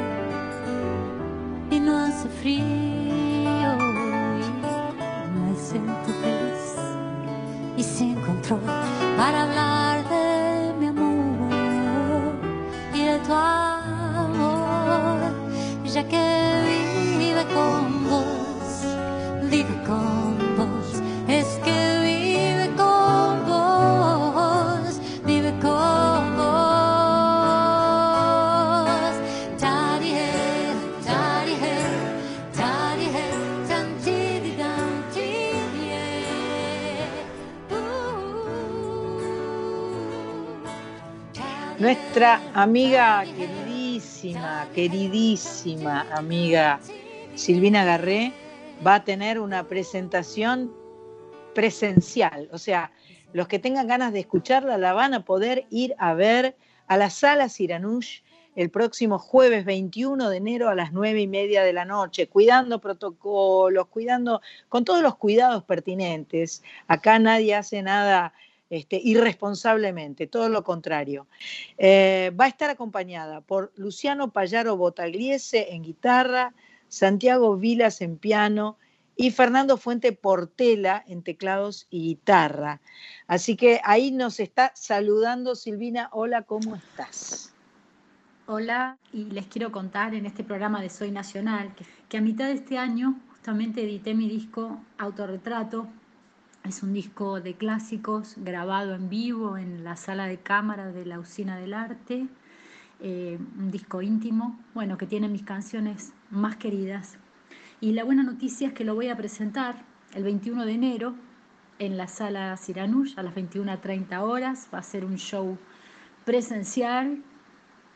y 1.71 1.79
no 1.81 1.97
hace 1.97 2.29
frío. 2.29 2.86
Y 8.49 9.17
para 9.17 9.43
hablar 9.43 10.07
de 10.07 10.73
mi 10.79 10.87
amor 10.87 11.27
tu 13.25 13.33
amor, 13.33 14.61
ya 15.83 16.03
que 16.07 16.25
vive 17.17 17.43
con 17.53 18.09
vos, 18.09 18.85
vive 19.49 19.75
con 19.85 20.26
Nuestra 41.87 42.41
amiga 42.53 43.23
queridísima, 43.23 44.67
queridísima 44.75 46.05
amiga 46.11 46.81
Silvina 47.35 47.85
Garré 47.85 48.33
va 48.85 48.95
a 48.95 49.03
tener 49.05 49.39
una 49.39 49.69
presentación 49.69 50.75
presencial. 51.55 52.49
O 52.51 52.57
sea, 52.57 52.91
los 53.31 53.47
que 53.47 53.59
tengan 53.59 53.87
ganas 53.87 54.11
de 54.11 54.19
escucharla 54.19 54.77
la 54.77 54.91
van 54.91 55.13
a 55.13 55.23
poder 55.23 55.65
ir 55.69 55.95
a 55.97 56.13
ver 56.13 56.57
a 56.87 56.97
la 56.97 57.09
sala 57.09 57.47
Siranush 57.47 58.19
el 58.57 58.69
próximo 58.69 59.17
jueves 59.17 59.63
21 59.63 60.29
de 60.29 60.35
enero 60.35 60.67
a 60.67 60.75
las 60.75 60.91
9 60.91 61.21
y 61.21 61.27
media 61.27 61.63
de 61.63 61.71
la 61.71 61.85
noche, 61.85 62.27
cuidando 62.27 62.81
protocolos, 62.81 63.87
cuidando, 63.87 64.41
con 64.67 64.83
todos 64.83 65.01
los 65.01 65.15
cuidados 65.15 65.63
pertinentes. 65.63 66.63
Acá 66.89 67.17
nadie 67.17 67.55
hace 67.55 67.81
nada 67.81 68.33
este, 68.69 68.99
irresponsablemente, 69.03 70.27
todo 70.27 70.49
lo 70.49 70.63
contrario. 70.63 71.27
Eh, 71.77 72.31
va 72.39 72.45
a 72.45 72.49
estar 72.49 72.69
acompañada 72.69 73.41
por 73.41 73.71
Luciano 73.75 74.31
Payaro 74.31 74.77
Botagliese 74.77 75.73
en 75.73 75.83
guitarra, 75.83 76.53
Santiago 76.87 77.57
Vilas 77.57 78.01
en 78.01 78.17
piano 78.17 78.77
y 79.15 79.31
Fernando 79.31 79.77
Fuente 79.77 80.11
Portela 80.11 81.03
en 81.07 81.23
teclados 81.23 81.87
y 81.89 82.03
guitarra. 82.03 82.81
Así 83.25 83.55
que 83.55 83.81
ahí 83.83 84.11
nos 84.11 84.39
está 84.39 84.71
saludando 84.75 85.55
Silvina. 85.55 86.09
Hola, 86.11 86.43
¿cómo 86.43 86.75
estás? 86.75 87.53
Hola, 88.45 88.97
y 89.11 89.25
les 89.25 89.47
quiero 89.47 89.71
contar 89.71 90.13
en 90.13 90.25
este 90.25 90.43
programa 90.43 90.81
de 90.81 90.89
Soy 90.89 91.11
Nacional 91.11 91.73
que, 91.75 91.85
que 92.07 92.17
a 92.17 92.21
mitad 92.21 92.45
de 92.45 92.53
este 92.53 92.77
año 92.77 93.19
justamente 93.29 93.83
edité 93.83 94.13
mi 94.13 94.29
disco 94.29 94.79
Autorretrato. 94.97 95.87
Es 96.63 96.83
un 96.83 96.93
disco 96.93 97.39
de 97.39 97.55
clásicos 97.55 98.35
grabado 98.37 98.93
en 98.93 99.09
vivo 99.09 99.57
en 99.57 99.83
la 99.83 99.95
sala 99.95 100.27
de 100.27 100.37
cámara 100.37 100.91
de 100.91 101.05
la 101.05 101.19
Usina 101.19 101.57
del 101.57 101.73
Arte. 101.73 102.27
eh, 102.99 103.37
un 103.59 103.69
disco 103.71 104.01
íntimo, 104.01 104.59
bueno, 104.73 104.97
que 104.97 105.05
tiene 105.05 105.27
mis 105.29 105.43
canciones 105.43 106.13
más 106.31 106.57
queridas. 106.57 107.17
Y 107.79 107.91
la 107.93 108.03
buena 108.03 108.23
noticia 108.23 108.69
es 108.69 108.73
que 108.73 108.83
lo 108.83 108.95
voy 108.95 109.09
a 109.09 109.15
presentar 109.15 109.83
el 110.15 110.23
21 110.23 110.65
de 110.65 110.73
enero 110.73 111.15
en 111.79 111.95
la 111.95 112.07
sala 112.07 112.57
Siranush 112.57 113.13
a 113.17 113.23
las 113.23 113.35
21.30 113.35 114.19
horas. 114.21 114.67
Va 114.73 114.79
a 114.79 114.83
ser 114.83 115.05
un 115.05 115.17
show 115.17 115.57
presencial 116.25 117.23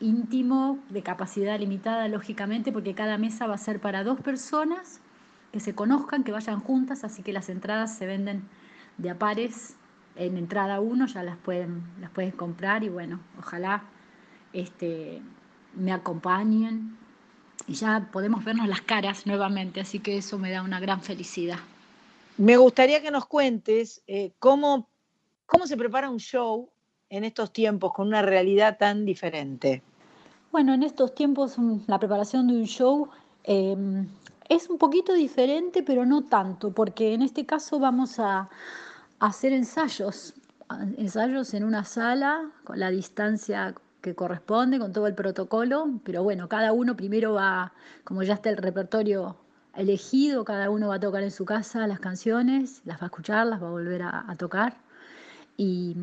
íntimo, 0.00 0.78
de 0.88 1.02
capacidad 1.02 1.58
limitada, 1.58 2.08
lógicamente, 2.08 2.72
porque 2.72 2.94
cada 2.94 3.18
mesa 3.18 3.46
va 3.46 3.56
a 3.56 3.58
ser 3.58 3.80
para 3.80 4.04
dos 4.04 4.20
personas 4.20 5.01
que 5.52 5.60
se 5.60 5.74
conozcan, 5.74 6.24
que 6.24 6.32
vayan 6.32 6.60
juntas, 6.60 7.04
así 7.04 7.22
que 7.22 7.32
las 7.32 7.48
entradas 7.48 7.96
se 7.96 8.06
venden 8.06 8.48
de 8.98 9.10
a 9.10 9.18
pares. 9.18 9.76
En 10.16 10.36
entrada 10.36 10.80
uno 10.80 11.06
ya 11.06 11.22
las 11.22 11.36
pueden, 11.36 11.82
las 12.00 12.10
pueden 12.10 12.32
comprar 12.32 12.84
y 12.84 12.88
bueno, 12.88 13.20
ojalá 13.38 13.84
este, 14.52 15.22
me 15.74 15.92
acompañen 15.92 16.98
y 17.66 17.74
ya 17.74 18.08
podemos 18.12 18.44
vernos 18.44 18.68
las 18.68 18.82
caras 18.82 19.26
nuevamente, 19.26 19.80
así 19.80 20.00
que 20.00 20.18
eso 20.18 20.38
me 20.38 20.50
da 20.50 20.62
una 20.62 20.80
gran 20.80 21.00
felicidad. 21.00 21.58
Me 22.36 22.56
gustaría 22.56 23.00
que 23.02 23.10
nos 23.10 23.26
cuentes 23.26 24.02
eh, 24.06 24.32
cómo, 24.38 24.88
cómo 25.46 25.66
se 25.66 25.76
prepara 25.76 26.10
un 26.10 26.18
show 26.18 26.70
en 27.08 27.24
estos 27.24 27.52
tiempos 27.52 27.92
con 27.92 28.08
una 28.08 28.22
realidad 28.22 28.78
tan 28.78 29.04
diferente. 29.04 29.82
Bueno, 30.50 30.74
en 30.74 30.82
estos 30.82 31.14
tiempos 31.14 31.58
mm, 31.58 31.80
la 31.86 31.98
preparación 31.98 32.48
de 32.48 32.54
un 32.54 32.66
show 32.66 33.08
eh, 33.44 33.76
es 34.52 34.68
un 34.68 34.76
poquito 34.76 35.14
diferente, 35.14 35.82
pero 35.82 36.04
no 36.04 36.24
tanto, 36.24 36.72
porque 36.72 37.14
en 37.14 37.22
este 37.22 37.46
caso 37.46 37.78
vamos 37.78 38.18
a, 38.18 38.50
hacer 39.18 39.52
ensayos, 39.52 40.34
ensayos 40.98 41.54
en 41.54 41.64
una 41.64 41.84
sala 41.84 42.50
con 42.64 42.80
la 42.80 42.90
distancia 42.90 43.74
que 44.00 44.14
corresponde, 44.16 44.80
con 44.80 44.92
todo 44.92 45.06
el 45.06 45.14
protocolo, 45.14 45.88
pero 46.04 46.24
bueno, 46.24 46.48
cada 46.48 46.72
uno 46.72 46.96
primero 46.96 47.34
va, 47.34 47.72
como 48.04 48.24
ya 48.24 48.34
está 48.34 48.50
el 48.50 48.56
repertorio 48.56 49.36
elegido, 49.76 50.44
cada 50.44 50.70
uno 50.70 50.88
va 50.88 50.96
a 50.96 51.00
tocar 51.00 51.22
en 51.22 51.30
su 51.30 51.44
casa 51.44 51.86
las 51.86 52.00
canciones, 52.00 52.82
las 52.84 52.98
va 52.98 53.04
a 53.04 53.06
escuchar, 53.06 53.46
las 53.46 53.62
va 53.62 53.68
a 53.68 53.70
volver 53.70 54.02
a, 54.02 54.24
a 54.28 54.36
tocar. 54.36 54.76
Y, 55.56 55.94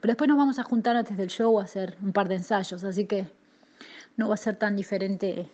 pero 0.00 0.12
después 0.12 0.28
nos 0.28 0.38
vamos 0.38 0.58
a 0.58 0.62
juntar 0.62 0.96
antes 0.96 1.16
del 1.16 1.28
show 1.28 1.58
a 1.58 1.64
hacer 1.64 1.98
un 2.02 2.12
par 2.12 2.28
de 2.28 2.36
ensayos, 2.36 2.84
así 2.84 3.04
que 3.06 3.26
no 4.16 4.28
va 4.28 4.34
a 4.34 4.38
ser 4.38 4.56
tan 4.56 4.76
diferente 4.76 5.50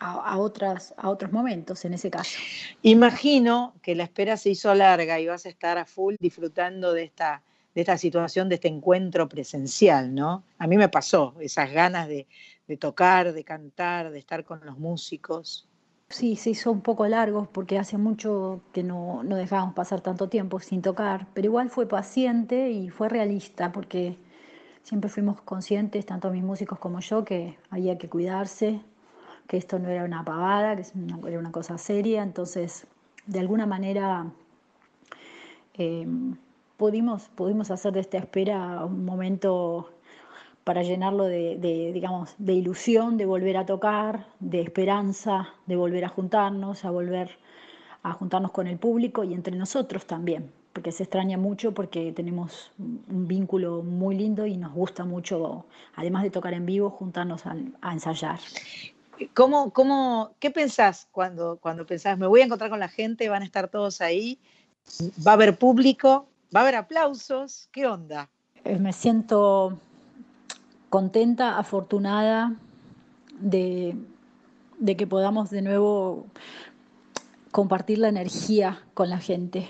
a, 0.00 0.32
a 0.32 0.38
otras, 0.38 0.94
a 0.96 1.08
otros 1.08 1.30
momentos 1.30 1.84
en 1.84 1.94
ese 1.94 2.10
caso. 2.10 2.38
Imagino 2.82 3.74
que 3.82 3.94
la 3.94 4.04
espera 4.04 4.36
se 4.36 4.50
hizo 4.50 4.74
larga 4.74 5.20
y 5.20 5.26
vas 5.26 5.46
a 5.46 5.50
estar 5.50 5.78
a 5.78 5.84
full 5.84 6.16
disfrutando 6.18 6.92
de 6.92 7.04
esta, 7.04 7.42
de 7.74 7.82
esta 7.82 7.96
situación, 7.96 8.48
de 8.48 8.56
este 8.56 8.68
encuentro 8.68 9.28
presencial, 9.28 10.14
¿no? 10.14 10.42
A 10.58 10.66
mí 10.66 10.76
me 10.76 10.88
pasó 10.88 11.34
esas 11.40 11.70
ganas 11.70 12.08
de, 12.08 12.26
de 12.66 12.76
tocar, 12.76 13.32
de 13.32 13.44
cantar, 13.44 14.10
de 14.10 14.18
estar 14.18 14.44
con 14.44 14.64
los 14.64 14.78
músicos. 14.78 15.68
Sí, 16.08 16.34
se 16.34 16.50
hizo 16.50 16.72
un 16.72 16.80
poco 16.80 17.06
largo 17.06 17.48
porque 17.52 17.78
hace 17.78 17.96
mucho 17.96 18.62
que 18.72 18.82
no, 18.82 19.22
no 19.22 19.36
dejábamos 19.36 19.74
pasar 19.74 20.00
tanto 20.00 20.28
tiempo 20.28 20.58
sin 20.58 20.82
tocar, 20.82 21.28
pero 21.34 21.46
igual 21.46 21.70
fue 21.70 21.86
paciente 21.86 22.70
y 22.70 22.90
fue 22.90 23.08
realista 23.08 23.70
porque 23.70 24.18
siempre 24.82 25.08
fuimos 25.08 25.40
conscientes, 25.42 26.06
tanto 26.06 26.30
mis 26.30 26.42
músicos 26.42 26.80
como 26.80 26.98
yo, 26.98 27.24
que 27.24 27.56
había 27.70 27.96
que 27.96 28.08
cuidarse, 28.08 28.80
que 29.50 29.56
esto 29.56 29.80
no 29.80 29.88
era 29.88 30.04
una 30.04 30.24
pavada, 30.24 30.76
que 30.76 30.84
era 31.26 31.40
una 31.40 31.50
cosa 31.50 31.76
seria, 31.76 32.22
entonces 32.22 32.86
de 33.26 33.40
alguna 33.40 33.66
manera 33.66 34.30
eh, 35.74 36.06
pudimos, 36.76 37.28
pudimos 37.34 37.72
hacer 37.72 37.92
de 37.92 37.98
esta 37.98 38.18
espera 38.18 38.84
un 38.84 39.04
momento 39.04 39.90
para 40.62 40.84
llenarlo 40.84 41.24
de, 41.24 41.90
digamos, 41.92 42.36
de 42.38 42.52
ilusión, 42.52 43.16
de 43.16 43.26
volver 43.26 43.56
a 43.56 43.66
tocar, 43.66 44.28
de 44.38 44.60
esperanza, 44.60 45.48
de 45.66 45.74
volver 45.74 46.04
a 46.04 46.10
juntarnos, 46.10 46.84
a 46.84 46.92
volver 46.92 47.36
a 48.04 48.12
juntarnos 48.12 48.52
con 48.52 48.68
el 48.68 48.78
público 48.78 49.24
y 49.24 49.34
entre 49.34 49.56
nosotros 49.56 50.06
también, 50.06 50.52
porque 50.72 50.92
se 50.92 51.02
extraña 51.02 51.36
mucho 51.38 51.74
porque 51.74 52.12
tenemos 52.12 52.70
un 52.78 53.26
vínculo 53.26 53.82
muy 53.82 54.14
lindo 54.14 54.46
y 54.46 54.56
nos 54.56 54.72
gusta 54.72 55.04
mucho, 55.04 55.66
además 55.96 56.22
de 56.22 56.30
tocar 56.30 56.54
en 56.54 56.66
vivo, 56.66 56.90
juntarnos 56.90 57.46
a, 57.46 57.56
a 57.80 57.92
ensayar. 57.92 58.38
¿Cómo, 59.34 59.72
cómo, 59.72 60.34
¿Qué 60.38 60.50
pensás 60.50 61.08
cuando, 61.10 61.58
cuando 61.58 61.86
pensás, 61.86 62.18
me 62.18 62.26
voy 62.26 62.40
a 62.40 62.44
encontrar 62.44 62.70
con 62.70 62.80
la 62.80 62.88
gente, 62.88 63.28
van 63.28 63.42
a 63.42 63.44
estar 63.44 63.68
todos 63.68 64.00
ahí, 64.00 64.38
va 65.26 65.32
a 65.32 65.34
haber 65.34 65.58
público, 65.58 66.26
va 66.54 66.60
a 66.60 66.62
haber 66.62 66.76
aplausos? 66.76 67.68
¿Qué 67.72 67.86
onda? 67.86 68.30
Eh, 68.64 68.78
Me 68.78 68.92
siento 68.92 69.78
contenta, 70.88 71.58
afortunada 71.58 72.56
de, 73.38 73.96
de 74.78 74.96
que 74.96 75.06
podamos 75.06 75.50
de 75.50 75.62
nuevo 75.62 76.26
compartir 77.50 77.98
la 77.98 78.08
energía 78.08 78.82
con 78.94 79.10
la 79.10 79.18
gente, 79.18 79.68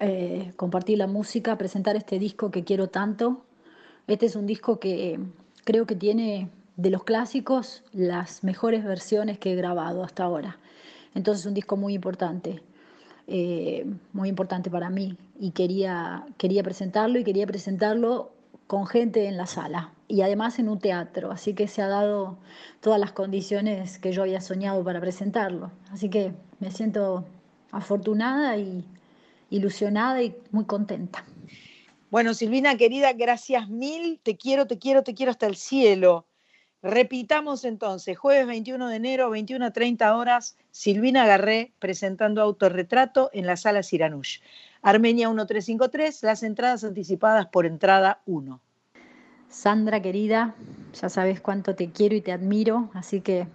eh, 0.00 0.52
compartir 0.56 0.98
la 0.98 1.06
música, 1.06 1.56
presentar 1.58 1.96
este 1.96 2.18
disco 2.18 2.50
que 2.50 2.64
quiero 2.64 2.88
tanto. 2.88 3.44
Este 4.06 4.26
es 4.26 4.36
un 4.36 4.46
disco 4.46 4.78
que 4.78 5.18
creo 5.64 5.86
que 5.86 5.96
tiene 5.96 6.48
de 6.76 6.90
los 6.90 7.04
clásicos 7.04 7.82
las 7.92 8.42
mejores 8.42 8.84
versiones 8.84 9.38
que 9.38 9.52
he 9.52 9.56
grabado 9.56 10.02
hasta 10.02 10.24
ahora. 10.24 10.58
Entonces 11.14 11.42
es 11.42 11.46
un 11.46 11.54
disco 11.54 11.76
muy 11.76 11.94
importante, 11.94 12.62
eh, 13.26 13.86
muy 14.12 14.28
importante 14.28 14.70
para 14.70 14.90
mí 14.90 15.16
y 15.38 15.52
quería, 15.52 16.26
quería 16.36 16.62
presentarlo 16.62 17.18
y 17.18 17.24
quería 17.24 17.46
presentarlo 17.46 18.32
con 18.66 18.86
gente 18.86 19.26
en 19.26 19.36
la 19.36 19.46
sala 19.46 19.92
y 20.08 20.22
además 20.22 20.58
en 20.58 20.68
un 20.68 20.78
teatro, 20.78 21.30
así 21.30 21.54
que 21.54 21.68
se 21.68 21.82
ha 21.82 21.88
dado 21.88 22.38
todas 22.80 22.98
las 22.98 23.12
condiciones 23.12 23.98
que 23.98 24.12
yo 24.12 24.22
había 24.22 24.40
soñado 24.40 24.82
para 24.84 25.00
presentarlo. 25.00 25.70
Así 25.90 26.08
que 26.10 26.32
me 26.60 26.70
siento 26.70 27.24
afortunada 27.70 28.56
y 28.56 28.84
ilusionada 29.50 30.22
y 30.22 30.36
muy 30.50 30.64
contenta. 30.64 31.24
Bueno, 32.10 32.34
Silvina, 32.34 32.76
querida, 32.76 33.12
gracias 33.12 33.68
mil. 33.68 34.20
Te 34.22 34.36
quiero, 34.36 34.66
te 34.66 34.78
quiero, 34.78 35.02
te 35.02 35.14
quiero 35.14 35.30
hasta 35.32 35.46
el 35.46 35.56
cielo. 35.56 36.26
Repitamos 36.84 37.64
entonces, 37.64 38.18
jueves 38.18 38.46
21 38.46 38.88
de 38.88 38.96
enero, 38.96 39.30
21 39.30 39.64
a 39.64 39.70
30 39.70 40.14
horas, 40.18 40.58
Silvina 40.70 41.26
Garré 41.26 41.72
presentando 41.78 42.42
autorretrato 42.42 43.30
en 43.32 43.46
la 43.46 43.56
sala 43.56 43.82
Siranush. 43.82 44.40
Armenia 44.82 45.30
1353, 45.30 46.22
las 46.24 46.42
entradas 46.42 46.84
anticipadas 46.84 47.46
por 47.46 47.64
entrada 47.64 48.20
1. 48.26 48.60
Sandra 49.48 50.02
querida, 50.02 50.56
ya 50.92 51.08
sabes 51.08 51.40
cuánto 51.40 51.74
te 51.74 51.90
quiero 51.90 52.16
y 52.16 52.20
te 52.20 52.32
admiro, 52.32 52.90
así 52.92 53.22
que 53.22 53.46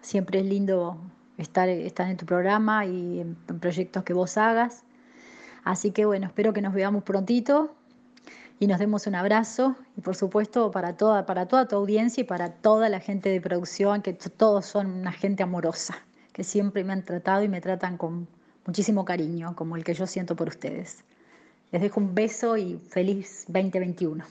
siempre 0.00 0.40
es 0.40 0.46
lindo 0.46 0.98
estar, 1.38 1.68
en 1.68 2.16
tu 2.16 2.26
programa 2.26 2.86
y 2.86 3.20
en 3.20 3.36
proyectos 3.60 4.02
que 4.02 4.14
vos 4.14 4.36
hagas. 4.36 4.82
Así 5.62 5.92
que 5.92 6.06
bueno, 6.06 6.26
espero 6.26 6.52
que 6.52 6.60
nos 6.60 6.74
veamos 6.74 7.04
prontito 7.04 7.72
y 8.58 8.66
nos 8.66 8.78
demos 8.78 9.06
un 9.06 9.14
abrazo 9.14 9.76
y 9.96 10.00
por 10.00 10.16
supuesto 10.16 10.70
para 10.70 10.96
toda, 10.96 11.26
para 11.26 11.46
toda 11.46 11.66
tu 11.66 11.76
audiencia 11.76 12.22
y 12.22 12.24
para 12.24 12.50
toda 12.50 12.88
la 12.88 13.00
gente 13.00 13.28
de 13.28 13.40
producción, 13.40 14.02
que 14.02 14.12
todos 14.12 14.66
son 14.66 14.86
una 14.86 15.12
gente 15.12 15.42
amorosa, 15.42 15.96
que 16.32 16.44
siempre 16.44 16.84
me 16.84 16.92
han 16.92 17.04
tratado 17.04 17.42
y 17.42 17.48
me 17.48 17.60
tratan 17.60 17.96
con 17.96 18.28
muchísimo 18.66 19.04
cariño, 19.04 19.54
como 19.56 19.76
el 19.76 19.84
que 19.84 19.94
yo 19.94 20.06
siento 20.06 20.36
por 20.36 20.48
ustedes. 20.48 21.04
Les 21.72 21.82
dejo 21.82 22.00
un 22.00 22.14
beso 22.14 22.56
y 22.56 22.78
feliz 22.88 23.44
2021. 23.48 24.24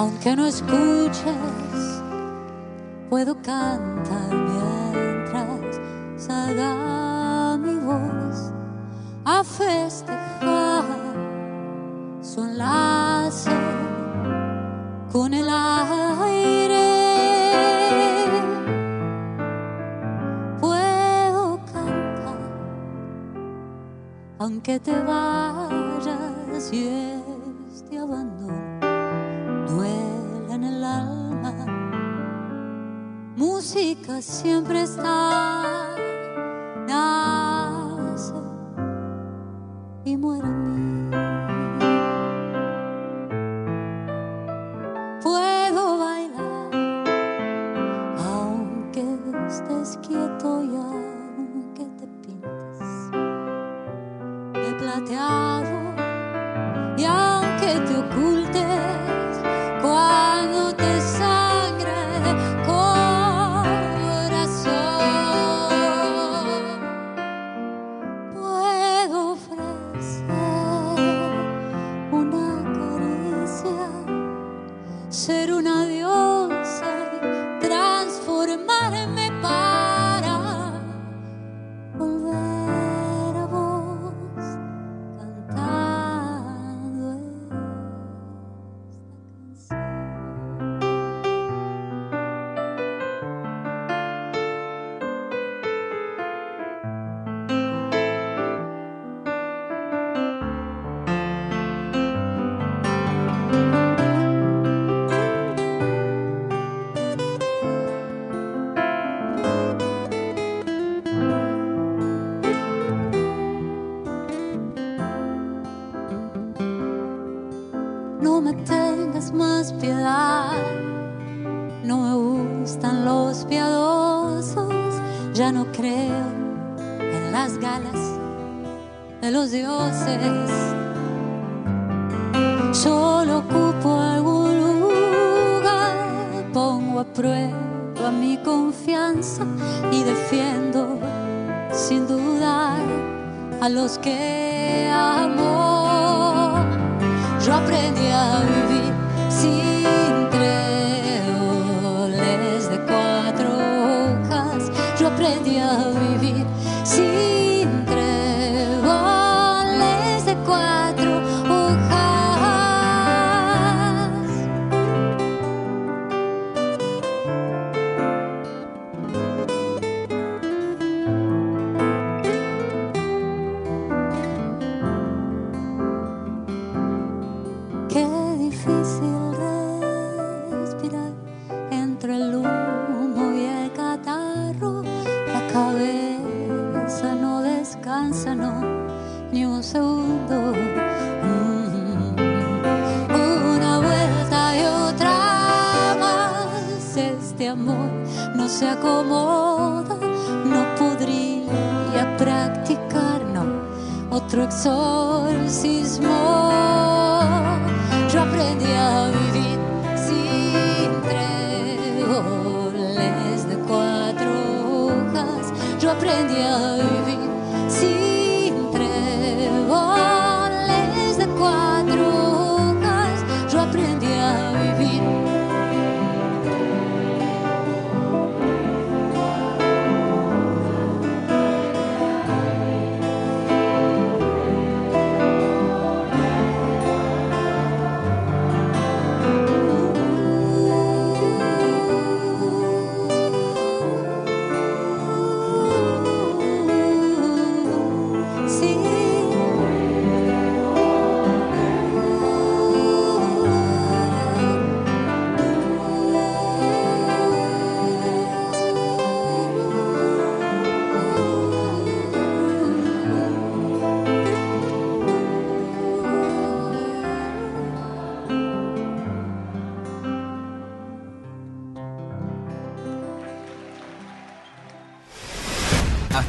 aunque 0.00 0.34
no 0.34 0.46
escuches, 0.46 1.12
puedo 3.10 3.34
cantar 3.42 4.30
mientras 4.32 5.78
salgas. 6.16 6.99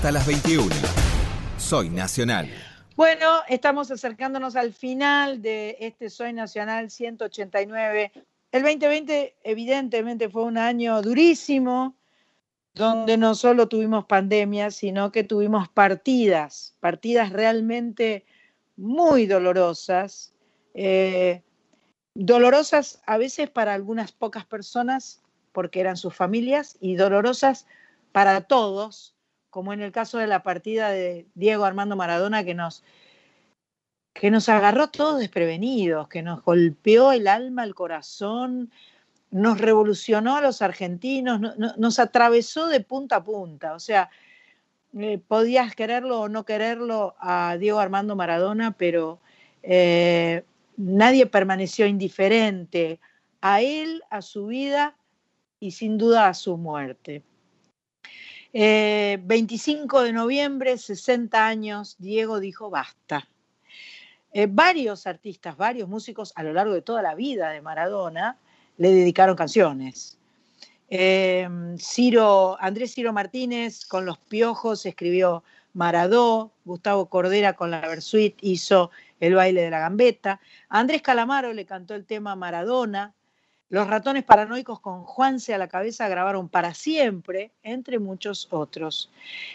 Hasta 0.02 0.14
las 0.14 0.26
21. 0.26 0.65
Soy 1.60 1.91
Nacional. 1.91 2.49
Bueno, 2.95 3.41
estamos 3.48 3.91
acercándonos 3.91 4.56
al 4.56 4.73
final 4.73 5.44
de 5.44 5.78
este 5.80 6.10
Soy 6.10 6.34
Nacional 6.34 6.90
189. 6.90 8.11
El 8.52 8.64
2020 8.64 9.36
evidentemente 9.44 10.28
fue 10.28 10.41
un 10.41 10.57
año 10.57 11.03
durísimo, 11.03 11.95
donde 12.73 13.15
no 13.15 13.36
solo 13.36 13.68
tuvimos 13.68 14.06
pandemia, 14.06 14.72
sino 14.72 15.11
que 15.11 15.23
tuvimos 15.23 15.69
partidas, 15.69 16.73
partidas 16.80 17.30
realmente 17.30 18.26
muy 18.78 19.28
dolorosas, 19.28 20.34
eh, 20.73 21.44
dolorosas 22.15 23.03
a 23.06 23.19
veces 23.19 23.52
para 23.52 23.76
algunas 23.76 24.11
pocas 24.11 24.45
personas, 24.45 25.22
porque 25.52 25.80
eran 25.80 25.95
sus 25.95 26.15
familias, 26.15 26.76
y 26.80 26.95
dolorosas 26.95 27.68
para 28.11 28.41
todos, 28.41 29.14
como 29.52 29.73
en 29.73 29.82
el 29.82 29.91
caso 29.91 30.18
de 30.18 30.26
la 30.26 30.41
partida 30.41 30.90
de 30.90 31.28
Diego 31.36 31.65
Armando 31.65 31.95
Maradona, 31.95 32.44
que 32.44 32.56
nos, 32.56 32.84
que 34.14 34.32
nos 34.32 34.49
agarró 34.49 34.90
todos 34.90 35.19
desprevenidos, 35.19 36.07
que 36.07 36.23
nos 36.23 36.44
golpeó 36.44 37.11
el 37.11 37.28
alma, 37.28 37.64
el 37.64 37.76
corazón, 37.76 38.72
nos 39.30 39.60
revolucionó 39.60 40.36
a 40.36 40.41
los 40.41 40.61
argentinos, 40.61 41.40
no- 41.40 41.53
no- 41.57 41.73
nos 41.78 41.99
atravesó 41.99 42.68
de 42.68 42.80
punta 42.80 43.18
a 43.18 43.23
punta. 43.23 43.73
O 43.76 43.80
sea, 43.80 44.10
eh, 44.98 45.19
podías 45.26 45.76
quererlo 45.76 46.22
o 46.22 46.30
no 46.30 46.44
quererlo 46.44 47.15
a 47.19 47.56
Diego 47.57 47.80
Armando 47.80 48.15
Maradona, 48.15 48.72
pero 48.78 49.19
eh, 49.64 50.44
nadie 50.78 51.26
permaneció 51.28 51.86
indiferente 51.86 52.99
a 53.41 53.61
él, 53.61 54.02
a 54.10 54.22
su 54.22 54.48
vida 54.48 54.95
y 55.60 55.72
sin 55.72 55.98
duda 55.98 56.28
a 56.28 56.34
su 56.34 56.57
muerte. 56.57 57.23
Eh, 58.53 59.18
25 59.23 60.03
de 60.03 60.14
noviembre, 60.14 60.78
60 60.78 61.48
años, 61.48 61.95
Diego 61.99 62.40
dijo 62.40 62.69
basta. 62.69 63.28
Eh, 64.34 64.48
varios 64.49 65.07
artistas, 65.07 65.56
varios 65.57 65.88
músicos 65.88 66.34
a 66.36 66.44
lo 66.44 66.53
largo 66.53 66.73
de 66.73 66.82
toda 66.82 67.02
la 67.02 67.15
vida 67.15 67.49
de 67.49 67.61
Maradona 67.61 68.38
le 68.78 68.91
dedicaron 68.91 69.36
canciones. 69.36 70.18
Eh, 70.90 71.48
Ciro, 71.78 72.57
Andrés 72.60 72.94
Ciro 72.94 73.14
Martínez 73.14 73.86
con 73.86 74.06
Los 74.06 74.18
Piojos 74.18 74.86
escribió 74.86 75.44
Maradó, 75.73 76.52
Gustavo 76.65 77.07
Cordera 77.07 77.53
con 77.53 77.72
la 77.72 77.80
Versuit 77.82 78.38
hizo 78.41 78.91
El 79.22 79.36
baile 79.36 79.61
de 79.61 79.69
la 79.69 79.80
gambeta, 79.80 80.41
Andrés 80.68 81.02
Calamaro 81.02 81.53
le 81.53 81.65
cantó 81.65 81.95
el 81.95 82.06
tema 82.06 82.36
Maradona, 82.36 83.14
Los 83.72 83.88
ratones 83.88 84.26
paranoicos 84.26 84.81
con 84.81 85.06
Juanse 85.06 85.53
a 85.53 85.57
la 85.57 85.69
cabeza 85.69 86.10
grabaron 86.10 86.49
para 86.49 86.73
siempre, 86.73 87.52
entre 87.64 87.99
muchos 87.99 88.49
otros. 88.52 89.10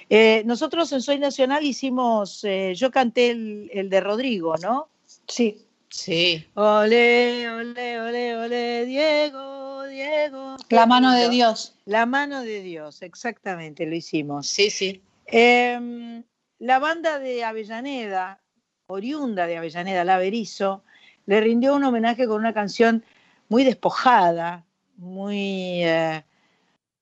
Eh, 0.09 0.43
nosotros 0.47 0.91
en 0.93 1.03
Soy 1.03 1.19
Nacional 1.19 1.65
hicimos, 1.65 2.43
eh, 2.43 2.73
yo 2.75 2.91
canté 2.91 3.31
el, 3.31 3.71
el 3.75 3.91
de 3.91 4.01
Rodrigo, 4.01 4.57
¿no? 4.57 4.89
Sí. 5.29 5.63
Sí. 5.91 6.47
Ole, 6.55 7.49
ole, 7.49 8.01
ole, 8.01 8.37
ole, 8.37 8.87
Diego, 8.87 9.85
Diego. 9.85 10.57
La 10.71 10.87
mano 10.87 11.13
de. 11.13 11.29
Dios. 11.29 11.75
La 11.85 12.07
mano 12.07 12.43
de 12.43 12.61
Dios, 12.63 13.03
exactamente, 13.03 13.87
lo 13.87 13.95
hicimos. 13.95 14.47
Sí, 14.47 14.71
sí. 14.71 15.03
Em, 15.27 16.23
la 16.59 16.79
banda 16.79 17.19
de 17.19 17.45
Avellaneda, 17.45 18.41
oriunda 18.89 19.47
de 19.47 19.59
Avellaneda, 19.59 20.05
La 20.05 20.19
Berizo, 20.19 20.83
le 21.27 21.41
rindió 21.41 21.75
un 21.75 21.85
homenaje 21.85 22.27
con 22.27 22.39
una 22.39 22.55
canción 22.55 23.05
muy 23.49 23.65
despojada, 23.65 24.65
muy, 24.97 25.85
eh, 25.85 26.25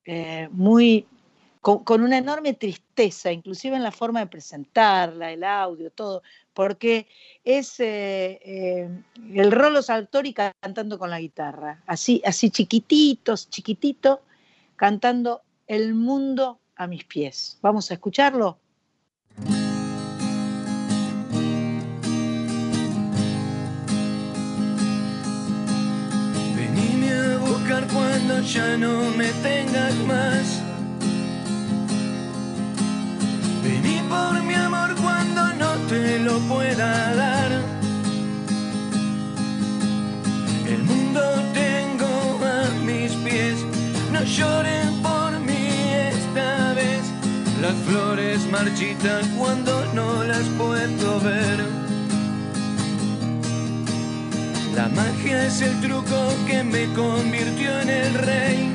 eh, 0.05 0.47
muy 0.51 1.07
con, 1.61 2.03
una 2.03 2.19
enorme 2.19 2.53
tristeza, 2.53 3.31
inclusive 3.31 3.75
en 3.75 3.81
la 3.81 3.91
forma 3.91 4.19
de 4.19 4.27
presentarla, 4.27 5.31
el 5.31 5.43
audio, 5.43 5.89
todo, 5.89 6.21
porque 6.53 7.07
es 7.43 7.79
eh, 7.79 8.87
el 9.33 9.51
Rolo 9.51 9.81
Saltori 9.81 10.31
cantando 10.33 10.99
con 10.99 11.09
la 11.09 11.19
guitarra, 11.19 11.81
así, 11.87 12.21
así 12.23 12.51
chiquititos, 12.51 13.49
chiquitito, 13.49 14.21
cantando 14.75 15.41
El 15.65 15.95
mundo 15.95 16.59
a 16.75 16.85
mis 16.85 17.03
pies. 17.05 17.57
Vamos 17.63 17.89
a 17.89 17.95
escucharlo. 17.95 18.59
Ya 28.45 28.77
no 28.77 29.09
me 29.17 29.29
tengas 29.41 29.95
más. 30.07 30.61
Vení 33.63 34.01
por 34.07 34.43
mi 34.43 34.53
amor 34.53 34.95
cuando 35.01 35.53
no 35.53 35.71
te 35.89 36.19
lo 36.19 36.37
pueda 36.41 37.15
dar. 37.15 37.51
El 40.67 40.83
mundo 40.83 41.21
tengo 41.53 42.39
a 42.45 42.85
mis 42.85 43.11
pies, 43.23 43.57
no 44.11 44.23
lloren 44.23 45.01
por 45.01 45.39
mí 45.39 45.67
esta 46.13 46.73
vez. 46.73 47.01
Las 47.61 47.75
flores 47.87 48.45
marchitan 48.51 49.27
cuando 49.37 49.85
no 49.93 50.23
las 50.23 50.45
puedo 50.57 51.19
ver. 51.21 51.74
La 54.75 54.89
magia 54.89 55.45
es 55.45 55.61
el 55.61 55.79
truco 55.79 56.35
que 56.45 56.61
me 56.61 56.91
convirtió 56.93 57.79
en 57.79 57.89
el 57.89 58.13
rey. 58.13 58.73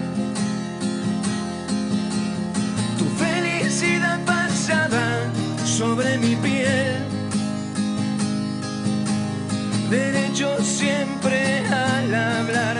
Tu 2.98 3.04
felicidad 3.22 4.18
pasada 4.24 5.30
sobre 5.66 6.16
mi 6.16 6.36
piel. 6.36 7.04
Derecho 9.90 10.56
siempre 10.62 11.66
al 11.68 12.14
hablar, 12.14 12.78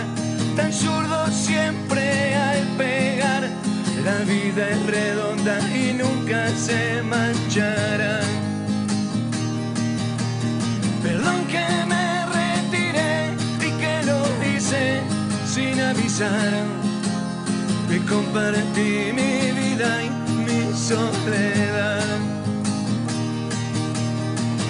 tan 0.55 0.73
zurdo 0.73 1.27
siempre 1.27 2.35
al 2.35 2.65
pegar. 2.75 3.43
La 4.03 4.17
vida 4.25 4.67
es 4.67 4.85
redonda 4.87 5.59
y 5.69 5.93
nunca 5.93 6.49
se 6.57 7.03
manchará. 7.03 8.21
Perdón 11.03 11.45
que 11.45 11.85
me 11.87 12.10
sin 15.91 15.99
avisar. 15.99 16.65
Que 17.89 17.99
compartí 18.05 19.11
mi 19.13 19.51
vida 19.51 20.03
y 20.03 20.09
mi 20.45 20.73
soledad. 20.73 22.03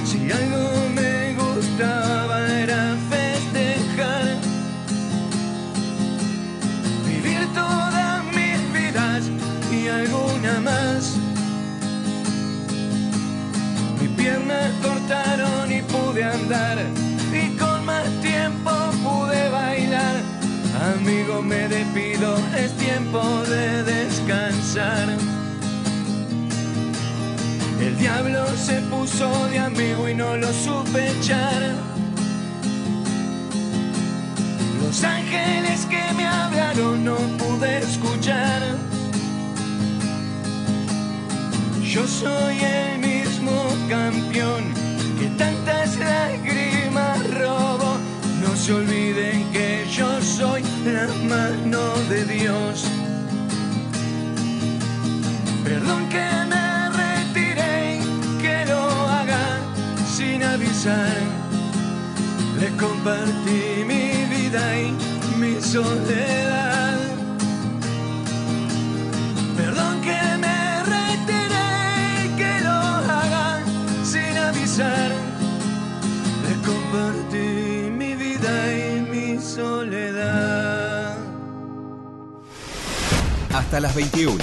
Si 0.05 0.31
algo 0.31 0.89
me 0.95 1.33
gustaba 1.35 2.47
era 2.49 2.95
festejar. 3.09 4.37
Vivir 7.07 7.47
todas 7.53 8.23
mis 8.25 8.73
vidas 8.73 9.29
y 9.71 9.87
alguna 9.87 10.59
más. 10.61 11.17
Mi 13.99 14.07
pierna 14.07 14.71
cortaron 14.81 15.71
y 15.71 15.81
pude 15.83 16.23
andar 16.23 16.79
y 17.33 17.57
con 17.57 17.85
más 17.85 18.07
tiempo 18.21 18.71
pude 19.03 19.49
bailar. 19.49 19.80
Amigo, 20.81 21.43
me 21.43 21.67
despido, 21.67 22.35
es 22.57 22.71
tiempo 22.77 23.21
de 23.43 23.83
descansar. 23.83 25.15
El 27.79 27.97
diablo 27.99 28.45
se 28.57 28.81
puso 28.89 29.29
de 29.49 29.59
amigo 29.59 30.09
y 30.09 30.15
no 30.15 30.35
lo 30.37 30.51
supe. 30.51 31.11
Los 34.81 35.03
ángeles 35.03 35.85
que 35.85 36.13
me 36.17 36.25
hablaron 36.25 37.05
no 37.05 37.15
pude 37.37 37.77
escuchar. 37.77 38.61
Yo 41.83 42.07
soy 42.07 42.57
el 42.59 42.99
mismo 42.99 43.51
campeón 43.87 44.63
que 45.19 45.27
tantas 45.37 45.97
lágrimas 45.97 47.19
robó. 47.39 47.90
No 48.51 48.57
se 48.57 48.73
olviden 48.73 49.49
que 49.53 49.85
yo 49.89 50.21
soy 50.21 50.61
la 50.83 51.07
mano 51.33 51.93
de 52.09 52.25
Dios. 52.25 52.83
Perdón 55.63 56.09
que 56.09 56.27
me 56.51 56.89
retiré, 56.89 58.01
que 58.41 58.65
lo 58.65 58.83
haga 59.07 59.45
sin 60.05 60.43
avisar. 60.43 61.15
Les 62.59 62.71
compartí 62.71 63.85
mi 63.87 64.25
vida 64.35 64.63
y 64.81 64.97
mi 65.39 65.61
soledad. 65.61 66.99
Perdón 69.55 70.01
que 70.01 70.21
me 70.43 70.83
retiré, 70.97 72.35
que 72.35 72.59
lo 72.65 72.79
haga 73.15 73.61
sin 74.03 74.37
avisar. 74.37 75.09
Les 76.43 76.57
compartí 76.69 77.50
Hasta 83.53 83.81
las 83.81 83.93
21. 83.93 84.41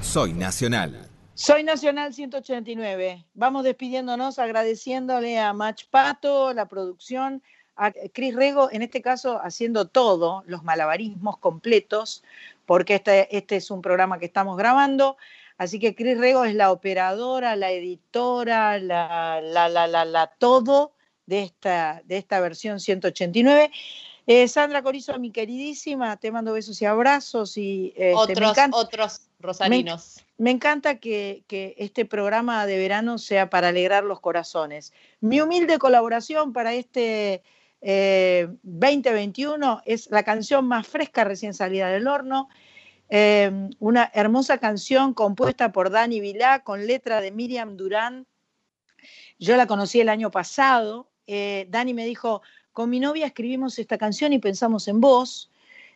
Soy 0.00 0.32
Nacional. 0.32 1.08
Soy 1.34 1.62
Nacional 1.62 2.12
189. 2.12 3.24
Vamos 3.34 3.62
despidiéndonos, 3.62 4.40
agradeciéndole 4.40 5.38
a 5.38 5.52
Mach 5.52 5.84
Pato, 5.90 6.52
la 6.52 6.66
producción, 6.66 7.40
a 7.76 7.92
Cris 7.92 8.34
Rego, 8.34 8.68
en 8.72 8.82
este 8.82 9.00
caso 9.00 9.40
haciendo 9.40 9.86
todo, 9.86 10.42
los 10.48 10.64
malabarismos 10.64 11.38
completos, 11.38 12.24
porque 12.64 12.96
este, 12.96 13.36
este 13.36 13.56
es 13.56 13.70
un 13.70 13.80
programa 13.80 14.18
que 14.18 14.26
estamos 14.26 14.56
grabando. 14.56 15.16
Así 15.56 15.78
que 15.78 15.94
Cris 15.94 16.18
Rego 16.18 16.44
es 16.44 16.56
la 16.56 16.72
operadora, 16.72 17.54
la 17.54 17.70
editora, 17.70 18.80
la, 18.80 19.40
la, 19.40 19.68
la, 19.68 20.04
la, 20.04 20.26
todo 20.26 20.94
de 21.26 21.42
esta, 21.42 22.02
de 22.04 22.16
esta 22.16 22.40
versión 22.40 22.80
189. 22.80 23.70
Eh, 24.26 24.48
Sandra 24.48 24.82
Corizo, 24.82 25.16
mi 25.20 25.30
queridísima, 25.30 26.16
te 26.16 26.32
mando 26.32 26.52
besos 26.52 26.80
y 26.82 26.84
abrazos. 26.84 27.56
Y, 27.56 27.92
este, 27.96 28.04
me 28.06 28.14
otros, 28.14 28.50
encanta- 28.50 28.76
otros 28.76 29.20
rosarinos. 29.38 30.16
me 30.36 30.50
encanta 30.50 30.98
que, 30.98 31.44
que 31.46 31.74
este 31.78 32.04
programa 32.04 32.66
de 32.66 32.76
verano 32.76 33.18
sea 33.18 33.48
para 33.50 33.68
alegrar 33.68 34.02
los 34.04 34.20
corazones. 34.20 34.92
Mi 35.20 35.40
humilde 35.40 35.78
colaboración 35.78 36.52
para 36.52 36.74
este 36.74 37.42
eh, 37.82 38.48
2021 38.62 39.82
es 39.84 40.10
la 40.10 40.24
canción 40.24 40.66
más 40.66 40.86
fresca 40.88 41.22
recién 41.24 41.54
salida 41.54 41.88
del 41.88 42.08
horno. 42.08 42.48
eh, 43.08 43.52
una 43.78 44.10
hermosa 44.14 44.58
canción 44.58 45.14
compuesta 45.14 45.70
por 45.70 45.90
Dani 45.90 46.18
Vilá 46.20 46.64
con 46.64 46.84
letra 46.88 47.20
de 47.20 47.30
Miriam 47.30 47.76
Durán. 47.76 48.26
Yo 49.38 49.56
la 49.56 49.68
conocí 49.68 50.00
el 50.00 50.08
año 50.08 50.32
pasado. 50.32 51.08
eh, 51.28 51.66
Dani 51.70 51.94
me 51.94 52.04
dijo, 52.06 52.42
con 52.76 52.90
mi 52.90 53.00
novia 53.00 53.24
escribimos 53.24 53.78
esta 53.78 53.96
canción 53.96 54.34
y 54.34 54.38
pensamos 54.38 54.86
en 54.86 55.00
vos 55.00 55.50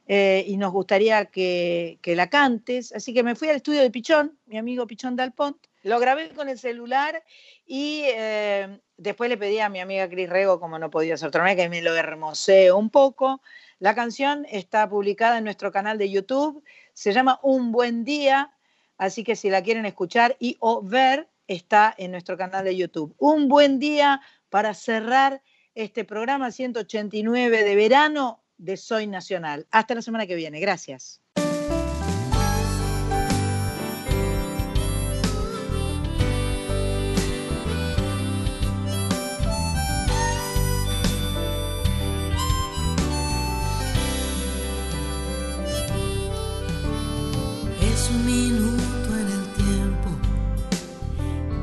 eh, 0.08 0.46
y 0.46 0.56
nos 0.56 0.72
gustaría 0.72 1.26
que, 1.26 1.98
la 2.02 2.30
cantes. 2.30 2.90
Así 2.92 3.12
que 3.12 3.22
me 3.22 3.34
fui 3.34 3.50
al 3.50 3.56
estudio 3.56 3.82
de 3.82 3.90
Pichón, 3.90 4.38
mi 4.46 4.56
amigo 4.56 4.86
Pichón 4.86 5.14
Dalpont, 5.14 5.58
lo 5.82 6.00
grabé 6.00 6.30
con 6.30 6.48
el 6.48 6.58
celular 6.58 7.22
y 7.66 8.04
eh, 8.06 8.80
después 8.96 9.28
le 9.28 9.36
pedí 9.36 9.58
a 9.58 9.68
mi 9.68 9.78
amiga 9.78 10.08
Cris 10.08 10.30
Rego, 10.30 10.58
como 10.58 10.78
no 10.78 10.88
podía 10.88 11.18
ser 11.18 11.28
otra 11.28 11.42
manera, 11.42 11.64
que 11.64 11.68
me 11.68 11.82
lo 11.82 11.94
hermosee 11.94 12.72
un 12.72 12.88
poco. 12.88 13.42
La 13.78 13.94
canción 13.94 14.46
está 14.50 14.88
publicada 14.88 15.36
en 15.36 15.44
nuestro 15.44 15.72
canal 15.72 15.98
de 15.98 16.10
YouTube, 16.10 16.64
se 16.94 17.12
llama 17.12 17.40
Un 17.42 17.72
Buen 17.72 18.04
Día, 18.04 18.54
así 18.96 19.22
que 19.22 19.36
si 19.36 19.50
la 19.50 19.62
quieren 19.62 19.84
escuchar 19.84 20.34
y 20.40 20.56
o 20.60 20.80
ver, 20.80 21.28
está 21.46 21.94
en 21.98 22.12
nuestro 22.12 22.38
canal 22.38 22.64
de 22.64 22.74
YouTube. 22.74 23.14
Un 23.18 23.48
buen 23.48 23.78
día 23.78 24.22
para 24.48 24.72
cerrar 24.72 25.42
este 25.74 26.04
programa 26.04 26.50
189 26.50 27.64
de 27.64 27.74
verano 27.74 28.42
de 28.58 28.76
Soy 28.76 29.06
Nacional. 29.06 29.66
Hasta 29.70 29.94
la 29.94 30.02
semana 30.02 30.26
que 30.26 30.34
viene. 30.34 30.60
Gracias. 30.60 31.20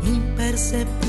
Imperceptible 0.04 1.07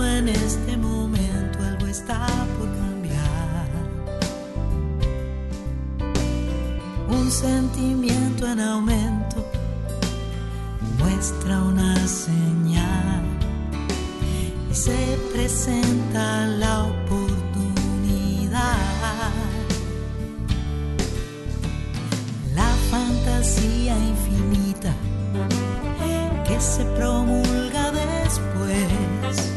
en 0.00 0.28
este 0.28 0.76
momento 0.76 1.58
algo 1.62 1.86
está 1.86 2.26
por 2.56 2.68
cambiar. 2.80 3.68
Un 7.08 7.30
sentimiento 7.30 8.46
en 8.46 8.60
aumento 8.60 9.44
muestra 10.98 11.62
una 11.62 11.94
señal 12.06 13.22
y 14.70 14.74
se 14.74 15.18
presenta 15.32 16.46
la 16.46 16.84
oportunidad. 16.84 17.42
la 22.54 22.70
fantasía 22.90 23.96
infinita 23.96 24.92
que 26.46 26.60
se 26.60 26.84
promulga 26.96 27.90
después 27.92 29.52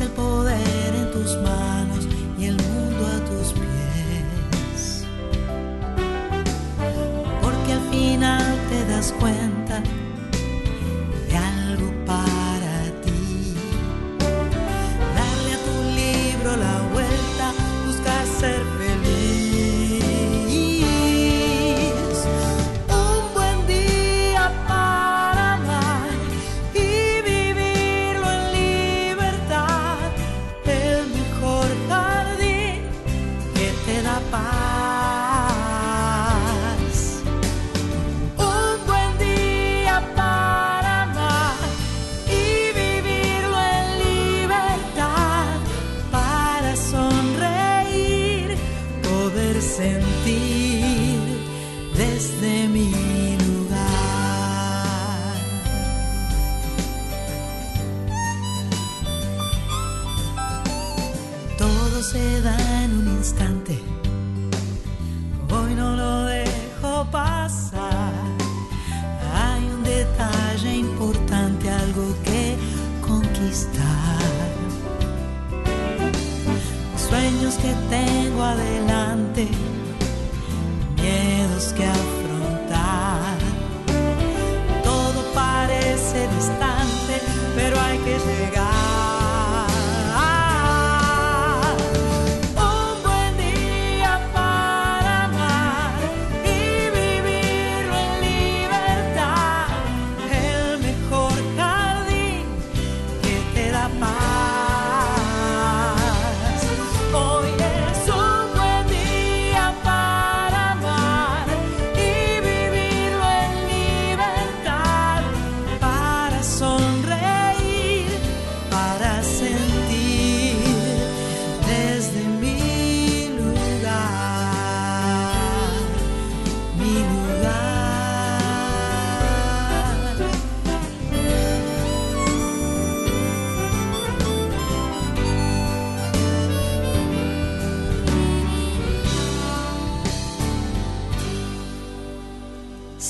el 0.00 0.08
poder 0.10 0.94
en 0.94 1.10
tus 1.10 1.36
manos 1.42 2.06
y 2.38 2.46
el 2.46 2.56
mundo 2.56 3.06
a 3.06 3.18
tus 3.24 3.52
pies. 3.52 5.04
Porque 7.42 7.72
al 7.72 7.90
final 7.90 8.58
te 8.68 8.84
das 8.86 9.12
cuenta 9.18 9.82
tengo 78.36 78.42
adelante, 78.42 79.48
miedos 80.96 81.72
que. 81.72 82.15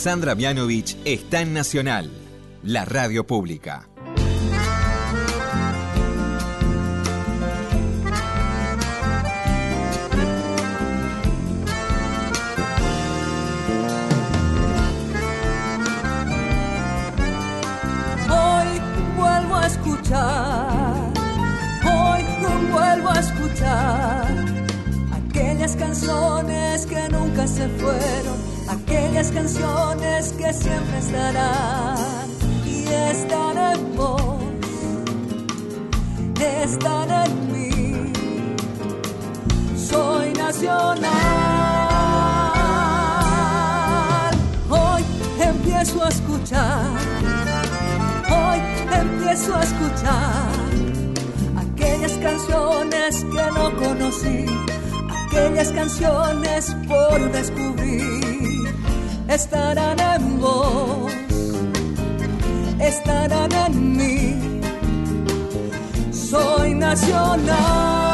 Alexandra 0.06 0.36
Mianovich 0.36 0.96
está 1.04 1.40
en 1.40 1.52
Nacional, 1.52 2.08
la 2.62 2.84
radio 2.84 3.26
pública. 3.26 3.88
Hoy 18.30 18.80
vuelvo 19.16 19.56
a 19.56 19.66
escuchar, 19.66 21.12
hoy 21.84 22.22
vuelvo 22.70 23.10
a 23.10 23.18
escuchar 23.18 24.44
aquellas 25.10 25.74
canciones 25.74 26.86
que 26.86 27.08
nunca 27.08 27.48
se 27.48 27.68
fueron 27.70 28.25
canciones 29.36 30.32
que 30.32 30.50
siempre 30.50 30.98
estarán 30.98 32.28
y 32.64 32.84
están 33.12 33.58
en 33.58 33.96
vos, 33.96 34.40
están 36.64 37.10
en 37.10 37.32
mí. 37.52 38.12
Soy 39.76 40.32
nacional. 40.32 41.10
Hoy 44.70 45.02
empiezo 45.38 46.02
a 46.02 46.08
escuchar, 46.08 46.96
hoy 48.38 48.58
empiezo 49.02 49.54
a 49.54 49.62
escuchar 49.62 50.50
aquellas 51.64 52.12
canciones 52.12 53.24
que 53.32 53.44
no 53.58 53.76
conocí, 53.84 54.46
aquellas 55.26 55.70
canciones 55.72 56.74
por 56.88 57.32
descubrir, 57.32 58.25
estarán 59.36 59.98
en 60.00 60.40
vos, 60.40 61.12
estarán 62.80 63.52
en 63.66 63.96
mí. 63.98 64.60
Soy 66.10 66.74
nacional, 66.74 68.05